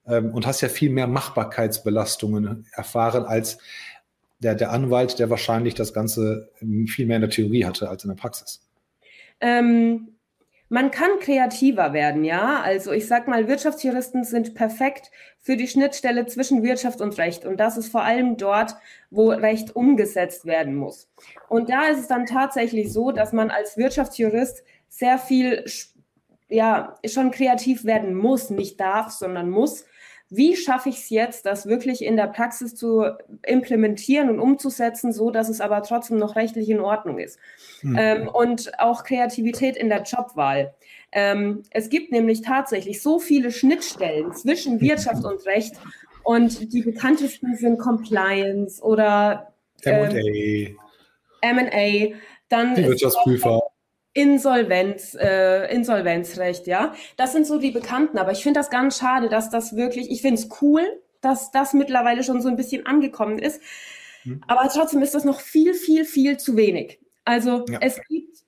ähm, 0.06 0.34
und 0.34 0.46
hast 0.46 0.62
ja 0.62 0.68
viel 0.68 0.90
mehr 0.90 1.06
Machbarkeitsbelastungen 1.06 2.66
erfahren 2.72 3.24
als 3.24 3.58
der, 4.42 4.54
der 4.54 4.72
Anwalt, 4.72 5.18
der 5.18 5.30
wahrscheinlich 5.30 5.74
das 5.74 5.92
Ganze 5.92 6.50
viel 6.86 7.06
mehr 7.06 7.16
in 7.16 7.22
der 7.22 7.30
Theorie 7.30 7.64
hatte 7.64 7.88
als 7.88 8.04
in 8.04 8.10
der 8.10 8.16
Praxis? 8.16 8.60
Ähm, 9.40 10.08
man 10.68 10.90
kann 10.90 11.10
kreativer 11.20 11.92
werden, 11.92 12.24
ja. 12.24 12.62
Also 12.62 12.92
ich 12.92 13.06
sag 13.06 13.28
mal, 13.28 13.46
Wirtschaftsjuristen 13.46 14.24
sind 14.24 14.54
perfekt 14.54 15.10
für 15.38 15.56
die 15.56 15.68
Schnittstelle 15.68 16.26
zwischen 16.26 16.62
Wirtschaft 16.62 17.00
und 17.00 17.18
Recht. 17.18 17.44
Und 17.44 17.60
das 17.60 17.76
ist 17.76 17.90
vor 17.90 18.04
allem 18.04 18.36
dort, 18.36 18.74
wo 19.10 19.30
Recht 19.30 19.76
umgesetzt 19.76 20.46
werden 20.46 20.74
muss. 20.74 21.10
Und 21.48 21.68
da 21.68 21.88
ist 21.88 21.98
es 21.98 22.08
dann 22.08 22.26
tatsächlich 22.26 22.92
so, 22.92 23.12
dass 23.12 23.32
man 23.32 23.50
als 23.50 23.76
Wirtschaftsjurist 23.76 24.64
sehr 24.88 25.18
viel, 25.18 25.64
ja, 26.48 26.96
schon 27.04 27.32
kreativ 27.32 27.84
werden 27.84 28.14
muss, 28.14 28.48
nicht 28.48 28.80
darf, 28.80 29.10
sondern 29.10 29.50
muss, 29.50 29.84
wie 30.34 30.56
schaffe 30.56 30.88
ich 30.88 30.96
es 30.96 31.10
jetzt, 31.10 31.44
das 31.44 31.66
wirklich 31.66 32.02
in 32.02 32.16
der 32.16 32.26
Praxis 32.26 32.74
zu 32.74 33.04
implementieren 33.42 34.30
und 34.30 34.40
umzusetzen, 34.40 35.12
so 35.12 35.30
dass 35.30 35.50
es 35.50 35.60
aber 35.60 35.82
trotzdem 35.82 36.16
noch 36.16 36.36
rechtlich 36.36 36.70
in 36.70 36.80
Ordnung 36.80 37.18
ist. 37.18 37.38
Mhm. 37.82 37.96
Ähm, 37.98 38.28
und 38.28 38.78
auch 38.78 39.04
Kreativität 39.04 39.76
in 39.76 39.90
der 39.90 40.02
Jobwahl. 40.02 40.74
Ähm, 41.12 41.64
es 41.70 41.90
gibt 41.90 42.12
nämlich 42.12 42.40
tatsächlich 42.40 43.02
so 43.02 43.18
viele 43.18 43.52
Schnittstellen 43.52 44.32
zwischen 44.32 44.80
Wirtschaft 44.80 45.24
und 45.24 45.44
Recht 45.44 45.74
und 46.24 46.72
die 46.72 46.80
bekanntesten 46.80 47.54
sind 47.56 47.78
Compliance 47.78 48.82
oder 48.82 49.52
M&A. 49.82 50.70
M&A. 51.42 52.14
Dann 52.48 52.74
die 52.74 52.86
Wirtschaftsprüfer. 52.86 53.60
Insolvenz, 54.14 55.14
äh, 55.14 55.74
Insolvenzrecht, 55.74 56.66
ja. 56.66 56.94
Das 57.16 57.32
sind 57.32 57.46
so 57.46 57.58
die 57.58 57.70
bekannten, 57.70 58.18
aber 58.18 58.32
ich 58.32 58.42
finde 58.42 58.60
das 58.60 58.70
ganz 58.70 58.98
schade, 58.98 59.28
dass 59.28 59.50
das 59.50 59.76
wirklich, 59.76 60.10
ich 60.10 60.20
finde 60.22 60.40
es 60.40 60.48
cool, 60.60 60.82
dass 61.20 61.50
das 61.50 61.72
mittlerweile 61.72 62.22
schon 62.22 62.42
so 62.42 62.48
ein 62.48 62.56
bisschen 62.56 62.84
angekommen 62.84 63.38
ist. 63.38 63.62
Hm. 64.24 64.42
Aber 64.46 64.68
trotzdem 64.68 65.02
ist 65.02 65.14
das 65.14 65.24
noch 65.24 65.40
viel, 65.40 65.74
viel, 65.74 66.04
viel 66.04 66.36
zu 66.36 66.56
wenig. 66.56 67.00
Also 67.24 67.64
ja. 67.68 67.78
es 67.80 68.00
gibt 68.08 68.41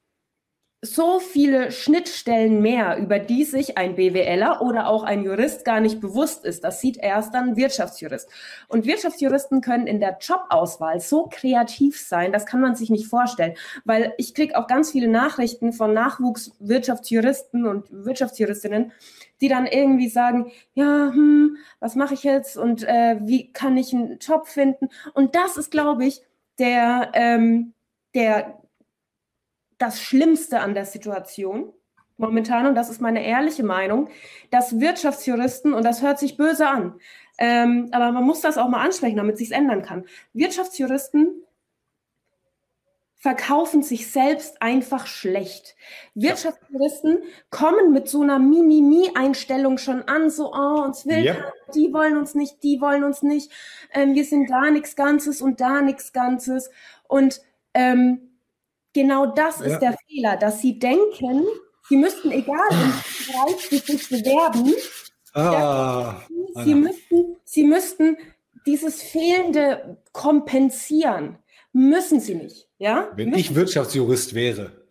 so 0.84 1.18
viele 1.18 1.72
Schnittstellen 1.72 2.60
mehr, 2.60 2.98
über 2.98 3.18
die 3.18 3.44
sich 3.44 3.78
ein 3.78 3.94
BWLer 3.94 4.60
oder 4.60 4.88
auch 4.88 5.02
ein 5.02 5.24
Jurist 5.24 5.64
gar 5.64 5.80
nicht 5.80 6.00
bewusst 6.00 6.44
ist. 6.44 6.62
Das 6.62 6.80
sieht 6.80 6.98
erst 6.98 7.34
dann 7.34 7.56
Wirtschaftsjurist. 7.56 8.28
Und 8.68 8.84
Wirtschaftsjuristen 8.84 9.62
können 9.62 9.86
in 9.86 10.00
der 10.00 10.18
Jobauswahl 10.20 11.00
so 11.00 11.28
kreativ 11.30 11.98
sein, 11.98 12.32
das 12.32 12.44
kann 12.44 12.60
man 12.60 12.76
sich 12.76 12.90
nicht 12.90 13.06
vorstellen. 13.06 13.54
Weil 13.84 14.12
ich 14.18 14.34
kriege 14.34 14.58
auch 14.58 14.66
ganz 14.66 14.90
viele 14.90 15.08
Nachrichten 15.08 15.72
von 15.72 15.94
Nachwuchswirtschaftsjuristen 15.94 17.66
und 17.66 17.86
Wirtschaftsjuristinnen, 17.90 18.92
die 19.40 19.48
dann 19.48 19.66
irgendwie 19.66 20.08
sagen, 20.08 20.52
ja, 20.74 21.10
hm, 21.12 21.56
was 21.80 21.94
mache 21.94 22.14
ich 22.14 22.24
jetzt 22.24 22.56
und 22.58 22.84
äh, 22.84 23.16
wie 23.22 23.52
kann 23.52 23.76
ich 23.76 23.94
einen 23.94 24.18
Job 24.18 24.48
finden? 24.48 24.90
Und 25.14 25.34
das 25.34 25.56
ist, 25.56 25.70
glaube 25.70 26.04
ich, 26.04 26.20
der, 26.58 27.10
ähm, 27.14 27.72
der 28.14 28.60
das 29.78 30.00
Schlimmste 30.00 30.60
an 30.60 30.74
der 30.74 30.84
Situation 30.84 31.72
momentan, 32.16 32.66
und 32.66 32.74
das 32.74 32.90
ist 32.90 33.00
meine 33.00 33.24
ehrliche 33.24 33.64
Meinung, 33.64 34.08
dass 34.50 34.78
Wirtschaftsjuristen, 34.78 35.74
und 35.74 35.84
das 35.84 36.02
hört 36.02 36.18
sich 36.18 36.36
böse 36.36 36.68
an, 36.68 36.94
ähm, 37.38 37.88
aber 37.92 38.12
man 38.12 38.24
muss 38.24 38.40
das 38.40 38.58
auch 38.58 38.68
mal 38.68 38.84
ansprechen, 38.84 39.16
damit 39.16 39.38
sich 39.38 39.50
ändern 39.50 39.82
kann. 39.82 40.04
Wirtschaftsjuristen 40.32 41.42
verkaufen 43.16 43.82
sich 43.82 44.10
selbst 44.10 44.60
einfach 44.60 45.06
schlecht. 45.06 45.76
Wirtschaftsjuristen 46.14 47.22
ja. 47.22 47.28
kommen 47.48 47.92
mit 47.92 48.06
so 48.06 48.20
einer 48.20 48.38
Mimimi-Einstellung 48.38 49.78
schon 49.78 50.02
an, 50.02 50.28
so, 50.28 50.52
oh, 50.52 50.82
uns 50.84 51.06
will, 51.06 51.24
ja. 51.24 51.36
die 51.74 51.92
wollen 51.92 52.18
uns 52.18 52.34
nicht, 52.34 52.62
die 52.62 52.82
wollen 52.82 53.02
uns 53.02 53.22
nicht, 53.22 53.50
ähm, 53.94 54.14
wir 54.14 54.26
sind 54.26 54.50
da 54.50 54.70
nichts 54.70 54.94
Ganzes 54.94 55.40
und 55.40 55.60
da 55.60 55.80
nichts 55.80 56.12
Ganzes. 56.12 56.70
Und 57.08 57.40
ähm, 57.72 58.33
Genau 58.94 59.26
das 59.26 59.60
ist 59.60 59.80
der 59.80 59.96
Fehler, 60.08 60.36
dass 60.36 60.60
sie 60.60 60.78
denken, 60.78 61.44
sie 61.88 61.96
müssten, 61.96 62.30
egal 62.30 62.68
im 62.70 62.92
Bereich, 63.26 63.68
sie 63.68 63.78
sich 63.78 64.08
bewerben, 64.08 64.72
ah, 65.34 66.20
sie, 66.64 66.74
müssten, 66.74 67.36
sie 67.44 67.64
müssten 67.64 68.16
dieses 68.66 69.02
Fehlende 69.02 69.98
kompensieren. 70.12 71.38
Müssen 71.72 72.20
sie 72.20 72.36
nicht. 72.36 72.68
Ja? 72.78 73.10
Wenn 73.16 73.30
müssen 73.30 73.40
ich 73.40 73.54
Wirtschaftsjurist 73.54 74.34
wäre, 74.34 74.83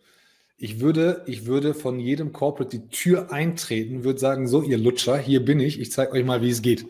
ich 0.58 0.80
würde, 0.80 1.24
ich 1.26 1.46
würde 1.46 1.74
von 1.74 2.00
jedem 2.00 2.32
Corporate 2.32 2.78
die 2.78 2.88
Tür 2.90 3.32
eintreten, 3.32 4.04
würde 4.04 4.20
sagen, 4.20 4.48
so 4.48 4.62
ihr 4.62 4.78
Lutscher, 4.78 5.18
hier 5.18 5.44
bin 5.44 5.60
ich, 5.60 5.80
ich 5.80 5.92
zeige 5.92 6.14
euch 6.14 6.24
mal, 6.24 6.42
wie 6.42 6.52
es 6.52 6.62
geht. 6.62 6.86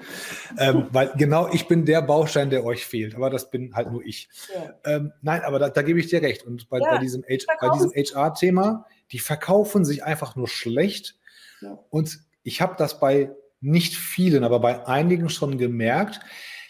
Ähm, 0.58 0.88
weil 0.92 1.12
genau 1.18 1.48
ich 1.52 1.68
bin 1.68 1.86
der 1.86 2.02
Baustein, 2.02 2.50
der 2.50 2.66
euch 2.66 2.86
fehlt, 2.86 3.16
aber 3.16 3.30
das 3.30 3.50
bin 3.50 3.74
halt 3.74 3.92
nur 3.92 4.04
ich. 4.04 4.30
Ja. 4.54 4.76
Ähm, 4.86 5.14
nein, 5.22 5.42
aber 5.42 5.60
da, 5.60 5.70
da, 5.70 5.82
gebe 5.82 6.00
ich 6.00 6.08
dir 6.08 6.22
recht. 6.22 6.46
Und 6.46 6.70
bei, 6.70 6.80
ja, 6.80 6.92
bei 6.92 6.98
diesem, 7.00 7.24
diesem 7.28 7.92
HR-Thema, 7.92 8.86
die 9.12 9.20
verkaufen 9.20 9.86
sich 9.86 10.04
einfach 10.04 10.36
nur 10.36 10.48
schlecht. 10.48 11.16
Ja. 11.62 11.80
Und 11.90 12.20
ich 12.44 12.62
habe 12.62 12.76
das 12.78 13.00
bei 13.00 13.32
nicht 13.62 13.96
vielen, 13.96 14.44
aber 14.44 14.60
bei 14.60 14.86
einigen 14.88 15.30
schon 15.30 15.58
gemerkt, 15.58 16.20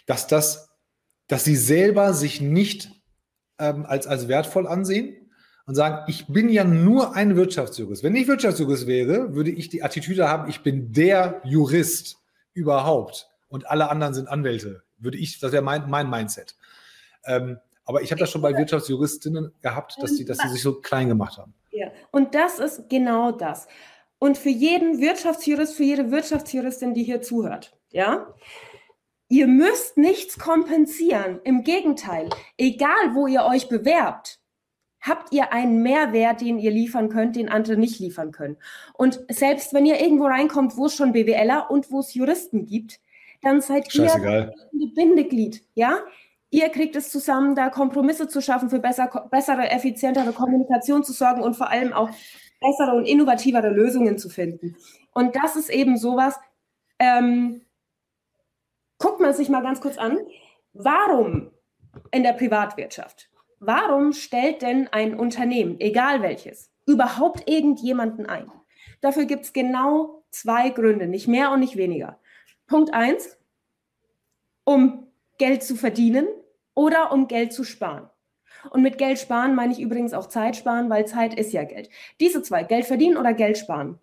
dass 0.06 0.28
das, 0.28 0.70
dass 1.28 1.44
sie 1.44 1.56
selber 1.56 2.14
sich 2.14 2.40
nicht 2.40 2.92
ähm, 3.58 3.86
als, 3.86 4.06
als 4.06 4.28
wertvoll 4.28 4.68
ansehen 4.68 5.23
und 5.66 5.76
sagen, 5.76 6.04
ich 6.08 6.28
bin 6.28 6.50
ja 6.50 6.64
nur 6.64 7.16
ein 7.16 7.36
Wirtschaftsjurist. 7.36 8.04
Wenn 8.04 8.16
ich 8.16 8.28
Wirtschaftsjurist 8.28 8.88
wäre, 8.88 9.36
würde 9.36 9.52
ich 9.52 9.70
die 9.70 9.84
Attitüde 9.84 10.30
haben, 10.30 10.50
ich 10.50 10.62
bin 10.62 10.92
der 10.92 11.42
Jurist 11.44 12.18
überhaupt 12.54 13.30
und 13.48 13.68
alle 13.70 13.90
anderen 13.90 14.14
sind 14.14 14.28
Anwälte. 14.28 14.84
Würde 14.98 15.18
ich, 15.18 15.40
das 15.40 15.52
wäre 15.52 15.64
mein, 15.64 15.90
mein 15.90 16.10
Mindset. 16.10 16.56
Ähm, 17.26 17.60
aber 17.86 18.02
ich 18.02 18.12
habe 18.12 18.20
das 18.20 18.30
schon 18.30 18.42
bei 18.42 18.58
Wirtschaftsjuristinnen 18.58 19.54
gehabt, 19.62 19.98
dass 20.02 20.12
sie, 20.12 20.26
dass 20.26 20.38
sie 20.38 20.50
sich 20.50 20.62
so 20.62 20.80
klein 20.80 21.10
gemacht 21.10 21.38
haben. 21.38 21.54
Ja, 21.72 21.88
und 22.12 22.34
das 22.36 22.60
ist 22.60 22.90
genau 22.90 23.32
das. 23.32 23.68
Und 24.20 24.38
für 24.38 24.50
jeden 24.50 25.02
Wirtschaftsjurist, 25.02 25.76
für 25.76 25.84
jede 25.84 26.12
Wirtschaftsjuristin, 26.12 26.94
die 26.94 27.04
hier 27.04 27.22
zuhört, 27.22 27.76
ja, 27.92 28.34
ihr 29.28 29.48
müsst 29.48 29.98
nichts 29.98 30.40
kompensieren. 30.40 31.42
Im 31.44 31.64
Gegenteil, 31.64 32.30
egal 32.58 33.16
wo 33.16 33.28
ihr 33.28 33.44
euch 33.44 33.68
bewerbt, 33.68 34.40
habt 35.04 35.34
ihr 35.34 35.52
einen 35.52 35.84
Mehrwert, 35.84 36.42
den 36.42 36.58
ihr 36.58 36.72
liefern 36.72 37.10
könnt, 37.10 37.36
den 37.36 37.50
andere 37.50 37.76
nicht 37.78 38.00
liefern 38.00 38.32
können. 38.32 38.58
Und 38.94 39.20
selbst 39.30 39.74
wenn 39.74 39.86
ihr 39.86 40.00
irgendwo 40.00 40.26
reinkommt, 40.26 40.78
wo 40.78 40.86
es 40.86 40.96
schon 40.96 41.12
BWLer 41.12 41.70
und 41.70 41.92
wo 41.92 42.00
es 42.00 42.14
Juristen 42.14 42.66
gibt, 42.66 43.00
dann 43.42 43.60
seid 43.60 43.92
Scheißegal. 43.92 44.54
ihr 44.72 44.88
ein 44.88 44.94
Bindeglied, 44.94 45.64
ja? 45.76 46.00
Ihr 46.50 46.70
kriegt 46.70 46.96
es 46.96 47.12
zusammen, 47.12 47.56
da 47.56 47.70
Kompromisse 47.70 48.28
zu 48.28 48.40
schaffen, 48.40 48.70
für 48.70 48.80
besser, 48.80 49.28
bessere, 49.30 49.72
effizientere 49.72 50.32
Kommunikation 50.34 51.04
zu 51.04 51.12
sorgen 51.12 51.42
und 51.42 51.56
vor 51.56 51.70
allem 51.70 51.92
auch 51.94 52.10
bessere 52.62 52.96
und 52.96 53.06
innovativere 53.06 53.70
Lösungen 53.70 54.18
zu 54.18 54.30
finden. 54.30 54.78
Und 55.14 55.36
das 55.36 55.56
ist 55.56 55.70
eben 55.70 55.98
sowas, 55.98 56.40
ähm, 57.00 57.62
guckt 59.00 59.20
man 59.20 59.34
sich 59.34 59.50
mal 59.50 59.64
ganz 59.64 59.82
kurz 59.82 59.98
an, 59.98 60.20
warum 60.74 61.52
in 62.12 62.24
der 62.24 62.34
Privatwirtschaft 62.34 63.30
Warum 63.66 64.12
stellt 64.12 64.62
denn 64.62 64.90
ein 64.92 65.18
Unternehmen, 65.18 65.80
egal 65.80 66.22
welches, 66.22 66.70
überhaupt 66.86 67.50
irgendjemanden 67.50 68.26
ein? 68.26 68.52
Dafür 69.00 69.24
gibt 69.24 69.46
es 69.46 69.54
genau 69.54 70.26
zwei 70.32 70.70
Gründe, 70.70 71.08
nicht 71.08 71.30
mehr 71.30 71.50
und 71.52 71.62
nicht 71.62 71.78
weniger. 71.78 72.20
Punkt 72.68 72.94
eins, 72.94 73.38
um 74.66 75.08
Geld 75.38 75.64
zu 75.64 75.78
verdienen 75.78 76.28
oder 76.74 77.14
um 77.14 77.30
Geld 77.30 77.54
zu 77.54 77.64
sparen. 77.64 78.10
Und 78.70 78.82
mit 78.82 78.98
Geld 78.98 79.18
sparen 79.18 79.56
meine 79.56 79.72
ich 79.72 79.80
übrigens 79.80 80.14
auch 80.14 80.28
Zeit 80.28 80.58
sparen, 80.58 80.90
weil 80.90 81.06
Zeit 81.08 81.34
ist 81.34 81.54
ja 81.54 81.64
Geld. 81.64 81.90
Diese 82.20 82.42
zwei, 82.42 82.64
Geld 82.64 82.86
verdienen 82.86 83.16
oder 83.16 83.34
Geld 83.34 83.58
sparen. 83.58 83.98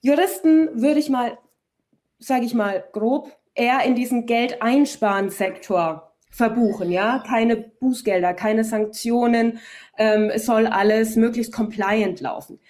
Juristen 0.00 0.80
würde 0.80 1.00
ich 1.00 1.10
mal, 1.10 1.36
sage 2.18 2.46
ich 2.46 2.54
mal 2.54 2.84
grob, 2.92 3.36
eher 3.54 3.82
in 3.82 3.94
diesen 3.94 4.24
Geld 4.24 4.62
einsparen 4.62 5.28
Sektor 5.28 6.07
verbuchen, 6.38 6.92
ja, 6.92 7.18
keine 7.26 7.56
Bußgelder, 7.56 8.32
keine 8.32 8.62
Sanktionen, 8.62 9.58
ähm, 9.98 10.30
es 10.30 10.46
soll 10.46 10.68
alles 10.68 11.16
möglichst 11.16 11.52
compliant 11.52 12.20
laufen. 12.20 12.60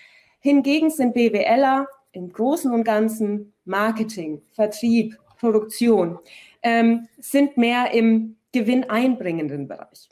Hingegen 0.40 0.88
sind 0.88 1.12
BWLer 1.12 1.86
im 2.12 2.32
Großen 2.32 2.72
und 2.72 2.84
Ganzen 2.84 3.52
Marketing, 3.66 4.40
Vertrieb, 4.52 5.18
Produktion, 5.38 6.18
ähm, 6.62 7.08
sind 7.18 7.58
mehr 7.58 7.92
im 7.92 8.36
gewinneinbringenden 8.52 9.68
Bereich. 9.68 10.08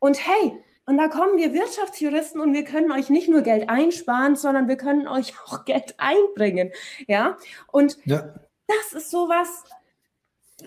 Und 0.00 0.18
hey, 0.26 0.52
und 0.86 0.98
da 0.98 1.06
kommen 1.06 1.38
wir 1.38 1.54
Wirtschaftsjuristen 1.54 2.40
und 2.40 2.52
wir 2.54 2.64
können 2.64 2.90
euch 2.90 3.08
nicht 3.08 3.28
nur 3.28 3.42
Geld 3.42 3.70
einsparen, 3.70 4.34
sondern 4.34 4.66
wir 4.66 4.76
können 4.76 5.06
euch 5.06 5.32
auch 5.46 5.64
Geld 5.64 5.94
einbringen. 5.98 6.72
Ja, 7.06 7.36
und 7.70 7.98
ja. 8.04 8.34
das 8.66 9.00
ist 9.00 9.12
sowas, 9.12 9.62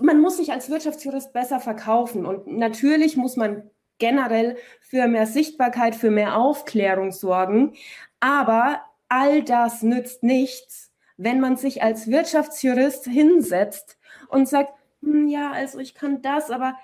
man 0.01 0.19
muss 0.19 0.37
sich 0.37 0.51
als 0.51 0.69
Wirtschaftsjurist 0.69 1.33
besser 1.33 1.59
verkaufen 1.59 2.25
und 2.25 2.47
natürlich 2.47 3.17
muss 3.17 3.35
man 3.37 3.69
generell 3.99 4.57
für 4.81 5.07
mehr 5.07 5.25
Sichtbarkeit, 5.25 5.95
für 5.95 6.11
mehr 6.11 6.37
Aufklärung 6.37 7.11
sorgen. 7.11 7.73
Aber 8.19 8.81
all 9.09 9.43
das 9.43 9.81
nützt 9.81 10.23
nichts, 10.23 10.91
wenn 11.17 11.39
man 11.39 11.57
sich 11.57 11.81
als 11.81 12.07
Wirtschaftsjurist 12.07 13.05
hinsetzt 13.05 13.97
und 14.27 14.47
sagt, 14.47 14.73
hm, 15.01 15.27
ja, 15.27 15.51
also 15.51 15.79
ich 15.79 15.95
kann 15.95 16.21
das, 16.21 16.51
aber 16.51 16.77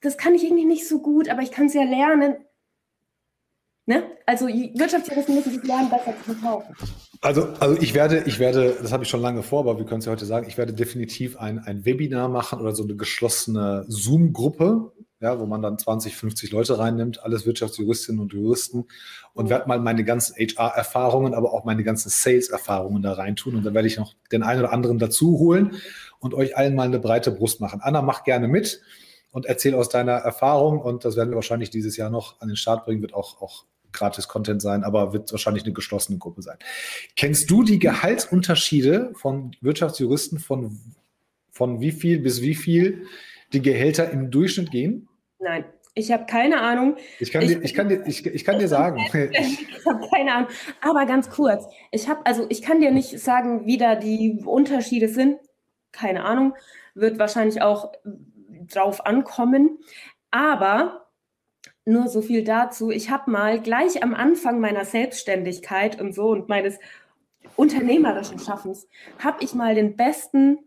das 0.00 0.16
kann 0.16 0.34
ich 0.34 0.44
irgendwie 0.44 0.64
nicht 0.64 0.88
so 0.88 1.00
gut, 1.00 1.28
aber 1.28 1.42
ich 1.42 1.50
kann 1.50 1.66
es 1.66 1.74
ja 1.74 1.82
lernen. 1.82 2.36
Ne? 3.90 4.04
Also 4.24 4.46
Wirtschaftsjuristen 4.46 5.34
müssen 5.34 5.52
sich 5.52 5.64
lernen, 5.64 5.90
besser 5.90 6.14
zu 6.16 6.32
verkaufen. 6.32 6.76
Also, 7.22 7.48
also 7.58 7.76
ich 7.82 7.92
werde, 7.92 8.22
ich 8.24 8.38
werde, 8.38 8.76
das 8.80 8.92
habe 8.92 9.02
ich 9.02 9.10
schon 9.10 9.20
lange 9.20 9.42
vor, 9.42 9.58
aber 9.58 9.78
wir 9.78 9.84
können 9.84 9.98
es 9.98 10.04
ja 10.04 10.12
heute 10.12 10.26
sagen, 10.26 10.46
ich 10.48 10.56
werde 10.56 10.72
definitiv 10.72 11.36
ein, 11.36 11.58
ein 11.58 11.84
Webinar 11.84 12.28
machen 12.28 12.60
oder 12.60 12.72
so 12.72 12.84
eine 12.84 12.94
geschlossene 12.94 13.86
Zoom-Gruppe, 13.88 14.92
ja, 15.18 15.40
wo 15.40 15.46
man 15.46 15.60
dann 15.60 15.76
20, 15.76 16.14
50 16.16 16.52
Leute 16.52 16.78
reinnimmt, 16.78 17.24
alles 17.24 17.46
Wirtschaftsjuristinnen 17.46 18.20
und 18.20 18.32
Juristen 18.32 18.86
und 19.34 19.50
werde 19.50 19.66
mal 19.66 19.80
meine 19.80 20.04
ganzen 20.04 20.36
HR-Erfahrungen, 20.36 21.34
aber 21.34 21.52
auch 21.52 21.64
meine 21.64 21.82
ganzen 21.82 22.10
Sales-Erfahrungen 22.10 23.02
da 23.02 23.14
reintun 23.14 23.56
und 23.56 23.66
dann 23.66 23.74
werde 23.74 23.88
ich 23.88 23.96
noch 23.96 24.14
den 24.30 24.44
einen 24.44 24.60
oder 24.60 24.72
anderen 24.72 25.00
dazu 25.00 25.40
holen 25.40 25.72
und 26.20 26.32
euch 26.32 26.56
allen 26.56 26.76
mal 26.76 26.86
eine 26.86 27.00
breite 27.00 27.32
Brust 27.32 27.60
machen. 27.60 27.80
Anna, 27.82 28.02
mach 28.02 28.22
gerne 28.22 28.46
mit 28.46 28.82
und 29.32 29.46
erzähl 29.46 29.74
aus 29.74 29.88
deiner 29.88 30.12
Erfahrung 30.12 30.80
und 30.80 31.04
das 31.04 31.16
werden 31.16 31.30
wir 31.30 31.34
wahrscheinlich 31.34 31.70
dieses 31.70 31.96
Jahr 31.96 32.10
noch 32.10 32.40
an 32.40 32.46
den 32.46 32.56
Start 32.56 32.84
bringen, 32.84 33.02
wird 33.02 33.14
auch, 33.14 33.42
auch 33.42 33.64
gratis 33.92 34.28
Content 34.28 34.62
sein, 34.62 34.84
aber 34.84 35.12
wird 35.12 35.32
wahrscheinlich 35.32 35.64
eine 35.64 35.72
geschlossene 35.72 36.18
Gruppe 36.18 36.42
sein. 36.42 36.58
Kennst 37.16 37.50
du 37.50 37.62
die 37.62 37.78
Gehaltsunterschiede 37.78 39.12
von 39.14 39.56
Wirtschaftsjuristen 39.60 40.38
von, 40.38 40.78
von 41.50 41.80
wie 41.80 41.92
viel 41.92 42.20
bis 42.20 42.42
wie 42.42 42.54
viel 42.54 43.06
die 43.52 43.62
Gehälter 43.62 44.10
im 44.10 44.30
Durchschnitt 44.30 44.70
gehen? 44.70 45.08
Nein. 45.38 45.64
Ich 45.94 46.12
habe 46.12 46.24
keine 46.26 46.60
Ahnung. 46.60 46.96
Ich 47.18 47.32
kann, 47.32 47.42
ich, 47.42 47.48
dir, 47.48 47.62
ich 47.62 47.74
kann, 47.74 47.88
dir, 47.88 48.06
ich, 48.06 48.24
ich 48.24 48.44
kann 48.44 48.58
dir 48.58 48.68
sagen. 48.68 49.00
Ich 49.12 49.86
habe 49.86 50.06
keine 50.14 50.34
Ahnung. 50.34 50.50
Aber 50.82 51.06
ganz 51.06 51.30
kurz. 51.30 51.64
Ich 51.90 52.08
habe, 52.08 52.24
also 52.26 52.46
ich 52.48 52.62
kann 52.62 52.80
dir 52.80 52.92
nicht 52.92 53.18
sagen, 53.18 53.66
wie 53.66 53.78
da 53.78 53.96
die 53.96 54.42
Unterschiede 54.44 55.08
sind. 55.08 55.38
Keine 55.90 56.24
Ahnung. 56.24 56.54
Wird 56.94 57.18
wahrscheinlich 57.18 57.62
auch 57.62 57.92
drauf 58.72 59.04
ankommen. 59.04 59.78
Aber 60.30 61.09
nur 61.90 62.08
so 62.08 62.22
viel 62.22 62.44
dazu. 62.44 62.90
Ich 62.90 63.10
habe 63.10 63.30
mal 63.30 63.60
gleich 63.60 64.02
am 64.02 64.14
Anfang 64.14 64.60
meiner 64.60 64.84
Selbstständigkeit 64.84 66.00
und 66.00 66.14
so 66.14 66.28
und 66.30 66.48
meines 66.48 66.78
unternehmerischen 67.56 68.38
Schaffens, 68.38 68.88
habe 69.18 69.42
ich 69.42 69.54
mal 69.54 69.74
den 69.74 69.96
besten 69.96 70.58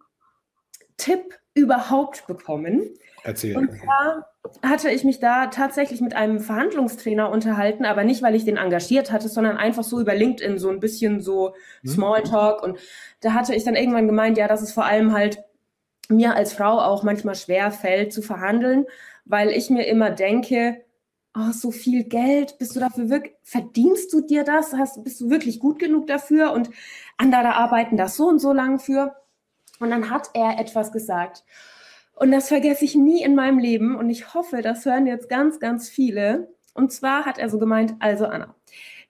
Tipp 0.97 1.39
überhaupt 1.53 2.27
bekommen. 2.27 2.89
Erzähl. 3.23 3.55
Und 3.57 3.71
zwar 3.71 4.27
hatte 4.61 4.89
ich 4.89 5.03
mich 5.03 5.19
da 5.19 5.47
tatsächlich 5.47 6.01
mit 6.01 6.15
einem 6.15 6.39
Verhandlungstrainer 6.39 7.29
unterhalten, 7.29 7.85
aber 7.85 8.03
nicht, 8.03 8.21
weil 8.21 8.35
ich 8.35 8.43
den 8.43 8.57
engagiert 8.57 9.11
hatte, 9.11 9.29
sondern 9.29 9.57
einfach 9.57 9.83
so 9.83 10.01
über 10.01 10.13
LinkedIn, 10.13 10.57
so 10.57 10.69
ein 10.69 10.79
bisschen 10.79 11.21
so 11.21 11.55
mhm. 11.83 11.89
Smalltalk. 11.89 12.61
Und 12.61 12.79
da 13.21 13.33
hatte 13.33 13.55
ich 13.55 13.63
dann 13.63 13.75
irgendwann 13.75 14.07
gemeint, 14.07 14.37
ja, 14.37 14.47
dass 14.47 14.61
es 14.61 14.73
vor 14.73 14.85
allem 14.85 15.13
halt 15.13 15.43
mir 16.09 16.35
als 16.35 16.53
Frau 16.53 16.79
auch 16.79 17.03
manchmal 17.03 17.35
schwer 17.35 17.71
fällt 17.71 18.11
zu 18.11 18.21
verhandeln, 18.21 18.85
weil 19.25 19.49
ich 19.49 19.69
mir 19.69 19.87
immer 19.87 20.11
denke, 20.11 20.83
oh, 21.35 21.51
so 21.51 21.71
viel 21.71 22.03
Geld, 22.03 22.57
bist 22.59 22.75
du 22.75 22.79
dafür 22.79 23.09
wirklich, 23.09 23.33
verdienst 23.43 24.13
du 24.13 24.21
dir 24.21 24.43
das? 24.43 24.73
Hast, 24.73 25.03
bist 25.03 25.19
du 25.21 25.29
wirklich 25.29 25.59
gut 25.59 25.79
genug 25.79 26.07
dafür? 26.07 26.51
Und 26.51 26.69
andere 27.17 27.55
arbeiten 27.55 27.97
da 27.97 28.07
so 28.07 28.27
und 28.27 28.39
so 28.39 28.53
lang 28.53 28.79
für. 28.79 29.15
Und 29.79 29.89
dann 29.89 30.09
hat 30.09 30.29
er 30.33 30.59
etwas 30.59 30.91
gesagt. 30.91 31.43
Und 32.15 32.31
das 32.31 32.47
vergesse 32.47 32.85
ich 32.85 32.95
nie 32.95 33.23
in 33.23 33.35
meinem 33.35 33.57
Leben. 33.57 33.95
Und 33.95 34.09
ich 34.09 34.33
hoffe, 34.33 34.61
das 34.61 34.85
hören 34.85 35.07
jetzt 35.07 35.29
ganz, 35.29 35.59
ganz 35.59 35.89
viele. 35.89 36.53
Und 36.73 36.91
zwar 36.91 37.25
hat 37.25 37.37
er 37.37 37.49
so 37.49 37.57
gemeint, 37.57 37.95
also 37.99 38.25
Anna, 38.25 38.55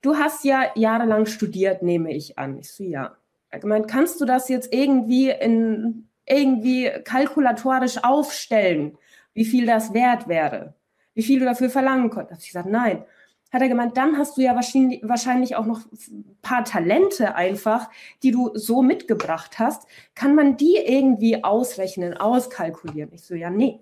du 0.01 0.17
hast 0.17 0.43
ja 0.45 0.71
jahrelang 0.75 1.25
studiert, 1.25 1.83
nehme 1.83 2.13
ich 2.13 2.37
an. 2.37 2.57
Ich 2.59 2.71
so, 2.71 2.83
ja. 2.83 3.17
Er 3.49 3.59
gemeint, 3.59 3.87
kannst 3.87 4.19
du 4.19 4.25
das 4.25 4.49
jetzt 4.49 4.73
irgendwie 4.73 5.29
in, 5.29 6.07
irgendwie 6.25 6.89
kalkulatorisch 7.03 8.03
aufstellen, 8.03 8.97
wie 9.33 9.45
viel 9.45 9.65
das 9.65 9.93
wert 9.93 10.27
wäre? 10.27 10.73
Wie 11.13 11.23
viel 11.23 11.39
du 11.39 11.45
dafür 11.45 11.69
verlangen 11.69 12.09
konntest? 12.09 12.41
Ich 12.41 12.49
gesagt, 12.49 12.69
nein 12.69 13.05
hat 13.53 13.61
er 13.61 13.69
gemeint, 13.69 13.95
dann 13.97 14.17
hast 14.17 14.35
du 14.35 14.41
ja 14.41 14.55
wahrscheinlich, 14.55 15.01
wahrscheinlich 15.03 15.55
auch 15.55 15.67
noch 15.67 15.81
ein 15.91 16.37
paar 16.41 16.65
Talente 16.65 17.35
einfach, 17.35 17.89
die 18.23 18.31
du 18.31 18.49
so 18.55 18.81
mitgebracht 18.81 19.59
hast. 19.59 19.87
Kann 20.15 20.33
man 20.33 20.57
die 20.57 20.77
irgendwie 20.77 21.43
ausrechnen, 21.43 22.17
auskalkulieren? 22.17 23.11
Ich 23.13 23.23
so, 23.23 23.35
ja, 23.35 23.51
nee. 23.51 23.79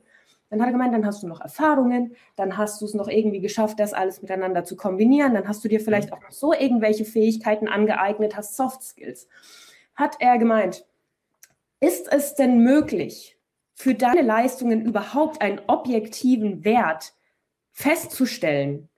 Dann 0.49 0.59
hat 0.59 0.67
er 0.67 0.73
gemeint, 0.73 0.93
dann 0.93 1.05
hast 1.05 1.23
du 1.23 1.27
noch 1.27 1.39
Erfahrungen, 1.39 2.17
dann 2.35 2.57
hast 2.57 2.81
du 2.81 2.85
es 2.85 2.93
noch 2.93 3.07
irgendwie 3.07 3.39
geschafft, 3.39 3.79
das 3.79 3.93
alles 3.93 4.21
miteinander 4.21 4.65
zu 4.65 4.75
kombinieren, 4.75 5.33
dann 5.33 5.47
hast 5.47 5.63
du 5.63 5.69
dir 5.69 5.79
vielleicht 5.79 6.09
mhm. 6.09 6.17
auch 6.17 6.21
noch 6.21 6.31
so 6.31 6.53
irgendwelche 6.53 7.05
Fähigkeiten 7.05 7.69
angeeignet, 7.69 8.35
hast 8.35 8.57
Soft 8.57 8.83
Skills. 8.83 9.29
Hat 9.95 10.17
er 10.19 10.37
gemeint, 10.37 10.85
ist 11.79 12.11
es 12.11 12.35
denn 12.35 12.59
möglich, 12.59 13.37
für 13.73 13.95
deine 13.95 14.21
Leistungen 14.21 14.81
überhaupt 14.81 15.41
einen 15.41 15.61
objektiven 15.67 16.65
Wert 16.65 17.13
festzustellen? 17.71 18.89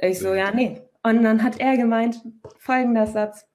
Ich 0.00 0.18
so, 0.18 0.34
ja, 0.34 0.50
nee. 0.52 0.82
Und 1.02 1.22
dann 1.22 1.42
hat 1.42 1.60
er 1.60 1.76
gemeint, 1.76 2.20
folgender 2.58 3.06
Satz. 3.06 3.46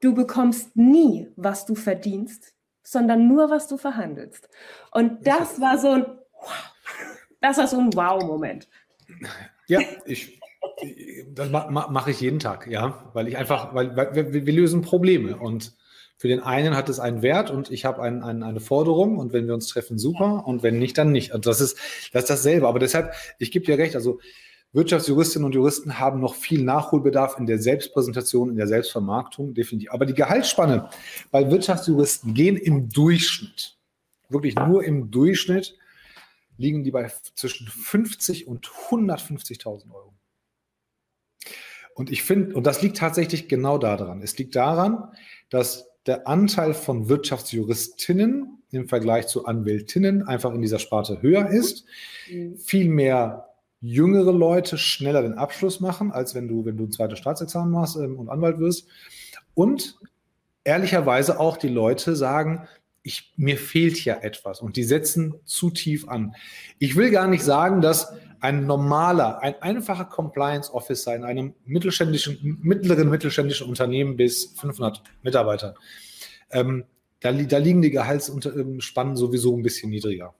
Du 0.00 0.14
bekommst 0.14 0.76
nie, 0.76 1.28
was 1.36 1.64
du 1.64 1.74
verdienst, 1.74 2.54
sondern 2.82 3.26
nur, 3.26 3.50
was 3.50 3.68
du 3.68 3.76
verhandelst. 3.76 4.48
Und 4.92 5.26
das 5.26 5.60
war 5.60 5.78
so 5.78 5.90
ein, 5.92 6.06
das 7.40 7.58
war 7.58 7.66
so 7.66 7.78
ein 7.78 7.94
Wow-Moment. 7.94 8.68
Ja, 9.66 9.80
ich, 10.04 10.40
das 11.32 11.50
mache 11.50 12.10
ich 12.10 12.20
jeden 12.20 12.38
Tag, 12.38 12.66
ja, 12.66 13.10
weil 13.14 13.28
ich 13.28 13.36
einfach, 13.36 13.74
weil, 13.74 13.96
weil 13.96 14.14
wir, 14.14 14.46
wir, 14.46 14.52
lösen 14.52 14.82
Probleme 14.82 15.36
und 15.36 15.74
für 16.16 16.28
den 16.28 16.40
einen 16.40 16.76
hat 16.76 16.88
es 16.88 17.00
einen 17.00 17.22
Wert 17.22 17.50
und 17.50 17.70
ich 17.70 17.84
habe 17.84 18.02
ein, 18.02 18.22
ein, 18.22 18.42
eine 18.42 18.60
Forderung 18.60 19.18
und 19.18 19.32
wenn 19.32 19.46
wir 19.46 19.54
uns 19.54 19.66
treffen, 19.66 19.98
super 19.98 20.46
und 20.46 20.62
wenn 20.62 20.78
nicht, 20.78 20.96
dann 20.96 21.12
nicht. 21.12 21.32
Und 21.34 21.46
das 21.46 21.60
ist, 21.60 21.76
das 22.12 22.24
ist 22.24 22.30
dasselbe. 22.30 22.68
Aber 22.68 22.78
deshalb, 22.78 23.12
ich 23.38 23.50
gebe 23.50 23.66
dir 23.66 23.78
recht, 23.78 23.96
also 23.96 24.20
Wirtschaftsjuristinnen 24.72 25.46
und 25.46 25.54
Juristen 25.54 26.00
haben 26.00 26.20
noch 26.20 26.34
viel 26.34 26.62
Nachholbedarf 26.64 27.38
in 27.38 27.46
der 27.46 27.60
Selbstpräsentation, 27.60 28.50
in 28.50 28.56
der 28.56 28.66
Selbstvermarktung, 28.66 29.54
definitiv. 29.54 29.92
Aber 29.92 30.04
die 30.04 30.14
Gehaltsspanne 30.14 30.88
bei 31.30 31.48
Wirtschaftsjuristen 31.50 32.34
gehen 32.34 32.56
im 32.56 32.88
Durchschnitt, 32.88 33.76
wirklich 34.28 34.56
nur 34.56 34.84
im 34.84 35.12
Durchschnitt, 35.12 35.76
liegen 36.56 36.82
die 36.82 36.90
bei 36.90 37.10
zwischen 37.34 37.68
50 37.68 38.48
und 38.48 38.66
150.000 38.66 39.92
Euro. 39.92 40.14
Und 41.94 42.10
ich 42.10 42.24
finde, 42.24 42.56
und 42.56 42.66
das 42.66 42.82
liegt 42.82 42.96
tatsächlich 42.96 43.48
genau 43.48 43.78
daran. 43.78 44.22
Es 44.22 44.36
liegt 44.38 44.56
daran, 44.56 45.12
dass 45.50 45.93
der 46.06 46.28
Anteil 46.28 46.74
von 46.74 47.08
Wirtschaftsjuristinnen 47.08 48.62
im 48.70 48.88
Vergleich 48.88 49.26
zu 49.26 49.46
Anwältinnen 49.46 50.26
einfach 50.26 50.52
in 50.52 50.62
dieser 50.62 50.78
Sparte 50.78 51.22
höher 51.22 51.48
ist. 51.48 51.84
Mhm. 52.30 52.56
Viel 52.56 52.88
mehr 52.88 53.48
jüngere 53.80 54.32
Leute 54.32 54.78
schneller 54.78 55.22
den 55.22 55.34
Abschluss 55.34 55.80
machen, 55.80 56.10
als 56.10 56.34
wenn 56.34 56.48
du, 56.48 56.64
wenn 56.64 56.76
du 56.76 56.84
ein 56.84 56.90
zweites 56.90 57.18
Staatsexamen 57.18 57.70
machst 57.70 57.96
ähm, 57.96 58.18
und 58.18 58.28
Anwalt 58.28 58.58
wirst. 58.58 58.86
Und 59.54 59.98
ehrlicherweise 60.64 61.38
auch 61.38 61.56
die 61.56 61.68
Leute 61.68 62.16
sagen, 62.16 62.66
ich, 63.06 63.34
mir 63.36 63.58
fehlt 63.58 64.02
ja 64.04 64.16
etwas 64.16 64.62
und 64.62 64.76
die 64.76 64.82
setzen 64.82 65.34
zu 65.44 65.70
tief 65.70 66.08
an. 66.08 66.34
Ich 66.78 66.96
will 66.96 67.10
gar 67.10 67.28
nicht 67.28 67.44
sagen, 67.44 67.82
dass 67.82 68.14
ein 68.40 68.66
normaler, 68.66 69.42
ein 69.42 69.60
einfacher 69.60 70.06
Compliance 70.06 70.72
Officer 70.72 71.14
in 71.14 71.22
einem 71.22 71.54
mittelständischen, 71.66 72.58
mittleren 72.62 73.10
mittelständischen 73.10 73.68
Unternehmen 73.68 74.16
bis 74.16 74.54
500 74.58 75.02
Mitarbeiter, 75.22 75.74
ähm, 76.50 76.84
da, 77.20 77.30
da 77.32 77.58
liegen 77.58 77.82
die 77.82 77.90
Gehaltsspannen 77.90 79.16
sowieso 79.16 79.54
ein 79.54 79.62
bisschen 79.62 79.90
niedriger. 79.90 80.34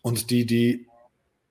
Und 0.00 0.30
die, 0.30 0.46
die 0.46 0.86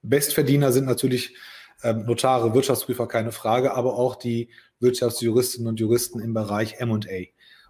Bestverdiener 0.01 0.71
sind 0.71 0.85
natürlich 0.85 1.35
ähm, 1.83 2.05
Notare, 2.05 2.55
Wirtschaftsprüfer, 2.55 3.07
keine 3.07 3.31
Frage, 3.31 3.75
aber 3.75 3.95
auch 3.95 4.15
die 4.15 4.49
Wirtschaftsjuristinnen 4.79 5.67
und 5.67 5.79
Juristen 5.79 6.19
im 6.19 6.33
Bereich 6.33 6.79
M&A. 6.79 7.27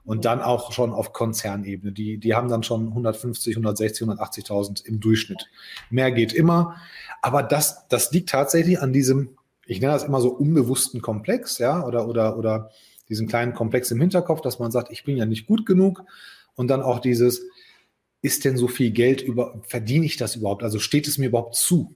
Und 0.07 0.23
dann 0.23 0.41
auch 0.41 0.71
schon 0.71 0.93
auf 0.93 1.11
Konzernebene. 1.11 1.91
Die, 1.91 2.17
die 2.17 2.33
haben 2.33 2.47
dann 2.47 2.63
schon 2.63 2.87
150, 2.87 3.57
160, 3.57 4.07
180.000 4.07 4.85
im 4.85 5.01
Durchschnitt. 5.01 5.49
Mehr 5.89 6.13
geht 6.13 6.31
immer. 6.31 6.77
Aber 7.21 7.43
das, 7.43 7.87
das 7.89 8.11
liegt 8.13 8.29
tatsächlich 8.29 8.79
an 8.79 8.93
diesem, 8.93 9.37
ich 9.65 9.81
nenne 9.81 9.91
das 9.91 10.05
immer 10.05 10.21
so 10.21 10.29
unbewussten 10.29 11.01
Komplex, 11.01 11.57
ja, 11.57 11.85
oder, 11.85 12.07
oder, 12.07 12.37
oder 12.37 12.71
diesen 13.09 13.27
kleinen 13.27 13.53
Komplex 13.53 13.91
im 13.91 13.99
Hinterkopf, 13.99 14.39
dass 14.39 14.59
man 14.59 14.71
sagt, 14.71 14.93
ich 14.93 15.03
bin 15.03 15.17
ja 15.17 15.25
nicht 15.25 15.45
gut 15.45 15.65
genug. 15.65 16.05
Und 16.55 16.69
dann 16.69 16.81
auch 16.81 16.99
dieses, 16.99 17.41
ist 18.21 18.45
denn 18.45 18.55
so 18.55 18.69
viel 18.69 18.91
Geld 18.91 19.21
über, 19.21 19.61
verdiene 19.67 20.05
ich 20.05 20.15
das 20.15 20.37
überhaupt? 20.37 20.63
Also 20.63 20.79
steht 20.79 21.09
es 21.09 21.17
mir 21.17 21.27
überhaupt 21.27 21.55
zu? 21.55 21.95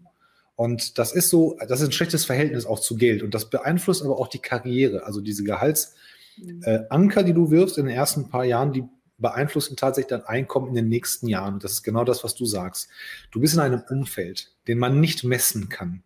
Und 0.56 0.98
das 0.98 1.14
ist 1.14 1.30
so, 1.30 1.58
das 1.68 1.82
ist 1.82 1.88
ein 1.88 1.92
schlechtes 1.92 2.26
Verhältnis 2.26 2.66
auch 2.66 2.80
zu 2.80 2.96
Geld. 2.96 3.24
Und 3.24 3.34
das 3.34 3.50
beeinflusst 3.50 4.04
aber 4.04 4.20
auch 4.20 4.28
die 4.28 4.40
Karriere. 4.40 5.06
Also 5.06 5.22
diese 5.22 5.44
Gehaltsanker, 5.44 5.96
mhm. 6.42 6.62
äh, 6.64 7.24
die 7.24 7.34
du 7.34 7.52
wirfst 7.52 7.78
in 7.78 7.86
den 7.86 7.96
ersten 7.96 8.30
paar 8.30 8.46
Jahren, 8.46 8.74
die 8.74 8.84
beeinflussen 9.18 9.78
tatsächlich 9.78 10.10
dein 10.10 10.26
Einkommen 10.26 10.70
in 10.70 10.76
den 10.76 10.90
nächsten 10.90 11.28
Jahren. 11.28 11.60
Das 11.60 11.74
ist 11.74 11.84
genau 11.84 12.04
das, 12.04 12.24
was 12.24 12.36
du 12.36 12.46
sagst. 12.46 12.90
Du 13.32 13.40
bist 13.40 13.54
in 13.54 13.60
einem 13.60 13.84
Umfeld, 13.90 14.52
den 14.68 14.80
man 14.80 15.00
nicht 15.00 15.24
messen 15.24 15.70
kann. 15.70 16.04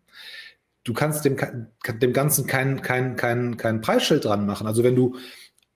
Du 0.84 0.92
kannst 0.92 1.24
dem, 1.24 1.36
dem 1.36 2.12
Ganzen 2.12 2.46
kein, 2.46 2.82
kein, 2.82 3.16
kein, 3.16 3.56
kein 3.56 3.80
Preisschild 3.80 4.24
dran 4.24 4.46
machen. 4.46 4.66
Also 4.66 4.84
wenn 4.84 4.94
du 4.94 5.16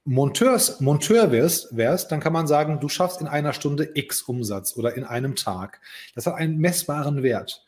Monteurs, 0.05 0.81
Monteur 0.81 1.33
wärst, 1.33 1.77
wärst, 1.77 2.13
dann 2.13 2.21
kann 2.21 2.33
man 2.33 2.47
sagen, 2.47 2.81
du 2.81 2.89
schaffst 2.89 3.21
in 3.21 3.27
einer 3.27 3.53
Stunde 3.53 3.91
X 3.95 4.23
Umsatz 4.23 4.77
oder 4.77 4.97
in 4.97 5.05
einem 5.05 5.35
Tag. 5.35 5.81
Das 6.15 6.27
hat 6.27 6.35
einen 6.35 6.59
messbaren 6.59 7.23
Wert. 7.23 7.65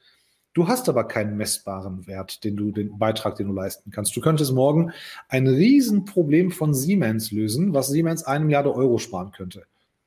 Du 0.55 0.69
hast 0.69 0.89
aber 0.89 1.05
keinen 1.05 1.37
messbaren 1.37 2.07
Wert, 2.07 2.45
den 2.45 2.57
du, 2.57 2.73
den 2.73 2.99
Beitrag, 2.99 3.37
den 3.37 3.49
du 3.49 3.55
leisten 3.55 3.91
kannst. 3.91 4.15
Du 4.15 4.21
könntest 4.21 4.53
morgen 4.53 4.93
ein 5.29 5.47
Riesenproblem 5.47 6.51
von 6.51 6.75
Siemens 6.75 7.33
lösen, 7.33 7.73
was 7.73 7.89
Siemens 7.89 8.25
eine 8.25 8.45
Milliarde 8.45 8.75
Euro 8.75 8.99
sparen 8.99 9.33
könnte. 9.33 9.65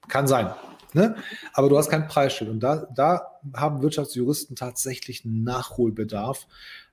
Kann 0.08 0.28
sein. 0.28 0.54
Ne? 0.94 1.16
Aber 1.54 1.68
du 1.68 1.78
hast 1.78 1.90
kein 1.90 2.08
Preisschild. 2.08 2.50
Und 2.52 2.60
da, 2.62 2.88
da 2.96 3.40
haben 3.56 3.82
Wirtschaftsjuristen 3.82 4.56
tatsächlich 4.56 5.26
Nachholbedarf, 5.26 6.48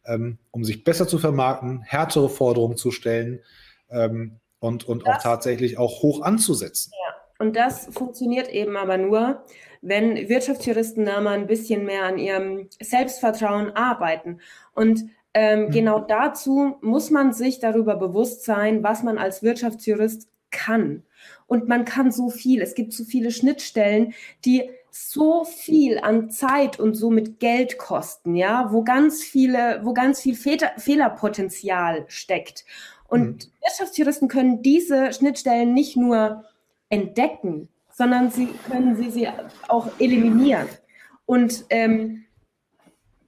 ähm, 0.06 0.38
um 0.50 0.64
sich 0.64 0.82
besser 0.82 1.06
zu 1.06 1.18
vermarkten, 1.18 1.82
härtere 1.82 2.30
Forderungen 2.30 2.76
zu 2.76 2.90
stellen 2.90 3.40
ähm, 3.90 4.40
und, 4.60 4.84
und 4.84 5.06
auch 5.06 5.18
tatsächlich 5.18 5.78
auch 5.78 6.02
hoch 6.02 6.22
anzusetzen. 6.22 6.92
Ja. 6.92 7.14
Und 7.38 7.56
das 7.56 7.88
funktioniert 7.90 8.48
eben 8.48 8.76
aber 8.76 8.98
nur, 8.98 9.44
wenn 9.82 10.28
Wirtschaftsjuristen 10.28 11.04
da 11.04 11.20
mal 11.20 11.38
ein 11.38 11.48
bisschen 11.48 11.84
mehr 11.84 12.04
an 12.04 12.16
ihrem 12.16 12.68
Selbstvertrauen 12.80 13.72
arbeiten. 13.72 14.38
Und 14.74 15.04
ähm, 15.34 15.66
mhm. 15.66 15.70
genau 15.70 15.98
dazu 16.00 16.76
muss 16.80 17.10
man 17.10 17.32
sich 17.32 17.58
darüber 17.58 17.96
bewusst 17.96 18.44
sein, 18.44 18.82
was 18.82 19.02
man 19.02 19.18
als 19.18 19.42
Wirtschaftsjurist 19.42 20.28
kann. 20.50 21.02
Und 21.46 21.68
man 21.68 21.84
kann 21.84 22.12
so 22.12 22.30
viel. 22.30 22.62
Es 22.62 22.74
gibt 22.74 22.92
so 22.92 23.04
viele 23.04 23.30
Schnittstellen, 23.32 24.14
die 24.44 24.70
so 24.90 25.44
viel 25.44 25.98
an 25.98 26.30
Zeit 26.30 26.78
und 26.78 26.94
so 26.94 27.10
mit 27.10 27.40
Geld 27.40 27.78
kosten, 27.78 28.36
ja, 28.36 28.72
wo 28.72 28.84
ganz 28.84 29.22
viele, 29.22 29.80
wo 29.82 29.94
ganz 29.94 30.20
viel 30.20 30.36
Fehlerpotenzial 30.36 32.04
steckt. 32.08 32.64
Und 33.08 33.46
mhm. 33.46 33.50
Wirtschaftsjuristen 33.62 34.28
können 34.28 34.62
diese 34.62 35.12
Schnittstellen 35.12 35.72
nicht 35.74 35.96
nur 35.96 36.44
entdecken, 36.90 37.68
sondern 37.92 38.30
sie 38.30 38.48
können 38.70 38.96
sie, 38.96 39.10
sie 39.10 39.28
auch 39.68 39.88
eliminieren. 39.98 40.68
Und 41.26 41.64
ähm, 41.70 42.24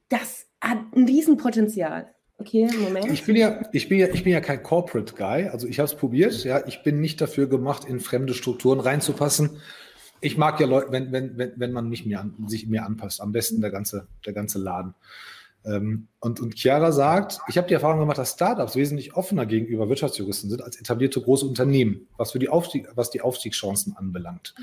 das 0.08 0.46
hat 0.60 0.78
ein 0.94 1.04
Riesenpotenzial. 1.04 2.14
Okay, 2.38 2.68
Moment. 2.78 3.06
Ich 3.06 3.24
bin 3.24 3.36
ja, 3.36 3.60
ich 3.72 3.88
bin 3.88 3.98
ja, 3.98 4.08
ich 4.08 4.24
bin 4.24 4.32
ja 4.32 4.40
kein 4.40 4.62
Corporate 4.62 5.14
Guy. 5.14 5.48
Also 5.48 5.68
ich 5.68 5.78
habe 5.78 5.86
es 5.86 5.94
probiert. 5.94 6.44
Ja, 6.44 6.66
ich 6.66 6.82
bin 6.82 7.00
nicht 7.00 7.20
dafür 7.20 7.48
gemacht, 7.48 7.84
in 7.84 8.00
fremde 8.00 8.34
Strukturen 8.34 8.80
reinzupassen. 8.80 9.60
Ich 10.20 10.36
mag 10.36 10.58
ja 10.58 10.66
Leute, 10.66 10.90
wenn, 10.90 11.12
wenn, 11.12 11.38
wenn, 11.38 11.52
wenn 11.56 11.72
man 11.72 11.88
mich 11.88 12.06
mir 12.06 12.20
an, 12.20 12.34
sich 12.46 12.66
mir 12.66 12.84
anpasst. 12.84 13.20
Am 13.20 13.32
besten 13.32 13.60
der 13.60 13.70
ganze, 13.70 14.08
der 14.26 14.32
ganze 14.32 14.58
Laden. 14.58 14.94
Ähm, 15.64 16.08
und, 16.20 16.40
und 16.40 16.58
Chiara 16.58 16.92
sagt, 16.92 17.40
ich 17.48 17.56
habe 17.56 17.68
die 17.68 17.74
Erfahrung 17.74 18.00
gemacht, 18.00 18.18
dass 18.18 18.32
Startups 18.32 18.76
wesentlich 18.76 19.14
offener 19.14 19.46
gegenüber 19.46 19.88
Wirtschaftsjuristen 19.88 20.50
sind 20.50 20.62
als 20.62 20.76
etablierte 20.76 21.20
große 21.20 21.46
Unternehmen, 21.46 22.06
was 22.16 22.32
für 22.32 22.38
die 22.38 22.48
Aufstieg, 22.48 22.88
was 22.94 23.10
die 23.10 23.20
Aufstiegschancen 23.20 23.96
anbelangt. 23.96 24.54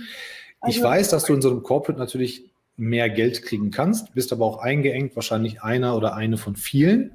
Also, 0.60 0.78
ich 0.78 0.84
weiß, 0.84 1.10
dass 1.10 1.26
du 1.26 1.34
in 1.34 1.41
so 1.41 1.49
einem 1.49 1.64
Corporate 1.64 1.99
natürlich 1.99 2.52
mehr 2.78 3.10
Geld 3.10 3.43
kriegen 3.43 3.72
kannst, 3.72 4.14
bist 4.14 4.32
aber 4.32 4.45
auch 4.45 4.60
eingeengt, 4.60 5.16
wahrscheinlich 5.16 5.62
einer 5.62 5.95
oder 5.95 6.16
eine 6.16 6.38
von 6.38 6.56
vielen. 6.56 7.12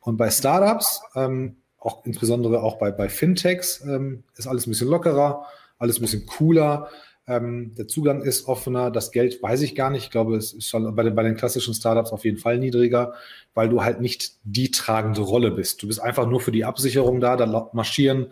Und 0.00 0.16
bei 0.16 0.30
Startups, 0.30 1.02
ähm, 1.14 1.56
auch 1.78 2.04
insbesondere 2.04 2.62
auch 2.62 2.78
bei, 2.78 2.90
bei 2.90 3.08
Fintechs, 3.08 3.82
ähm, 3.84 4.24
ist 4.36 4.46
alles 4.46 4.66
ein 4.66 4.70
bisschen 4.70 4.88
lockerer, 4.88 5.46
alles 5.78 5.98
ein 5.98 6.02
bisschen 6.02 6.26
cooler. 6.26 6.88
Ähm, 7.26 7.74
der 7.74 7.88
Zugang 7.88 8.22
ist 8.22 8.48
offener, 8.48 8.90
das 8.90 9.10
Geld 9.10 9.42
weiß 9.42 9.62
ich 9.62 9.74
gar 9.74 9.90
nicht. 9.90 10.04
Ich 10.04 10.10
glaube, 10.10 10.36
es 10.36 10.52
ist 10.52 10.68
schon 10.68 10.94
bei 10.94 11.02
den, 11.02 11.14
bei 11.14 11.22
den 11.22 11.36
klassischen 11.36 11.72
Startups 11.72 12.12
auf 12.12 12.24
jeden 12.24 12.36
Fall 12.36 12.58
niedriger, 12.58 13.14
weil 13.54 13.68
du 13.68 13.82
halt 13.82 14.00
nicht 14.00 14.34
die 14.44 14.70
tragende 14.70 15.22
Rolle 15.22 15.50
bist. 15.50 15.82
Du 15.82 15.86
bist 15.86 16.00
einfach 16.00 16.26
nur 16.26 16.40
für 16.40 16.52
die 16.52 16.64
Absicherung 16.64 17.20
da, 17.20 17.36
da 17.36 17.70
marschieren 17.72 18.26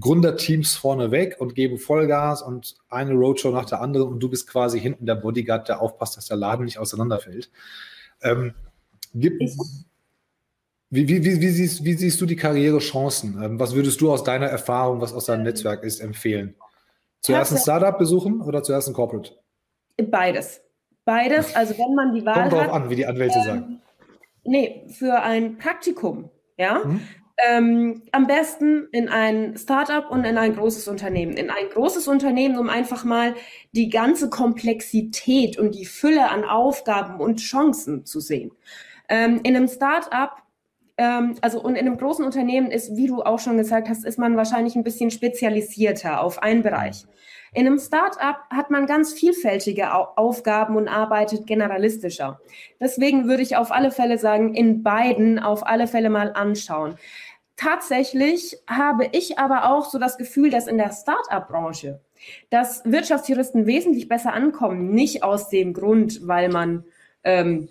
Gründerteams 0.00 0.74
vorne 0.74 1.10
weg 1.10 1.36
und 1.38 1.54
geben 1.54 1.78
Vollgas 1.78 2.42
und 2.42 2.76
eine 2.88 3.12
Roadshow 3.12 3.50
nach 3.50 3.66
der 3.66 3.80
anderen 3.80 4.08
und 4.08 4.20
du 4.20 4.28
bist 4.28 4.48
quasi 4.48 4.80
hinten 4.80 5.04
der 5.04 5.16
Bodyguard, 5.16 5.68
der 5.68 5.80
aufpasst, 5.80 6.16
dass 6.16 6.26
der 6.26 6.36
Laden 6.36 6.64
nicht 6.64 6.78
auseinanderfällt. 6.78 7.50
Ähm, 8.22 8.54
gibt, 9.12 9.42
wie, 10.90 11.08
wie, 11.08 11.24
wie, 11.24 11.48
siehst, 11.48 11.84
wie 11.84 11.94
siehst 11.94 12.20
du 12.20 12.26
die 12.26 12.36
Karrierechancen? 12.36 13.42
Ähm, 13.42 13.60
was 13.60 13.74
würdest 13.74 14.00
du 14.00 14.12
aus 14.12 14.22
deiner 14.22 14.46
Erfahrung, 14.46 15.00
was 15.00 15.12
aus 15.12 15.26
deinem 15.26 15.42
Netzwerk 15.42 15.82
ist, 15.82 16.00
empfehlen? 16.00 16.54
Zuerst 17.24 17.52
ein 17.52 17.58
Startup 17.58 17.96
besuchen 17.96 18.42
oder 18.42 18.62
zuerst 18.62 18.86
ein 18.86 18.92
Corporate? 18.92 19.32
Beides. 19.96 20.60
Beides. 21.06 21.56
Also 21.56 21.72
wenn 21.78 21.94
man 21.94 22.12
die 22.12 22.24
Wahl 22.24 22.50
Kommt 22.50 22.52
drauf 22.52 22.72
an, 22.72 22.90
wie 22.90 22.96
die 22.96 23.06
Anwälte 23.06 23.38
ähm, 23.38 23.44
sagen. 23.44 23.82
Nee, 24.44 24.86
für 24.88 25.22
ein 25.22 25.56
Praktikum, 25.56 26.28
ja. 26.58 26.84
Hm? 26.84 27.00
Ähm, 27.48 28.02
am 28.12 28.26
besten 28.26 28.88
in 28.92 29.08
ein 29.08 29.56
Startup 29.56 30.08
und 30.10 30.24
in 30.24 30.36
ein 30.36 30.54
großes 30.54 30.86
Unternehmen. 30.86 31.32
In 31.32 31.48
ein 31.48 31.70
großes 31.72 32.08
Unternehmen, 32.08 32.58
um 32.58 32.68
einfach 32.68 33.04
mal 33.04 33.34
die 33.72 33.88
ganze 33.88 34.28
Komplexität 34.28 35.58
und 35.58 35.74
die 35.74 35.86
Fülle 35.86 36.30
an 36.30 36.44
Aufgaben 36.44 37.20
und 37.20 37.40
Chancen 37.40 38.04
zu 38.04 38.20
sehen. 38.20 38.52
Ähm, 39.08 39.40
in 39.44 39.56
einem 39.56 39.68
Startup 39.68 40.30
ähm, 40.96 41.36
also 41.40 41.60
und 41.60 41.74
in 41.76 41.86
einem 41.86 41.96
großen 41.96 42.24
Unternehmen 42.24 42.70
ist, 42.70 42.96
wie 42.96 43.06
du 43.06 43.22
auch 43.22 43.38
schon 43.38 43.56
gesagt 43.56 43.88
hast, 43.88 44.04
ist 44.04 44.18
man 44.18 44.36
wahrscheinlich 44.36 44.76
ein 44.76 44.84
bisschen 44.84 45.10
spezialisierter 45.10 46.20
auf 46.20 46.42
einen 46.42 46.62
Bereich. 46.62 47.04
In 47.52 47.66
einem 47.66 47.78
Startup 47.78 48.36
hat 48.50 48.70
man 48.70 48.86
ganz 48.86 49.12
vielfältige 49.12 49.94
Aufgaben 49.94 50.76
und 50.76 50.88
arbeitet 50.88 51.46
generalistischer. 51.46 52.40
Deswegen 52.80 53.28
würde 53.28 53.44
ich 53.44 53.56
auf 53.56 53.70
alle 53.70 53.92
Fälle 53.92 54.18
sagen, 54.18 54.54
in 54.54 54.82
beiden 54.82 55.38
auf 55.38 55.64
alle 55.64 55.86
Fälle 55.86 56.10
mal 56.10 56.32
anschauen. 56.32 56.96
Tatsächlich 57.56 58.56
habe 58.68 59.08
ich 59.12 59.38
aber 59.38 59.70
auch 59.70 59.84
so 59.84 60.00
das 60.00 60.18
Gefühl, 60.18 60.50
dass 60.50 60.66
in 60.66 60.78
der 60.78 60.92
Startup-Branche, 60.92 62.00
dass 62.50 62.82
Wirtschaftsjuristen 62.84 63.66
wesentlich 63.66 64.08
besser 64.08 64.32
ankommen, 64.32 64.90
nicht 64.92 65.22
aus 65.22 65.48
dem 65.48 65.72
Grund, 65.72 66.26
weil 66.26 66.48
man 66.48 66.84
ähm, 67.22 67.68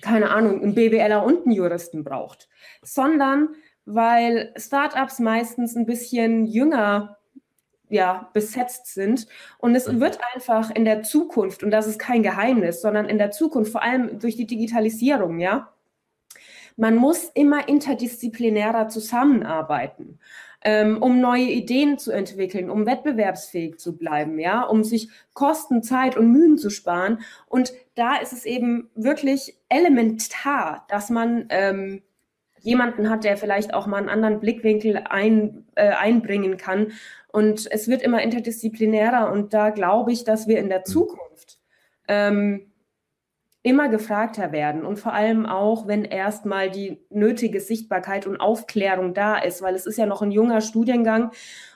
keine 0.00 0.30
Ahnung, 0.30 0.62
einen 0.62 0.74
BWLer 0.74 1.22
und 1.24 1.44
einen 1.44 1.52
Juristen 1.52 2.04
braucht, 2.04 2.48
sondern 2.82 3.50
weil 3.84 4.52
Startups 4.56 5.18
meistens 5.18 5.76
ein 5.76 5.86
bisschen 5.86 6.46
jünger 6.46 7.18
ja, 7.88 8.30
besetzt 8.32 8.86
sind. 8.94 9.26
Und 9.58 9.74
es 9.74 10.00
wird 10.00 10.18
einfach 10.34 10.70
in 10.70 10.84
der 10.84 11.02
Zukunft, 11.02 11.62
und 11.62 11.70
das 11.70 11.86
ist 11.86 11.98
kein 11.98 12.22
Geheimnis, 12.22 12.80
sondern 12.80 13.08
in 13.08 13.18
der 13.18 13.32
Zukunft, 13.32 13.72
vor 13.72 13.82
allem 13.82 14.18
durch 14.18 14.36
die 14.36 14.46
Digitalisierung, 14.46 15.40
ja, 15.40 15.68
man 16.76 16.96
muss 16.96 17.24
immer 17.34 17.68
interdisziplinärer 17.68 18.88
zusammenarbeiten 18.88 20.18
ähm, 20.64 21.02
um 21.02 21.20
neue 21.20 21.44
Ideen 21.44 21.98
zu 21.98 22.12
entwickeln, 22.12 22.70
um 22.70 22.86
wettbewerbsfähig 22.86 23.78
zu 23.78 23.96
bleiben, 23.96 24.38
ja, 24.38 24.62
um 24.62 24.84
sich 24.84 25.08
Kosten, 25.34 25.82
Zeit 25.82 26.16
und 26.16 26.30
Mühen 26.30 26.58
zu 26.58 26.70
sparen. 26.70 27.20
Und 27.46 27.72
da 27.94 28.16
ist 28.16 28.32
es 28.32 28.44
eben 28.44 28.90
wirklich 28.94 29.56
elementar, 29.72 30.84
dass 30.88 31.10
man 31.10 31.46
ähm, 31.48 32.02
jemanden 32.60 33.10
hat, 33.10 33.24
der 33.24 33.36
vielleicht 33.36 33.74
auch 33.74 33.86
mal 33.86 33.98
einen 33.98 34.08
anderen 34.08 34.40
Blickwinkel 34.40 35.04
ein, 35.08 35.66
äh, 35.74 35.88
einbringen 35.88 36.56
kann. 36.56 36.92
Und 37.32 37.70
es 37.70 37.88
wird 37.88 38.02
immer 38.02 38.22
interdisziplinärer. 38.22 39.32
Und 39.32 39.54
da 39.54 39.70
glaube 39.70 40.12
ich, 40.12 40.24
dass 40.24 40.46
wir 40.46 40.58
in 40.58 40.68
der 40.68 40.80
mhm. 40.80 40.84
Zukunft 40.84 41.58
ähm, 42.06 42.72
immer 43.62 43.88
gefragter 43.88 44.50
werden 44.50 44.84
und 44.84 44.98
vor 44.98 45.12
allem 45.12 45.46
auch, 45.46 45.86
wenn 45.86 46.04
erstmal 46.04 46.68
die 46.68 47.00
nötige 47.10 47.60
Sichtbarkeit 47.60 48.26
und 48.26 48.38
Aufklärung 48.38 49.14
da 49.14 49.38
ist, 49.38 49.62
weil 49.62 49.76
es 49.76 49.86
ist 49.86 49.98
ja 49.98 50.06
noch 50.06 50.20
ein 50.20 50.32
junger 50.32 50.60
Studiengang 50.60 51.30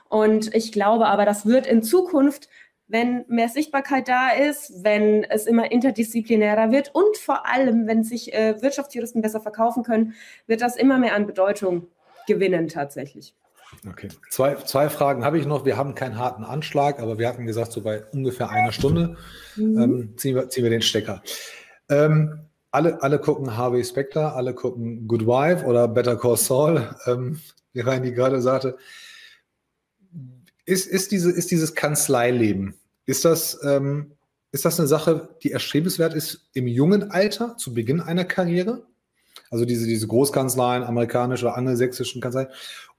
und 0.08 0.54
ich 0.54 0.72
glaube 0.72 1.06
aber, 1.06 1.24
das 1.24 1.46
wird 1.46 1.66
in 1.66 1.82
Zukunft, 1.82 2.48
wenn 2.88 3.24
mehr 3.28 3.48
Sichtbarkeit 3.48 4.08
da 4.08 4.30
ist, 4.30 4.84
wenn 4.84 5.24
es 5.24 5.46
immer 5.46 5.70
interdisziplinärer 5.72 6.70
wird 6.70 6.94
und 6.94 7.16
vor 7.16 7.46
allem, 7.46 7.86
wenn 7.86 8.04
sich 8.04 8.32
äh, 8.32 8.60
Wirtschaftsjuristen 8.62 9.22
besser 9.22 9.40
verkaufen 9.40 9.82
können, 9.82 10.14
wird 10.46 10.60
das 10.60 10.76
immer 10.76 10.98
mehr 10.98 11.14
an 11.14 11.26
Bedeutung 11.26 11.88
gewinnen 12.26 12.68
tatsächlich. 12.68 13.34
Okay, 13.88 14.08
zwei, 14.30 14.54
zwei 14.54 14.88
Fragen 14.88 15.24
habe 15.24 15.38
ich 15.38 15.46
noch. 15.46 15.64
Wir 15.64 15.76
haben 15.76 15.94
keinen 15.94 16.18
harten 16.18 16.44
Anschlag, 16.44 17.00
aber 17.00 17.18
wir 17.18 17.28
hatten 17.28 17.46
gesagt, 17.46 17.72
so 17.72 17.82
bei 17.82 18.04
ungefähr 18.12 18.50
einer 18.50 18.72
Stunde 18.72 19.16
mhm. 19.56 19.78
ähm, 19.78 20.14
ziehen, 20.16 20.36
wir, 20.36 20.48
ziehen 20.48 20.62
wir 20.62 20.70
den 20.70 20.82
Stecker. 20.82 21.22
Ähm, 21.88 22.46
alle, 22.70 23.02
alle 23.02 23.18
gucken 23.18 23.56
Harvey 23.56 23.84
Specter, 23.84 24.36
alle 24.36 24.54
gucken 24.54 25.08
Good 25.08 25.26
Wife 25.26 25.64
oder 25.64 25.88
Better 25.88 26.16
Call 26.16 26.36
Saul, 26.36 26.94
ähm, 27.06 27.40
wie 27.72 27.80
Reini 27.80 28.12
gerade 28.12 28.40
sagte. 28.40 28.76
Ist, 30.66 30.86
ist, 30.86 31.12
diese, 31.12 31.30
ist 31.30 31.50
dieses 31.50 31.74
Kanzleileben, 31.74 32.74
ist 33.06 33.24
das, 33.24 33.58
ähm, 33.62 34.12
ist 34.52 34.64
das 34.64 34.78
eine 34.78 34.88
Sache, 34.88 35.28
die 35.42 35.52
erstrebenswert 35.52 36.12
ist 36.12 36.48
im 36.52 36.66
jungen 36.66 37.10
Alter, 37.10 37.56
zu 37.56 37.72
Beginn 37.72 38.00
einer 38.00 38.24
Karriere? 38.24 38.84
Also 39.50 39.64
diese, 39.64 39.86
diese 39.86 40.08
Großkanzleien, 40.08 40.82
amerikanische 40.82 41.46
oder 41.46 41.56
angelsächsischen 41.56 42.20
Kanzleien. 42.20 42.48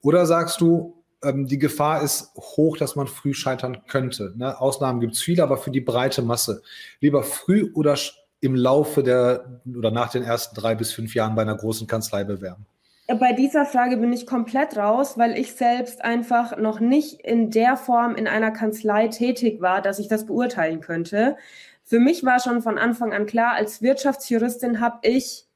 Oder 0.02 0.24
sagst 0.24 0.60
du, 0.60 0.94
ähm, 1.22 1.46
die 1.46 1.58
Gefahr 1.58 2.02
ist 2.02 2.30
hoch, 2.36 2.76
dass 2.76 2.96
man 2.96 3.06
früh 3.06 3.34
scheitern 3.34 3.82
könnte? 3.86 4.32
Ne? 4.36 4.58
Ausnahmen 4.58 5.00
gibt 5.00 5.14
es 5.14 5.20
viele, 5.20 5.42
aber 5.42 5.58
für 5.58 5.70
die 5.70 5.80
breite 5.80 6.22
Masse. 6.22 6.62
Lieber 7.00 7.22
früh 7.22 7.70
oder 7.74 7.98
im 8.40 8.54
Laufe 8.54 9.02
der 9.02 9.60
oder 9.76 9.90
nach 9.90 10.10
den 10.10 10.22
ersten 10.22 10.54
drei 10.54 10.74
bis 10.74 10.92
fünf 10.92 11.14
Jahren 11.14 11.34
bei 11.34 11.42
einer 11.42 11.56
großen 11.56 11.86
Kanzlei 11.86 12.24
bewerben? 12.24 12.66
Bei 13.08 13.32
dieser 13.32 13.64
Frage 13.64 13.96
bin 13.96 14.12
ich 14.12 14.26
komplett 14.26 14.76
raus, 14.76 15.16
weil 15.16 15.38
ich 15.38 15.54
selbst 15.54 16.04
einfach 16.04 16.58
noch 16.58 16.78
nicht 16.78 17.22
in 17.22 17.50
der 17.50 17.78
Form 17.78 18.14
in 18.16 18.28
einer 18.28 18.50
Kanzlei 18.50 19.08
tätig 19.08 19.62
war, 19.62 19.80
dass 19.80 19.98
ich 19.98 20.08
das 20.08 20.26
beurteilen 20.26 20.80
könnte. 20.80 21.38
Für 21.84 22.00
mich 22.00 22.22
war 22.22 22.38
schon 22.38 22.60
von 22.60 22.76
Anfang 22.76 23.14
an 23.14 23.24
klar, 23.24 23.54
als 23.54 23.80
Wirtschaftsjuristin 23.80 24.80
habe 24.80 25.08
ich 25.08 25.46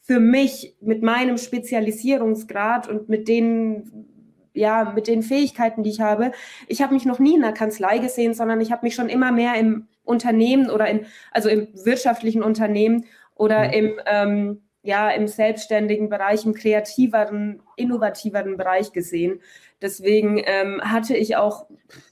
für 0.00 0.20
mich 0.20 0.74
mit 0.80 1.02
meinem 1.02 1.36
Spezialisierungsgrad 1.36 2.88
und 2.88 3.10
mit 3.10 3.28
den 3.28 4.08
ja, 4.54 4.92
mit 4.94 5.06
den 5.06 5.22
Fähigkeiten, 5.22 5.82
die 5.82 5.90
ich 5.90 6.00
habe. 6.00 6.32
Ich 6.68 6.82
habe 6.82 6.92
mich 6.92 7.06
noch 7.06 7.18
nie 7.18 7.36
in 7.36 7.44
einer 7.44 7.54
Kanzlei 7.54 7.98
gesehen, 7.98 8.34
sondern 8.34 8.60
ich 8.60 8.70
habe 8.70 8.84
mich 8.84 8.94
schon 8.94 9.08
immer 9.08 9.32
mehr 9.32 9.54
im 9.54 9.88
Unternehmen 10.04 10.70
oder 10.70 10.88
im, 10.88 11.06
also 11.30 11.48
im 11.48 11.68
wirtschaftlichen 11.72 12.42
Unternehmen 12.42 13.06
oder 13.34 13.68
mhm. 13.68 13.72
im, 13.72 14.00
ähm, 14.06 14.61
ja, 14.82 15.10
im 15.10 15.28
selbstständigen 15.28 16.08
Bereich, 16.08 16.44
im 16.44 16.54
kreativeren, 16.54 17.62
innovativeren 17.76 18.56
Bereich 18.56 18.92
gesehen. 18.92 19.40
Deswegen 19.80 20.42
ähm, 20.44 20.80
hatte 20.82 21.16
ich 21.16 21.36
auch 21.36 21.66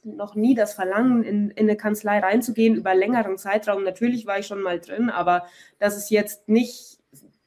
noch 0.05 0.35
nie 0.35 0.55
das 0.55 0.75
Verlangen, 0.75 1.23
in, 1.25 1.51
in 1.51 1.69
eine 1.69 1.77
Kanzlei 1.77 2.19
reinzugehen 2.19 2.77
über 2.77 2.95
längeren 2.95 3.39
Zeitraum. 3.39 3.83
Natürlich 3.85 4.27
war 4.27 4.39
ich 4.39 4.47
schon 4.47 4.63
mal 4.63 4.79
drin, 4.79 5.11
aber 5.11 5.47
das 5.79 5.97
ist 5.97 6.11
jetzt 6.11 6.49
nicht 6.49 6.99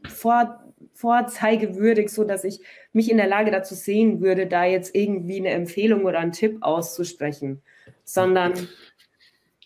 vor, 0.08 0.64
vorzeigewürdig, 0.94 2.10
so 2.10 2.24
dass 2.24 2.44
ich 2.44 2.62
mich 2.92 3.10
in 3.10 3.18
der 3.18 3.28
Lage 3.28 3.52
dazu 3.52 3.76
sehen 3.76 4.22
würde, 4.22 4.48
da 4.48 4.66
jetzt 4.66 4.94
irgendwie 4.94 5.40
eine 5.40 5.50
Empfehlung 5.50 6.04
oder 6.04 6.20
einen 6.20 6.32
Tipp 6.34 6.58
auszusprechen, 6.62 7.62
sondern 8.04 8.54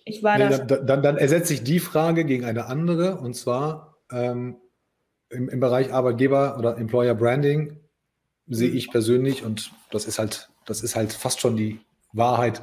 ich 0.06 0.24
war 0.24 0.38
nee, 0.38 0.50
dann, 0.50 0.86
dann, 0.86 1.04
dann, 1.04 1.18
ersetze 1.18 1.54
ich 1.54 1.64
die 1.64 1.80
Frage 1.80 2.26
gegen 2.26 2.46
eine 2.46 2.68
andere 2.68 3.18
und 3.18 3.36
zwar 3.36 3.98
ähm, 4.12 4.56
im, 5.30 5.50
im, 5.50 5.60
Bereich 5.60 5.94
Arbeitgeber 5.94 6.58
oder 6.58 6.78
Employer 6.78 7.16
Branding 7.16 7.78
sehe 8.48 8.70
ich 8.70 8.92
persönlich 8.92 9.44
und 9.44 9.72
das 9.92 10.06
ist 10.06 10.20
halt, 10.20 10.50
das 10.66 10.82
ist 10.82 10.96
halt 10.96 11.12
fast 11.14 11.42
schon 11.42 11.58
die 11.58 11.80
Wahrheit, 12.14 12.62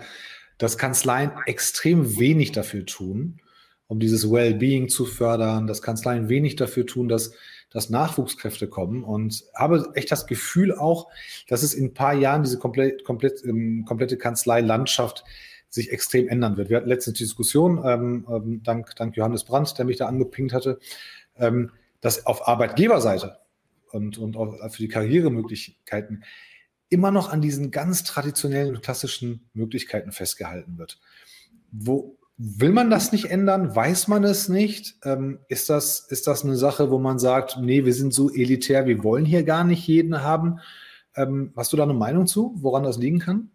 dass 0.59 0.79
Kanzleien 0.79 1.33
extrem 1.47 2.19
wenig 2.19 2.53
dafür 2.53 2.87
tun, 2.87 3.41
um 3.87 4.01
dieses 4.01 4.31
Wellbeing 4.31 4.89
zu 4.89 5.05
fördern, 5.05 5.67
dass 5.67 5.83
Kanzleien 5.83 6.29
wenig 6.29 6.57
dafür 6.57 6.87
tun, 6.87 7.09
dass, 7.09 7.33
dass 7.71 7.91
Nachwuchskräfte 7.91 8.69
kommen. 8.69 9.05
Und 9.05 9.45
habe 9.55 9.91
echt 9.95 10.11
das 10.11 10.27
Gefühl 10.27 10.73
auch, 10.73 11.09
dass 11.49 11.63
es 11.63 11.75
in 11.75 11.87
ein 11.87 11.95
paar 11.95 12.15
Jahren 12.15 12.45
diese 12.45 12.59
komplett, 12.59 13.05
komplett, 13.05 13.45
ähm, 13.45 13.85
komplette 13.85 14.17
Kanzleilandschaft 14.17 15.25
sich 15.69 15.91
extrem 15.91 16.29
ändern 16.29 16.57
wird. 16.57 16.71
Wir 16.71 16.77
hatten 16.77 16.89
letztens 16.89 17.19
die 17.19 17.25
Diskussion, 17.25 17.83
ähm, 17.85 18.27
ähm, 18.31 18.63
dank, 18.63 18.95
dank 18.95 19.17
Johannes 19.17 19.45
Brandt, 19.45 19.77
der 19.77 19.85
mich 19.85 19.97
da 19.97 20.07
angepinkt 20.07 20.53
hatte, 20.53 20.79
ähm, 21.37 21.73
dass 22.05 22.27
auf 22.27 22.47
Arbeitgeberseite 22.47 23.39
und, 23.91 24.19
und 24.19 24.37
auch 24.37 24.53
für 24.71 24.83
die 24.83 24.89
Karrieremöglichkeiten 24.89 26.23
immer 26.91 27.11
noch 27.11 27.33
an 27.33 27.41
diesen 27.41 27.71
ganz 27.71 28.05
traditionellen 28.05 28.77
und 28.77 28.83
klassischen 28.83 29.49
Möglichkeiten 29.55 30.13
festgehalten 30.13 30.77
wird. 30.77 31.01
Wo, 31.73 32.19
Will 32.37 32.73
man 32.73 32.91
das 32.91 33.11
nicht 33.11 33.31
ändern? 33.31 33.75
Weiß 33.75 34.09
man 34.09 34.23
es 34.25 34.51
nicht? 34.51 34.97
Ähm, 35.05 35.39
ist, 35.49 35.71
das, 35.71 36.01
ist 36.01 36.27
das 36.27 36.45
eine 36.45 36.57
Sache, 36.57 36.91
wo 36.91 36.99
man 36.99 37.19
sagt, 37.19 37.59
nee, 37.61 37.85
wir 37.85 37.95
sind 37.95 38.13
so 38.13 38.29
elitär, 38.29 38.87
wir 38.87 39.03
wollen 39.03 39.25
hier 39.25 39.45
gar 39.45 39.65
nicht 39.65 39.87
jeden 39.87 40.21
haben? 40.21 40.59
Ähm, 41.17 41.53
hast 41.57 41.73
du 41.73 41.77
da 41.77 41.85
eine 41.85 41.95
Meinung 41.95 42.27
zu, 42.27 42.53
woran 42.57 42.83
das 42.83 42.99
liegen 42.99 43.21
kann? 43.21 43.51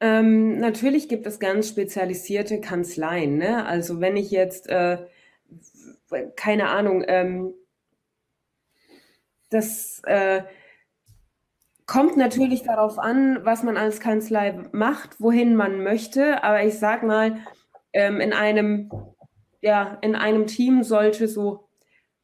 Ähm, 0.00 0.58
natürlich 0.60 1.08
gibt 1.08 1.26
es 1.26 1.38
ganz 1.38 1.68
spezialisierte 1.68 2.60
Kanzleien. 2.60 3.36
Ne? 3.36 3.66
Also 3.66 4.00
wenn 4.00 4.16
ich 4.16 4.30
jetzt, 4.30 4.68
äh, 4.68 4.98
keine 6.36 6.68
Ahnung, 6.68 7.04
ähm, 7.06 7.54
das 9.50 10.00
äh, 10.04 10.42
kommt 11.86 12.16
natürlich 12.16 12.62
darauf 12.62 12.98
an, 12.98 13.44
was 13.44 13.64
man 13.64 13.76
als 13.76 13.98
Kanzlei 13.98 14.62
macht, 14.72 15.20
wohin 15.20 15.56
man 15.56 15.82
möchte. 15.82 16.44
Aber 16.44 16.62
ich 16.62 16.78
sag 16.78 17.02
mal, 17.02 17.38
ähm, 17.92 18.20
in 18.20 18.32
einem, 18.32 18.90
ja, 19.60 19.98
in 20.00 20.14
einem 20.14 20.46
Team 20.46 20.84
sollte 20.84 21.26
so 21.26 21.68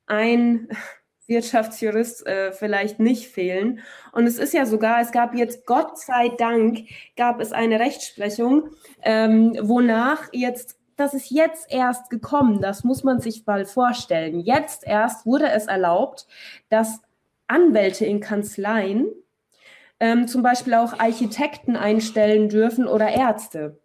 ein 0.06 0.68
Wirtschaftsjurist 1.26 2.24
äh, 2.28 2.52
vielleicht 2.52 3.00
nicht 3.00 3.26
fehlen. 3.26 3.80
Und 4.12 4.28
es 4.28 4.38
ist 4.38 4.54
ja 4.54 4.64
sogar, 4.66 5.00
es 5.00 5.10
gab 5.10 5.34
jetzt, 5.34 5.66
Gott 5.66 5.98
sei 5.98 6.28
Dank, 6.28 6.84
gab 7.16 7.40
es 7.40 7.50
eine 7.50 7.80
Rechtsprechung, 7.80 8.70
ähm, 9.02 9.58
wonach 9.60 10.28
jetzt, 10.32 10.78
das 10.96 11.14
ist 11.14 11.30
jetzt 11.30 11.70
erst 11.70 12.10
gekommen, 12.10 12.60
das 12.60 12.84
muss 12.84 13.04
man 13.04 13.20
sich 13.20 13.46
mal 13.46 13.64
vorstellen. 13.64 14.40
Jetzt 14.40 14.86
erst 14.86 15.26
wurde 15.26 15.48
es 15.50 15.66
erlaubt, 15.66 16.26
dass 16.68 17.02
Anwälte 17.46 18.06
in 18.06 18.20
Kanzleien 18.20 19.08
ähm, 20.00 20.26
zum 20.26 20.42
Beispiel 20.42 20.74
auch 20.74 20.98
Architekten 20.98 21.76
einstellen 21.76 22.48
dürfen 22.48 22.86
oder 22.86 23.08
Ärzte. 23.08 23.78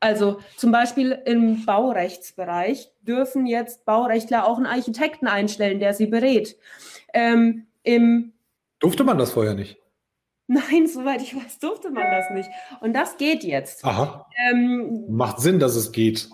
Also 0.00 0.38
zum 0.56 0.70
Beispiel 0.70 1.18
im 1.24 1.64
Baurechtsbereich 1.64 2.90
dürfen 3.00 3.46
jetzt 3.46 3.84
Baurechtler 3.86 4.46
auch 4.46 4.58
einen 4.58 4.66
Architekten 4.66 5.26
einstellen, 5.26 5.80
der 5.80 5.94
sie 5.94 6.06
berät. 6.06 6.58
Ähm, 7.14 7.66
Durfte 8.80 9.04
man 9.04 9.16
das 9.16 9.32
vorher 9.32 9.54
nicht? 9.54 9.78
Nein, 10.46 10.86
soweit 10.92 11.22
ich 11.22 11.34
weiß, 11.34 11.58
durfte 11.58 11.90
man 11.90 12.10
das 12.10 12.30
nicht. 12.30 12.50
Und 12.80 12.94
das 12.94 13.16
geht 13.16 13.44
jetzt. 13.44 13.84
Aha. 13.84 14.26
Ähm, 14.50 15.04
Macht 15.08 15.40
Sinn, 15.40 15.58
dass 15.58 15.76
es 15.76 15.92
geht. 15.92 16.28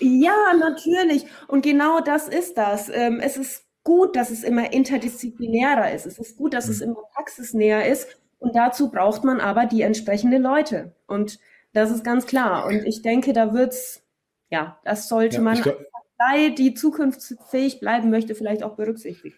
Ja, 0.00 0.52
natürlich. 0.58 1.26
Und 1.48 1.62
genau 1.62 2.00
das 2.00 2.28
ist 2.28 2.58
das. 2.58 2.88
Ähm, 2.88 3.20
es 3.20 3.36
ist 3.36 3.64
gut, 3.82 4.16
dass 4.16 4.30
es 4.30 4.42
immer 4.42 4.72
interdisziplinärer 4.72 5.92
ist. 5.92 6.06
Es 6.06 6.18
ist 6.18 6.36
gut, 6.36 6.54
dass 6.54 6.66
hm. 6.66 6.72
es 6.72 6.80
immer 6.80 7.02
praxisnäher 7.14 7.86
ist. 7.90 8.08
Und 8.38 8.54
dazu 8.54 8.90
braucht 8.90 9.24
man 9.24 9.40
aber 9.40 9.66
die 9.66 9.82
entsprechenden 9.82 10.42
Leute. 10.42 10.94
Und 11.06 11.38
das 11.72 11.90
ist 11.90 12.04
ganz 12.04 12.26
klar. 12.26 12.66
Und 12.66 12.84
ich 12.84 13.02
denke, 13.02 13.32
da 13.32 13.54
wird's, 13.54 14.02
ja, 14.50 14.78
das 14.84 15.08
sollte 15.08 15.36
ja, 15.36 15.42
man, 15.42 15.60
glaub, 15.60 15.76
die 16.58 16.74
zukunftsfähig 16.74 17.80
bleiben 17.80 18.10
möchte, 18.10 18.34
vielleicht 18.34 18.62
auch 18.62 18.76
berücksichtigen. 18.76 19.36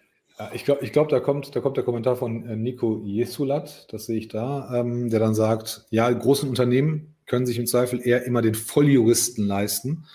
Ich 0.53 0.63
glaube, 0.63 0.85
ich 0.85 0.93
glaub, 0.93 1.09
da, 1.09 1.19
kommt, 1.19 1.53
da 1.53 1.59
kommt 1.59 1.75
der 1.75 1.83
Kommentar 1.83 2.15
von 2.15 2.45
äh, 2.45 2.55
Nico 2.55 3.01
Jesulat, 3.03 3.91
das 3.91 4.05
sehe 4.05 4.17
ich 4.17 4.29
da, 4.29 4.73
ähm, 4.73 5.09
der 5.09 5.19
dann 5.19 5.35
sagt, 5.35 5.85
ja, 5.89 6.09
großen 6.09 6.47
Unternehmen 6.47 7.15
können 7.25 7.45
sich 7.45 7.59
im 7.59 7.67
Zweifel 7.67 7.99
eher 8.01 8.23
immer 8.25 8.41
den 8.41 8.55
Volljuristen 8.55 9.45
leisten, 9.45 10.05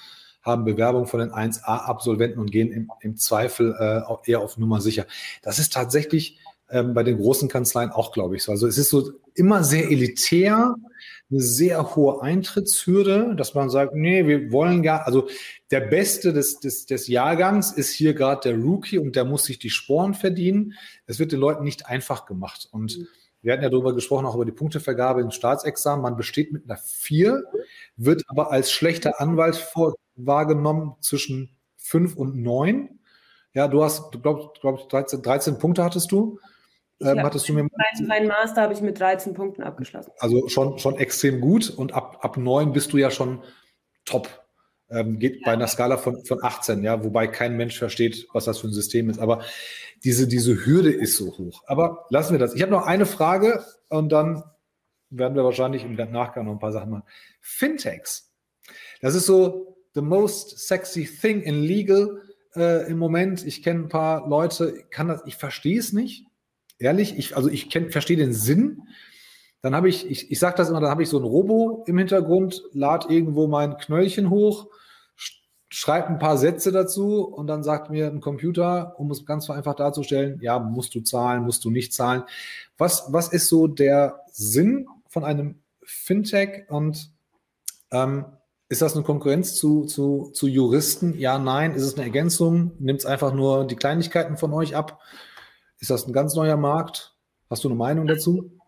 haben 0.42 0.64
Bewerbung 0.64 1.06
von 1.06 1.20
den 1.20 1.30
1a-Absolventen 1.30 2.38
und 2.38 2.50
gehen 2.50 2.72
im, 2.72 2.90
im 3.00 3.16
Zweifel 3.16 3.74
äh, 3.78 4.30
eher 4.30 4.40
auf 4.40 4.56
Nummer 4.56 4.80
sicher. 4.80 5.06
Das 5.42 5.58
ist 5.58 5.74
tatsächlich 5.74 6.38
ähm, 6.70 6.94
bei 6.94 7.02
den 7.02 7.18
großen 7.18 7.48
Kanzleien 7.50 7.90
auch, 7.90 8.10
glaube 8.10 8.36
ich, 8.36 8.44
so. 8.44 8.52
Also 8.52 8.66
es 8.66 8.78
ist 8.78 8.88
so 8.88 9.12
immer 9.34 9.62
sehr 9.62 9.90
elitär, 9.90 10.74
eine 11.30 11.40
sehr 11.40 11.96
hohe 11.96 12.22
Eintrittshürde, 12.22 13.34
dass 13.36 13.54
man 13.54 13.70
sagt, 13.70 13.94
nee, 13.94 14.26
wir 14.26 14.52
wollen 14.52 14.82
gar, 14.82 15.06
also 15.06 15.28
der 15.70 15.80
Beste 15.80 16.32
des, 16.32 16.60
des, 16.60 16.86
des 16.86 17.08
Jahrgangs 17.08 17.72
ist 17.72 17.92
hier 17.92 18.14
gerade 18.14 18.50
der 18.50 18.58
Rookie 18.58 18.98
und 18.98 19.16
der 19.16 19.24
muss 19.24 19.44
sich 19.44 19.58
die 19.58 19.70
Sporen 19.70 20.14
verdienen. 20.14 20.74
Es 21.06 21.18
wird 21.18 21.32
den 21.32 21.40
Leuten 21.40 21.64
nicht 21.64 21.86
einfach 21.86 22.26
gemacht. 22.26 22.68
Und 22.70 22.98
mhm. 22.98 23.08
wir 23.42 23.52
hatten 23.52 23.62
ja 23.62 23.70
darüber 23.70 23.94
gesprochen, 23.94 24.26
auch 24.26 24.34
über 24.34 24.44
die 24.44 24.52
Punktevergabe 24.52 25.22
im 25.22 25.30
Staatsexamen. 25.30 26.02
Man 26.02 26.16
besteht 26.16 26.52
mit 26.52 26.68
einer 26.68 26.78
4, 26.78 27.42
wird 27.96 28.22
aber 28.26 28.52
als 28.52 28.70
schlechter 28.70 29.20
Anwalt 29.20 29.56
vor, 29.56 29.94
wahrgenommen 30.16 30.94
zwischen 31.00 31.56
5 31.78 32.16
und 32.16 32.36
9. 32.36 32.98
Ja, 33.54 33.68
du 33.68 33.82
hast, 33.82 34.14
du 34.14 34.20
glaubst, 34.20 34.60
glaub, 34.60 34.88
13, 34.88 35.22
13 35.22 35.58
Punkte 35.58 35.84
hattest 35.84 36.12
du. 36.12 36.38
Ähm, 37.00 37.22
hattest 37.22 37.48
du 37.48 37.54
mir 37.54 37.64
mein, 37.64 38.06
mein 38.06 38.26
Master 38.26 38.62
habe 38.62 38.72
ich 38.72 38.80
mit 38.80 38.98
13 38.98 39.34
Punkten 39.34 39.62
abgeschlossen. 39.62 40.12
Also 40.18 40.48
schon, 40.48 40.78
schon 40.78 40.96
extrem 40.96 41.40
gut 41.40 41.70
und 41.70 41.92
ab, 41.92 42.18
ab 42.22 42.36
9 42.36 42.72
bist 42.72 42.92
du 42.92 42.98
ja 42.98 43.10
schon 43.10 43.42
top. 44.04 44.28
Ähm, 44.90 45.18
geht 45.18 45.36
ja. 45.36 45.40
bei 45.46 45.52
einer 45.52 45.66
Skala 45.66 45.96
von, 45.96 46.24
von 46.24 46.42
18, 46.42 46.84
ja, 46.84 47.02
wobei 47.02 47.26
kein 47.26 47.56
Mensch 47.56 47.78
versteht, 47.78 48.28
was 48.32 48.44
das 48.44 48.58
für 48.58 48.68
ein 48.68 48.72
System 48.72 49.10
ist. 49.10 49.18
Aber 49.18 49.42
diese, 50.04 50.28
diese 50.28 50.66
Hürde 50.66 50.92
ist 50.92 51.16
so 51.16 51.36
hoch. 51.36 51.62
Aber 51.66 52.06
lassen 52.10 52.32
wir 52.32 52.38
das. 52.38 52.54
Ich 52.54 52.62
habe 52.62 52.72
noch 52.72 52.86
eine 52.86 53.06
Frage 53.06 53.64
und 53.88 54.12
dann 54.12 54.44
werden 55.10 55.34
wir 55.34 55.44
wahrscheinlich 55.44 55.84
im 55.84 55.94
Nachgang 55.94 56.46
noch 56.46 56.52
ein 56.52 56.58
paar 56.58 56.72
Sachen 56.72 56.90
machen. 56.90 57.04
Fintechs. 57.40 58.32
Das 59.00 59.14
ist 59.14 59.26
so 59.26 59.76
the 59.94 60.02
most 60.02 60.58
sexy 60.58 61.06
thing 61.06 61.40
in 61.42 61.62
legal 61.62 62.20
äh, 62.54 62.88
im 62.88 62.98
Moment. 62.98 63.44
Ich 63.44 63.62
kenne 63.62 63.84
ein 63.84 63.88
paar 63.88 64.28
Leute, 64.28 64.84
kann 64.90 65.08
das, 65.08 65.22
ich 65.26 65.36
verstehe 65.36 65.78
es 65.78 65.92
nicht 65.92 66.26
ehrlich, 66.78 67.18
ich, 67.18 67.36
also 67.36 67.48
ich 67.48 67.68
verstehe 67.90 68.16
den 68.16 68.32
Sinn. 68.32 68.82
Dann 69.62 69.74
habe 69.74 69.88
ich, 69.88 70.10
ich, 70.10 70.30
ich 70.30 70.38
sage 70.38 70.56
das 70.56 70.68
immer, 70.68 70.80
dann 70.80 70.90
habe 70.90 71.02
ich 71.02 71.08
so 71.08 71.18
ein 71.18 71.24
Robo 71.24 71.84
im 71.86 71.96
Hintergrund, 71.96 72.62
lad 72.72 73.10
irgendwo 73.10 73.46
mein 73.46 73.78
Knöllchen 73.78 74.28
hoch, 74.28 74.68
schreibe 75.70 76.08
ein 76.08 76.18
paar 76.18 76.36
Sätze 76.36 76.70
dazu 76.70 77.24
und 77.24 77.46
dann 77.46 77.62
sagt 77.62 77.90
mir 77.90 78.06
ein 78.06 78.20
Computer, 78.20 78.94
um 78.98 79.10
es 79.10 79.24
ganz 79.24 79.48
einfach 79.50 79.74
darzustellen, 79.74 80.38
ja, 80.42 80.58
musst 80.58 80.94
du 80.94 81.00
zahlen, 81.00 81.44
musst 81.44 81.64
du 81.64 81.70
nicht 81.70 81.94
zahlen. 81.94 82.24
Was, 82.76 83.06
was 83.12 83.28
ist 83.28 83.48
so 83.48 83.66
der 83.66 84.20
Sinn 84.30 84.86
von 85.08 85.24
einem 85.24 85.62
Fintech 85.82 86.66
und 86.68 87.10
ähm, 87.90 88.26
ist 88.68 88.82
das 88.82 88.94
eine 88.94 89.04
Konkurrenz 89.04 89.54
zu, 89.54 89.84
zu, 89.84 90.30
zu 90.32 90.46
Juristen? 90.46 91.18
Ja, 91.18 91.38
nein. 91.38 91.74
Ist 91.74 91.82
es 91.82 91.94
eine 91.94 92.04
Ergänzung? 92.04 92.72
Nimmt 92.78 93.00
es 93.00 93.06
einfach 93.06 93.32
nur 93.32 93.66
die 93.66 93.76
Kleinigkeiten 93.76 94.36
von 94.36 94.52
euch 94.52 94.74
ab? 94.74 95.00
Ist 95.84 95.90
das 95.90 96.06
ein 96.06 96.14
ganz 96.14 96.34
neuer 96.34 96.56
Markt? 96.56 97.14
Hast 97.50 97.62
du 97.62 97.68
eine 97.68 97.76
Meinung 97.76 98.06
dazu? 98.06 98.58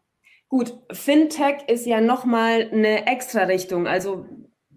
Gut, 0.50 0.78
Fintech 0.92 1.66
ist 1.66 1.86
ja 1.86 2.02
nochmal 2.02 2.68
eine 2.70 3.06
extra 3.06 3.44
Richtung. 3.44 3.86
Also 3.86 4.26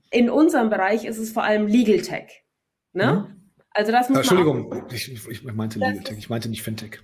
in 0.09 0.29
unserem 0.29 0.69
Bereich 0.69 1.03
ist 1.03 1.17
es 1.17 1.33
vor 1.33 1.43
allem 1.43 1.67
Legal 1.67 1.99
Tech. 1.99 2.45
Ne? 2.93 3.27
Mhm. 3.27 3.51
Also 3.71 3.91
das 3.91 4.07
muss 4.07 4.19
Entschuldigung, 4.19 4.85
ich, 4.89 5.11
ich, 5.11 5.43
meinte 5.43 5.79
Legal 5.79 5.99
Tech, 5.99 6.17
ich 6.17 6.29
meinte 6.29 6.47
nicht 6.47 6.63
Fintech. 6.63 7.01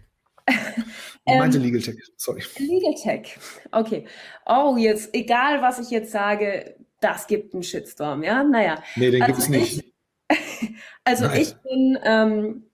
Ich 1.27 1.35
meinte 1.35 1.57
ähm, 1.57 1.63
Legal 1.63 1.81
Tech, 1.81 1.97
sorry. 2.15 2.41
Legal 2.57 2.93
Tech, 2.93 3.37
okay. 3.73 4.07
Oh, 4.45 4.77
jetzt, 4.77 5.13
egal 5.13 5.61
was 5.61 5.79
ich 5.79 5.89
jetzt 5.89 6.13
sage, 6.13 6.77
das 7.01 7.27
gibt 7.27 7.53
einen 7.53 7.63
Shitstorm, 7.63 8.23
ja? 8.23 8.41
Naja. 8.41 8.81
Nee, 8.95 9.11
den 9.11 9.21
also 9.21 9.33
gibt 9.33 9.43
es 9.43 9.49
nicht. 9.49 9.93
also 11.03 11.25
Nein. 11.25 11.41
ich 11.41 11.55
bin 11.55 11.99
ähm, 12.05 12.69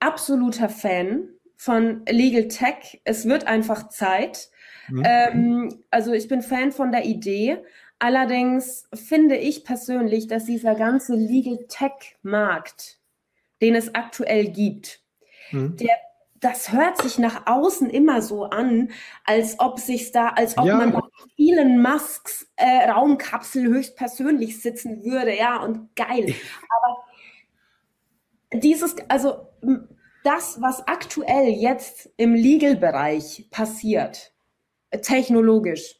absoluter 0.00 0.68
Fan 0.68 1.30
von 1.58 2.06
Legal 2.08 2.48
Tech. 2.48 3.02
Es 3.04 3.28
wird 3.28 3.46
einfach 3.46 3.88
Zeit. 3.88 4.48
Mhm. 4.88 5.02
Ähm, 5.04 5.84
also 5.90 6.12
ich 6.12 6.28
bin 6.28 6.40
Fan 6.40 6.72
von 6.72 6.92
der 6.92 7.04
Idee. 7.04 7.58
Allerdings 7.98 8.88
finde 8.94 9.36
ich 9.36 9.64
persönlich, 9.64 10.28
dass 10.28 10.44
dieser 10.44 10.76
ganze 10.76 11.14
Legal 11.14 11.58
Tech-Markt, 11.68 12.98
den 13.60 13.74
es 13.74 13.92
aktuell 13.94 14.48
gibt, 14.48 15.02
mhm. 15.50 15.76
der 15.76 15.96
das 16.40 16.70
hört 16.70 17.02
sich 17.02 17.18
nach 17.18 17.46
außen 17.46 17.90
immer 17.90 18.22
so 18.22 18.44
an, 18.44 18.92
als 19.24 19.58
ob 19.58 19.80
sich 19.80 20.12
da, 20.12 20.28
als 20.28 20.56
ob 20.56 20.66
ja. 20.66 20.76
man 20.76 20.92
bei 20.92 21.00
vielen 21.34 21.82
Musks 21.82 22.48
äh, 22.54 22.88
Raumkapsel 22.88 23.66
höchstpersönlich 23.66 24.62
sitzen 24.62 25.04
würde, 25.04 25.36
ja, 25.36 25.56
und 25.56 25.96
geil. 25.96 26.32
Aber 26.78 28.60
dieses, 28.60 28.94
also 29.08 29.48
das, 30.28 30.60
was 30.60 30.86
aktuell 30.86 31.48
jetzt 31.48 32.10
im 32.18 32.34
Legal-Bereich 32.34 33.46
passiert, 33.50 34.34
technologisch, 35.02 35.94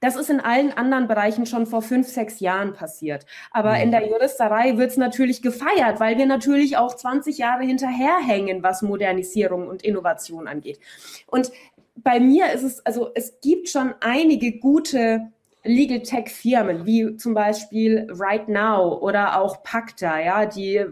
Das 0.00 0.16
ist 0.16 0.28
in 0.28 0.40
allen 0.40 0.72
anderen 0.72 1.08
Bereichen 1.08 1.46
schon 1.46 1.66
vor 1.66 1.80
fünf, 1.80 2.06
sechs 2.08 2.40
Jahren 2.40 2.74
passiert. 2.74 3.24
Aber 3.50 3.78
in 3.80 3.90
der 3.90 4.06
Juristerei 4.06 4.76
wird 4.76 4.90
es 4.90 4.96
natürlich 4.98 5.40
gefeiert, 5.40 5.98
weil 5.98 6.18
wir 6.18 6.26
natürlich 6.26 6.76
auch 6.76 6.94
20 6.94 7.38
Jahre 7.38 7.64
hinterherhängen, 7.64 8.62
was 8.62 8.82
Modernisierung 8.82 9.66
und 9.66 9.82
Innovation 9.82 10.46
angeht. 10.46 10.78
Und 11.26 11.52
bei 11.96 12.20
mir 12.20 12.52
ist 12.52 12.64
es, 12.64 12.84
also 12.84 13.10
es 13.14 13.40
gibt 13.40 13.68
schon 13.68 13.94
einige 14.00 14.58
gute 14.58 15.32
Legal 15.62 16.02
Tech 16.02 16.28
Firmen, 16.28 16.84
wie 16.84 17.16
zum 17.16 17.32
Beispiel 17.32 18.06
Right 18.10 18.48
Now 18.48 18.98
oder 18.98 19.40
auch 19.40 19.62
Pacta, 19.62 20.20
ja, 20.20 20.44
die 20.44 20.84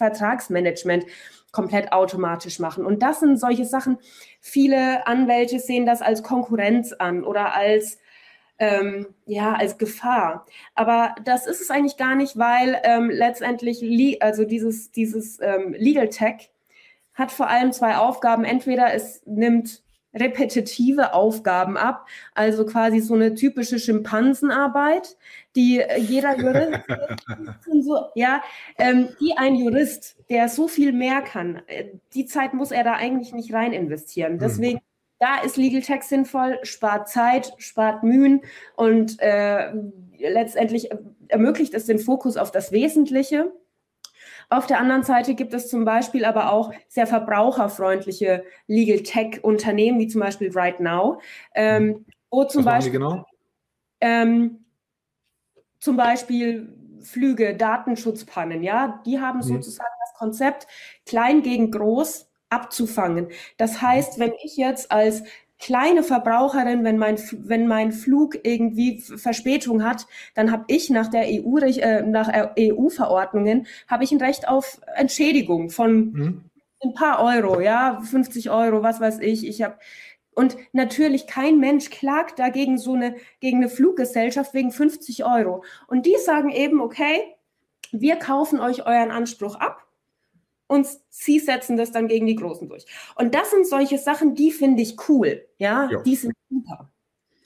Vertragsmanagement 0.00 1.04
komplett 1.52 1.92
automatisch 1.92 2.58
machen. 2.58 2.84
Und 2.84 3.02
das 3.02 3.20
sind 3.20 3.38
solche 3.38 3.64
Sachen. 3.64 3.98
Viele 4.40 5.06
Anwälte 5.06 5.58
sehen 5.58 5.86
das 5.86 6.02
als 6.02 6.22
Konkurrenz 6.22 6.92
an 6.92 7.24
oder 7.24 7.54
als 7.54 7.98
ähm, 8.58 9.06
ja 9.26 9.54
als 9.54 9.78
Gefahr. 9.78 10.46
Aber 10.74 11.14
das 11.24 11.46
ist 11.46 11.60
es 11.60 11.70
eigentlich 11.70 11.96
gar 11.96 12.14
nicht, 12.14 12.38
weil 12.38 12.80
ähm, 12.84 13.10
letztendlich 13.10 13.82
also 14.22 14.44
dieses 14.44 14.92
dieses 14.92 15.40
ähm, 15.40 15.74
Legal 15.76 16.08
Tech 16.08 16.50
hat 17.14 17.32
vor 17.32 17.48
allem 17.48 17.72
zwei 17.72 17.96
Aufgaben. 17.96 18.44
Entweder 18.44 18.94
es 18.94 19.22
nimmt 19.26 19.82
repetitive 20.14 21.14
Aufgaben 21.14 21.76
ab, 21.76 22.06
also 22.34 22.66
quasi 22.66 23.00
so 23.00 23.14
eine 23.14 23.34
typische 23.34 23.78
Schimpansenarbeit, 23.78 25.16
die 25.56 25.82
jeder 25.98 26.36
Jurist, 26.36 26.80
so, 27.80 28.06
ja, 28.14 28.42
ähm, 28.78 29.10
die 29.20 29.36
ein 29.36 29.54
Jurist, 29.54 30.16
der 30.28 30.48
so 30.48 30.68
viel 30.68 30.92
mehr 30.92 31.22
kann, 31.22 31.62
äh, 31.66 31.86
die 32.14 32.26
Zeit 32.26 32.54
muss 32.54 32.70
er 32.70 32.84
da 32.84 32.94
eigentlich 32.94 33.32
nicht 33.32 33.52
rein 33.52 33.72
investieren. 33.72 34.34
Mhm. 34.34 34.38
Deswegen 34.38 34.76
mhm. 34.76 34.90
Da 35.20 35.38
ist 35.42 35.58
Legal 35.58 35.82
Tech 35.82 36.02
sinnvoll, 36.02 36.58
spart 36.62 37.10
Zeit, 37.10 37.52
spart 37.58 38.02
Mühen 38.02 38.40
und 38.74 39.20
äh, 39.20 39.70
letztendlich 40.18 40.88
ermöglicht 41.28 41.74
es 41.74 41.84
den 41.84 41.98
Fokus 41.98 42.38
auf 42.38 42.50
das 42.50 42.72
Wesentliche. 42.72 43.52
Auf 44.50 44.66
der 44.66 44.80
anderen 44.80 45.04
Seite 45.04 45.34
gibt 45.34 45.54
es 45.54 45.68
zum 45.68 45.84
Beispiel 45.84 46.24
aber 46.24 46.52
auch 46.52 46.72
sehr 46.88 47.06
verbraucherfreundliche 47.06 48.44
Legal 48.66 49.00
Tech 49.04 49.42
Unternehmen, 49.42 50.00
wie 50.00 50.08
zum 50.08 50.20
Beispiel 50.20 50.50
Right 50.52 50.80
Now, 50.80 51.20
ähm, 51.54 52.04
wo 52.30 52.44
zum 52.44 52.64
Was 52.64 52.74
Beispiel, 52.74 52.92
genau? 52.92 53.24
ähm, 54.00 54.64
zum 55.78 55.96
Beispiel 55.96 56.76
Flüge, 57.00 57.56
Datenschutzpannen, 57.56 58.62
ja, 58.64 59.00
die 59.06 59.20
haben 59.20 59.38
mhm. 59.38 59.42
sozusagen 59.44 59.88
das 60.00 60.18
Konzept 60.18 60.66
klein 61.06 61.42
gegen 61.42 61.70
groß 61.70 62.28
abzufangen. 62.50 63.28
Das 63.56 63.80
heißt, 63.80 64.18
wenn 64.18 64.32
ich 64.42 64.56
jetzt 64.56 64.90
als 64.90 65.22
kleine 65.60 66.02
Verbraucherin, 66.02 66.84
wenn 66.84 66.98
mein, 66.98 67.18
wenn 67.32 67.68
mein 67.68 67.92
Flug 67.92 68.38
irgendwie 68.42 69.00
Verspätung 69.00 69.84
hat, 69.84 70.06
dann 70.34 70.50
habe 70.50 70.64
ich 70.68 70.90
nach 70.90 71.08
der 71.08 71.26
EU, 71.26 71.58
äh, 71.58 72.02
nach 72.02 72.30
EU-Verordnungen, 72.58 73.66
habe 73.86 74.04
ich 74.04 74.10
ein 74.10 74.20
Recht 74.20 74.48
auf 74.48 74.80
Entschädigung 74.96 75.70
von 75.70 76.12
mhm. 76.12 76.44
ein 76.82 76.94
paar 76.94 77.22
Euro, 77.22 77.60
ja, 77.60 78.00
50 78.00 78.50
Euro, 78.50 78.82
was 78.82 79.00
weiß 79.00 79.20
ich. 79.20 79.46
Ich 79.46 79.62
habe 79.62 79.76
und 80.32 80.56
natürlich 80.72 81.26
kein 81.26 81.58
Mensch 81.58 81.90
klagt 81.90 82.38
dagegen 82.38 82.78
so 82.78 82.94
eine 82.94 83.16
gegen 83.40 83.58
eine 83.58 83.68
Fluggesellschaft 83.68 84.54
wegen 84.54 84.70
50 84.70 85.24
Euro. 85.24 85.64
Und 85.86 86.06
die 86.06 86.16
sagen 86.24 86.50
eben, 86.50 86.80
okay, 86.80 87.20
wir 87.92 88.16
kaufen 88.16 88.60
euch 88.60 88.86
euren 88.86 89.10
Anspruch 89.10 89.56
ab 89.56 89.89
und 90.70 90.86
sie 91.08 91.40
setzen 91.40 91.76
das 91.76 91.90
dann 91.90 92.06
gegen 92.06 92.26
die 92.26 92.36
Großen 92.36 92.68
durch. 92.68 92.86
Und 93.16 93.34
das 93.34 93.50
sind 93.50 93.66
solche 93.66 93.98
Sachen, 93.98 94.36
die 94.36 94.52
finde 94.52 94.82
ich 94.82 94.96
cool. 95.08 95.44
Ja, 95.58 95.88
ja, 95.90 96.00
die 96.02 96.14
sind 96.14 96.32
super. 96.48 96.92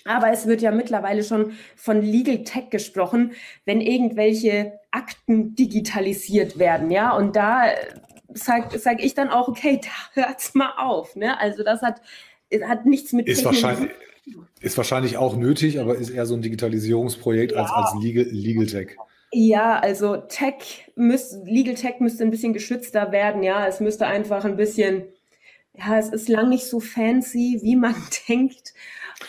Aber 0.04 0.30
es 0.30 0.46
wird 0.46 0.60
ja 0.60 0.70
mittlerweile 0.70 1.24
schon 1.24 1.54
von 1.74 2.02
Legal 2.02 2.44
Tech 2.44 2.68
gesprochen, 2.68 3.32
wenn 3.64 3.80
irgendwelche 3.80 4.78
Akten 4.90 5.54
digitalisiert 5.54 6.58
werden. 6.58 6.90
Ja, 6.90 7.16
und 7.16 7.34
da 7.34 7.70
sage 8.34 8.78
sag 8.78 9.02
ich 9.02 9.14
dann 9.14 9.30
auch, 9.30 9.48
okay, 9.48 9.80
da 10.14 10.22
hört's 10.26 10.54
mal 10.54 10.74
auf. 10.76 11.16
Ne? 11.16 11.40
Also 11.40 11.64
das 11.64 11.80
hat, 11.80 12.02
hat 12.62 12.84
nichts 12.84 13.14
mit 13.14 13.26
ist 13.26 13.42
wahrscheinlich 13.42 13.90
Ist 14.60 14.76
wahrscheinlich 14.76 15.16
auch 15.16 15.34
nötig, 15.34 15.80
aber 15.80 15.96
ist 15.96 16.10
eher 16.10 16.26
so 16.26 16.34
ein 16.34 16.42
Digitalisierungsprojekt 16.42 17.52
ja. 17.52 17.62
als, 17.62 17.70
als 17.70 18.02
Legal, 18.02 18.26
Legal 18.30 18.66
Tech. 18.66 18.98
Ja, 19.36 19.80
also 19.80 20.16
Tech 20.16 20.92
müsste, 20.94 21.42
Legal 21.44 21.74
Tech 21.74 21.98
müsste 21.98 22.22
ein 22.22 22.30
bisschen 22.30 22.52
geschützter 22.52 23.10
werden, 23.10 23.42
ja. 23.42 23.66
Es 23.66 23.80
müsste 23.80 24.06
einfach 24.06 24.44
ein 24.44 24.56
bisschen, 24.56 25.02
ja, 25.72 25.98
es 25.98 26.10
ist 26.10 26.28
lang 26.28 26.50
nicht 26.50 26.66
so 26.66 26.78
fancy, 26.78 27.58
wie 27.60 27.74
man 27.74 27.96
denkt. 28.28 28.74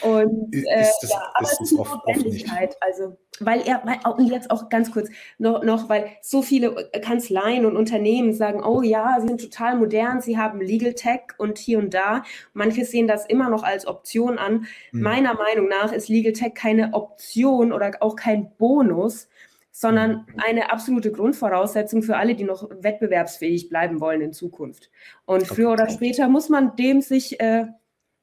Und 0.02 0.54
äh, 0.54 0.64
das, 1.02 1.10
ja, 1.10 1.32
aber 1.34 1.48
es 1.48 1.60
ist 1.60 1.74
eine 1.74 1.88
Notwendigkeit. 1.90 2.76
Also, 2.82 3.18
weil 3.40 3.62
er, 3.62 3.82
weil, 3.84 3.98
und 4.14 4.28
jetzt 4.28 4.52
auch 4.52 4.70
ganz 4.70 4.92
kurz 4.92 5.10
noch, 5.40 5.64
noch, 5.64 5.90
weil 5.90 6.12
so 6.22 6.44
viele 6.44 6.76
Kanzleien 7.02 7.66
und 7.66 7.76
Unternehmen 7.76 8.32
sagen, 8.32 8.64
oh 8.64 8.84
ja, 8.84 9.18
sie 9.20 9.28
sind 9.28 9.42
total 9.42 9.76
modern, 9.76 10.22
sie 10.22 10.38
haben 10.38 10.62
Legal 10.62 10.94
Tech 10.94 11.22
und 11.40 11.58
hier 11.58 11.80
und 11.80 11.96
da. 11.96 12.24
Manche 12.54 12.86
sehen 12.86 13.08
das 13.08 13.26
immer 13.26 13.50
noch 13.50 13.64
als 13.64 13.88
Option 13.88 14.38
an. 14.38 14.68
Hm. 14.92 15.02
Meiner 15.02 15.34
Meinung 15.34 15.68
nach 15.68 15.92
ist 15.92 16.10
Legal 16.10 16.34
Tech 16.34 16.54
keine 16.54 16.94
Option 16.94 17.74
oder 17.74 17.92
auch 18.02 18.16
kein 18.16 18.52
Bonus, 18.58 19.30
sondern 19.78 20.12
mhm. 20.12 20.26
eine 20.38 20.72
absolute 20.72 21.12
Grundvoraussetzung 21.12 22.02
für 22.02 22.16
alle, 22.16 22.36
die 22.36 22.46
noch 22.46 22.70
wettbewerbsfähig 22.80 23.68
bleiben 23.68 24.00
wollen 24.00 24.22
in 24.22 24.32
Zukunft. 24.32 24.90
Und 25.26 25.46
früher 25.46 25.70
oder 25.70 25.90
später 25.90 26.30
muss 26.30 26.48
man 26.48 26.78
dem 26.78 27.02
sich 27.02 27.42
äh, 27.42 27.66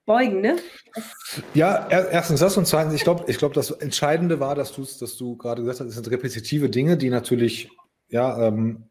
beugen, 0.07 0.41
ne? 0.41 0.57
Ja, 1.53 1.89
erstens 1.91 2.41
das 2.41 2.57
und 2.57 2.67
zweitens, 2.67 2.95
ich 2.95 3.03
glaube, 3.03 3.25
ich 3.27 3.37
glaube, 3.37 3.55
das 3.55 3.71
Entscheidende 3.71 4.41
war, 4.41 4.55
dass 4.55 4.73
du 4.73 4.87
dass 4.99 5.19
du 5.19 5.37
gerade 5.37 5.61
gesagt 5.61 5.81
hast, 5.81 5.89
es 5.89 5.95
sind 5.95 6.11
repetitive 6.11 6.71
Dinge, 6.71 6.97
die 6.97 7.11
natürlich, 7.11 7.71
ja, 8.09 8.49
ähm, 8.49 8.85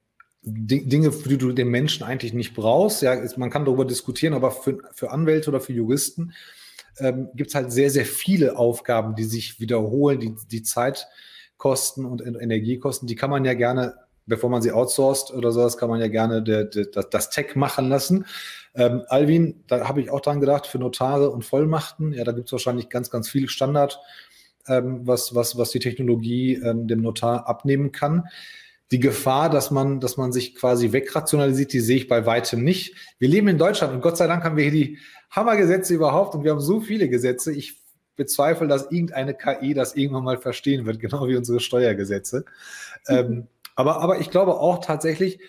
Dinge, 0.43 1.12
für 1.12 1.30
die 1.30 1.39
du 1.39 1.53
den 1.53 1.70
Menschen 1.70 2.03
eigentlich 2.03 2.34
nicht 2.34 2.53
brauchst. 2.53 3.01
Ja, 3.01 3.20
man 3.38 3.49
kann 3.49 3.66
darüber 3.66 3.86
diskutieren, 3.86 4.36
aber 4.36 4.51
für, 4.51 4.78
für 4.93 5.09
Anwälte 5.09 5.49
oder 5.49 5.62
für 5.62 5.74
Juristen 5.74 6.34
ähm, 6.99 7.30
gibt 7.34 7.49
es 7.49 7.55
halt 7.55 7.72
sehr, 7.72 7.89
sehr 7.89 8.05
viele 8.05 8.55
Aufgaben, 8.55 9.16
die 9.16 9.24
sich 9.24 9.59
wiederholen, 9.59 10.20
die, 10.20 10.36
die 10.51 10.62
Zeit 10.62 11.07
Kosten 11.62 12.05
und 12.05 12.26
Energiekosten, 12.26 13.07
die 13.07 13.14
kann 13.14 13.30
man 13.30 13.45
ja 13.45 13.53
gerne, 13.53 13.93
bevor 14.26 14.49
man 14.49 14.64
sie 14.64 14.72
outsourced 14.72 15.32
oder 15.32 15.51
sowas, 15.51 15.78
kann 15.78 15.89
man 15.89 16.01
ja 16.01 16.07
gerne 16.07 16.41
der, 16.41 16.64
der, 16.64 16.86
das 16.86 17.30
Tech 17.30 17.55
machen 17.55 17.88
lassen. 17.88 18.26
Ähm, 18.74 19.03
Alvin, 19.09 19.64
da 19.68 19.88
habe 19.88 20.01
ich 20.01 20.09
auch 20.09 20.22
dran 20.22 20.39
gedacht, 20.39 20.66
für 20.66 20.80
Notare 20.80 21.30
und 21.30 21.45
Vollmachten, 21.45 22.14
ja, 22.14 22.24
da 22.24 22.32
gibt 22.32 22.47
es 22.47 22.51
wahrscheinlich 22.51 22.89
ganz, 22.89 23.12
ganz 23.12 23.30
viel 23.30 23.47
Standard, 23.47 23.99
ähm, 24.68 25.01
was, 25.05 25.36
was, 25.36 25.55
was 25.55 25.70
die 25.70 25.78
Technologie 25.78 26.55
ähm, 26.55 26.88
dem 26.88 27.03
Notar 27.03 27.47
abnehmen 27.47 27.91
kann. 27.91 28.24
Die 28.89 28.99
Gefahr, 28.99 29.51
dass 29.51 29.70
man, 29.70 29.99
dass 29.99 30.18
man 30.18 30.32
sich 30.32 30.55
quasi 30.55 30.91
wegrationalisiert, 30.91 31.74
die 31.74 31.80
sehe 31.80 31.97
ich 31.97 32.07
bei 32.07 32.26
weitem 32.26 32.64
nicht. 32.64 32.95
Wir 33.20 33.30
leben 33.30 33.49
in 33.49 33.59
Deutschland 33.59 33.93
und 33.93 34.01
Gott 34.01 34.18
sei 34.18 34.26
Dank 34.26 34.43
haben 34.43 34.57
wir 34.57 34.64
hier 34.64 34.72
die 34.72 34.97
Hammergesetze 35.30 35.93
überhaupt 35.93 36.34
und 36.34 36.43
wir 36.43 36.49
haben 36.49 36.59
so 36.59 36.82
viele 36.82 37.07
Gesetze. 37.07 37.53
Ich 37.53 37.81
bezweifle, 38.22 38.67
dass 38.67 38.91
irgendeine 38.91 39.34
KI 39.34 39.74
das 39.74 39.95
irgendwann 39.95 40.24
mal 40.24 40.38
verstehen 40.38 40.86
wird, 40.86 40.99
genau 41.01 41.28
wie 41.28 41.36
unsere 41.36 41.59
Steuergesetze. 41.59 42.45
Mhm. 43.07 43.15
Ähm, 43.15 43.47
aber, 43.76 44.01
aber 44.01 44.19
ich 44.19 44.30
glaube 44.30 44.59
auch 44.59 44.84
tatsächlich, 44.84 45.39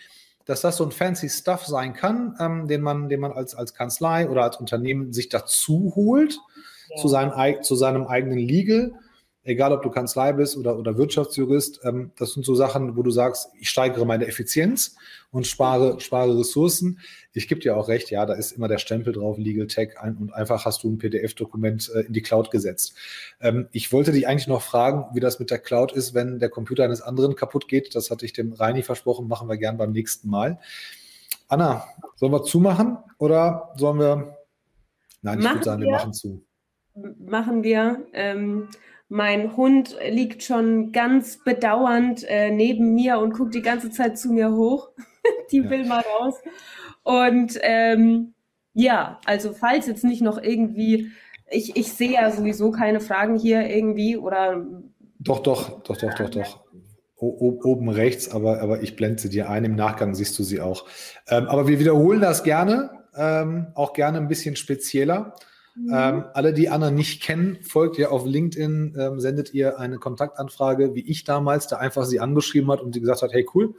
dass 0.47 0.63
das 0.63 0.77
so 0.77 0.85
ein 0.85 0.91
fancy 0.91 1.29
Stuff 1.29 1.67
sein 1.67 1.93
kann, 1.93 2.35
ähm, 2.41 2.67
den 2.67 2.81
man, 2.81 3.09
den 3.09 3.21
man 3.21 3.33
als, 3.33 3.55
als 3.55 3.75
Kanzlei 3.75 4.29
oder 4.29 4.43
als 4.43 4.57
Unternehmen 4.57 5.13
sich 5.13 5.29
dazu 5.29 5.93
holt 5.95 6.39
ja. 6.89 6.97
zu, 6.97 7.09
seinen, 7.09 7.63
zu 7.63 7.77
seinem 7.77 8.07
eigenen 8.07 8.39
Legal 8.39 8.93
egal 9.45 9.73
ob 9.73 9.83
du 9.83 9.91
Kanzlei 9.91 10.33
bist 10.33 10.57
oder, 10.57 10.79
oder 10.79 10.97
Wirtschaftsjurist, 10.97 11.81
ähm, 11.85 12.13
das 12.17 12.33
sind 12.33 12.47
so 12.47 12.55
Sachen, 12.55 12.97
wo 12.97 13.03
du 13.03 13.11
sagst, 13.11 13.51
ich 13.59 13.69
steigere 13.69 14.05
meine 14.05 14.27
Effizienz 14.27 14.97
und 15.31 15.47
spare, 15.47 16.01
spare 16.01 16.39
Ressourcen. 16.39 17.01
Ich 17.33 17.49
gebe 17.49 17.61
dir 17.61 17.77
auch 17.77 17.89
recht, 17.89 18.11
ja, 18.11 18.25
da 18.27 18.35
ist 18.35 18.53
immer 18.53 18.69
der 18.69 18.79
Stempel 18.79 19.13
drauf, 19.13 19.39
Legal 19.39 19.67
Tech, 19.67 19.99
ein, 19.99 20.17
und 20.17 20.33
einfach 20.33 20.65
hast 20.65 20.85
du 20.85 20.91
ein 20.91 20.99
PDF-Dokument 20.99 21.91
äh, 21.95 22.01
in 22.01 22.13
die 22.13 22.23
Cloud 22.23 22.51
gesetzt. 22.51 22.95
Ähm, 23.41 23.69
ich 23.73 23.93
wollte 23.93 24.13
dich 24.13 24.29
eigentlich 24.29 24.49
noch 24.49 24.63
fragen, 24.63 25.07
wie 25.15 25.21
das 25.21 25.39
mit 25.39 25.51
der 25.51 25.59
Cloud 25.59 25.93
ist, 25.93 26.15
wenn 26.15 26.39
der 26.39 26.49
Computer 26.49 26.85
eines 26.85 27.03
anderen 27.03 27.35
kaputt 27.35 27.69
geht. 27.69 27.95
Das 27.95 28.11
hatte 28.11 28.25
ich 28.25 28.33
dem 28.33 28.53
Reini 28.53 28.83
versprochen, 28.83 29.27
machen 29.27 29.49
wir 29.49 29.57
gern 29.57 29.77
beim 29.77 29.93
nächsten 29.93 30.29
Mal. 30.29 30.59
Anna, 31.49 31.85
sollen 32.17 32.33
wir 32.33 32.45
zumachen 32.45 32.99
oder 33.19 33.73
sollen 33.77 33.99
wir? 33.99 34.39
Nein, 35.23 35.41
ich 35.41 35.45
würde 35.45 35.65
sagen, 35.65 35.83
wir, 35.83 35.89
wir 35.89 35.93
machen 35.93 36.13
zu. 36.13 36.45
Machen 37.19 37.63
wir. 37.63 38.07
Ähm, 38.13 38.69
mein 39.13 39.59
Hund 39.59 39.95
liegt 40.09 40.43
schon 40.43 40.91
ganz 40.91 41.37
bedauernd 41.45 42.25
äh, 42.27 42.51
neben 42.51 42.95
mir 42.95 43.19
und 43.19 43.35
guckt 43.35 43.55
die 43.55 43.61
ganze 43.61 43.91
Zeit 43.91 44.17
zu 44.17 44.33
mir 44.33 44.53
hoch. 44.53 44.89
die 45.53 45.59
ja. 45.59 45.69
will 45.71 45.85
mal 45.85 46.03
raus. 46.19 46.37
Und 47.03 47.59
ähm, 47.61 48.33
ja, 48.73 49.21
also 49.27 49.53
falls 49.53 49.87
jetzt 49.87 50.03
nicht 50.03 50.23
noch 50.23 50.43
irgendwie, 50.43 51.11
ich, 51.51 51.77
ich 51.77 51.93
sehe 51.93 52.13
ja 52.13 52.31
sowieso 52.31 52.71
keine 52.71 53.01
Fragen 53.01 53.39
hier 53.39 53.69
irgendwie 53.69 54.17
oder. 54.17 54.65
Doch, 55.19 55.41
doch, 55.41 55.83
doch, 55.83 55.99
doch, 55.99 56.15
doch, 56.15 56.31
doch. 56.31 56.65
O 57.17 57.61
oben 57.65 57.91
rechts, 57.91 58.31
aber, 58.31 58.63
aber 58.63 58.83
ich 58.83 58.97
blende 58.97 59.21
sie 59.21 59.29
dir 59.29 59.51
ein. 59.51 59.67
Im 59.67 59.77
Nachgang 59.77 60.15
siehst 60.15 60.39
du 60.39 60.43
sie 60.43 60.63
auch. 60.63 60.87
Ähm, 61.29 61.49
aber 61.49 61.69
wir 61.69 61.79
wiederholen 61.79 62.23
das 62.23 62.45
gerne, 62.45 62.91
ähm, 63.15 63.67
auch 63.75 63.93
gerne 63.93 64.17
ein 64.17 64.29
bisschen 64.29 64.57
spezieller. 64.57 65.35
Mhm. 65.75 65.91
Ähm, 65.95 66.25
alle, 66.35 66.53
die 66.53 66.69
Anna 66.69 66.91
nicht 66.91 67.23
kennen, 67.23 67.59
folgt 67.63 67.99
ihr 67.99 68.13
auf 68.13 68.27
LinkedIn, 68.27 68.97
ähm, 68.99 69.21
sendet 69.21 69.55
ihr 69.55 69.79
eine 69.79 69.99
Kontaktanfrage, 69.99 70.95
wie 70.95 71.09
ich 71.09 71.25
damals, 71.25 71.67
der 71.67 71.81
einfach 71.81 72.05
sie 72.05 72.21
angeschrieben 72.21 72.71
hat 72.71 72.81
und 72.81 72.93
sie 72.93 73.01
gesagt 73.01 73.23
hat, 73.23 73.33
hey 73.33 73.47
cool. 73.55 73.75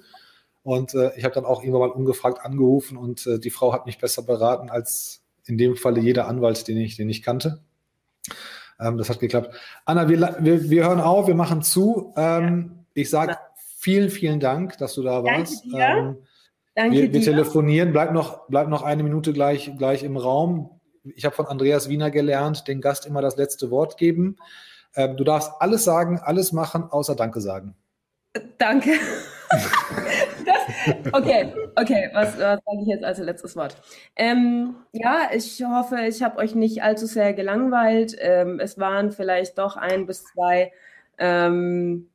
Und 0.63 0.93
äh, 0.95 1.11
ich 1.17 1.23
habe 1.23 1.35
dann 1.35 1.45
auch 1.45 1.61
irgendwann 1.61 1.89
mal 1.89 1.95
ungefragt 1.95 2.43
angerufen 2.43 2.97
und 2.97 3.27
äh, 3.27 3.39
die 3.39 3.49
Frau 3.49 3.73
hat 3.73 3.85
mich 3.85 3.99
besser 3.99 4.23
beraten 4.23 4.69
als 4.69 5.21
in 5.45 5.57
dem 5.57 5.75
Falle 5.75 5.99
jeder 5.99 6.27
Anwalt, 6.27 6.67
den 6.67 6.77
ich, 6.77 6.95
den 6.95 7.09
ich 7.09 7.21
kannte. 7.21 7.61
Ähm, 8.79 8.97
das 8.97 9.09
hat 9.09 9.19
geklappt. 9.19 9.53
Anna, 9.85 10.07
wir, 10.09 10.37
wir, 10.39 10.69
wir 10.69 10.85
hören 10.85 11.01
auf, 11.01 11.27
wir 11.27 11.35
machen 11.35 11.61
zu. 11.61 12.13
Ähm, 12.15 12.85
ich 12.93 13.09
sage 13.09 13.37
vielen, 13.77 14.09
vielen 14.09 14.39
Dank, 14.39 14.77
dass 14.77 14.95
du 14.95 15.03
da 15.03 15.23
warst. 15.23 15.65
Danke 15.65 15.77
dir. 15.77 15.97
Ähm, 15.97 16.17
Danke 16.75 16.95
wir, 16.95 17.13
wir 17.13 17.21
telefonieren. 17.21 17.91
Bleib 17.91 18.13
noch, 18.13 18.47
bleib 18.47 18.67
noch 18.67 18.81
eine 18.81 19.03
Minute 19.03 19.33
gleich, 19.33 19.71
gleich 19.77 20.03
im 20.03 20.17
Raum. 20.17 20.79
Ich 21.15 21.25
habe 21.25 21.35
von 21.35 21.47
Andreas 21.47 21.89
Wiener 21.89 22.11
gelernt, 22.11 22.67
den 22.67 22.81
Gast 22.81 23.05
immer 23.05 23.21
das 23.21 23.37
letzte 23.37 23.71
Wort 23.71 23.97
geben. 23.97 24.37
Ähm, 24.95 25.17
du 25.17 25.23
darfst 25.23 25.51
alles 25.59 25.83
sagen, 25.83 26.19
alles 26.23 26.51
machen, 26.51 26.83
außer 26.89 27.15
Danke 27.15 27.41
sagen. 27.41 27.75
Danke. 28.57 28.91
das, 30.45 31.13
okay, 31.13 31.53
okay, 31.75 32.09
was, 32.13 32.37
was 32.37 32.59
sage 32.65 32.81
ich 32.81 32.87
jetzt 32.87 33.03
als 33.03 33.19
letztes 33.19 33.55
Wort? 33.55 33.75
Ähm, 34.15 34.75
ja, 34.91 35.29
ich 35.33 35.63
hoffe, 35.63 35.97
ich 36.07 36.23
habe 36.23 36.37
euch 36.37 36.55
nicht 36.55 36.81
allzu 36.83 37.05
sehr 37.05 37.33
gelangweilt. 37.33 38.15
Ähm, 38.19 38.59
es 38.59 38.79
waren 38.79 39.11
vielleicht 39.11 39.57
doch 39.57 39.77
ein 39.77 40.07
bis 40.07 40.23
zwei 40.23 40.71
ähm, 41.17 42.09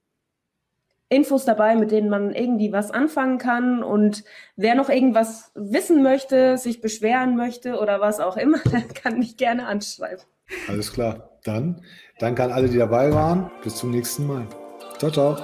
Infos 1.09 1.45
dabei, 1.45 1.75
mit 1.75 1.91
denen 1.91 2.11
man 2.11 2.35
irgendwie 2.35 2.73
was 2.73 2.91
anfangen 2.91 3.39
kann. 3.39 3.83
Und 3.83 4.25
wer 4.57 4.75
noch 4.75 4.91
irgendwas 4.91 5.53
wissen 5.55 6.03
möchte, 6.03 6.59
sich 6.59 6.81
beschweren 6.81 7.37
möchte 7.37 7.79
oder 7.79 8.01
was 8.01 8.21
auch 8.21 8.37
immer, 8.37 8.59
der 8.73 8.83
kann 8.83 9.19
mich 9.19 9.37
gerne 9.37 9.67
anschreiben. 9.67 10.25
Alles 10.69 10.93
klar. 10.93 11.31
Dann 11.45 11.83
danke 12.19 12.43
an 12.43 12.53
alle, 12.53 12.69
die 12.69 12.79
dabei 12.79 13.13
waren. 13.13 13.51
Bis 13.63 13.77
zum 13.77 13.91
nächsten 13.91 14.27
Mal. 14.27 14.47
Ciao, 14.99 15.11
ciao. 15.11 15.37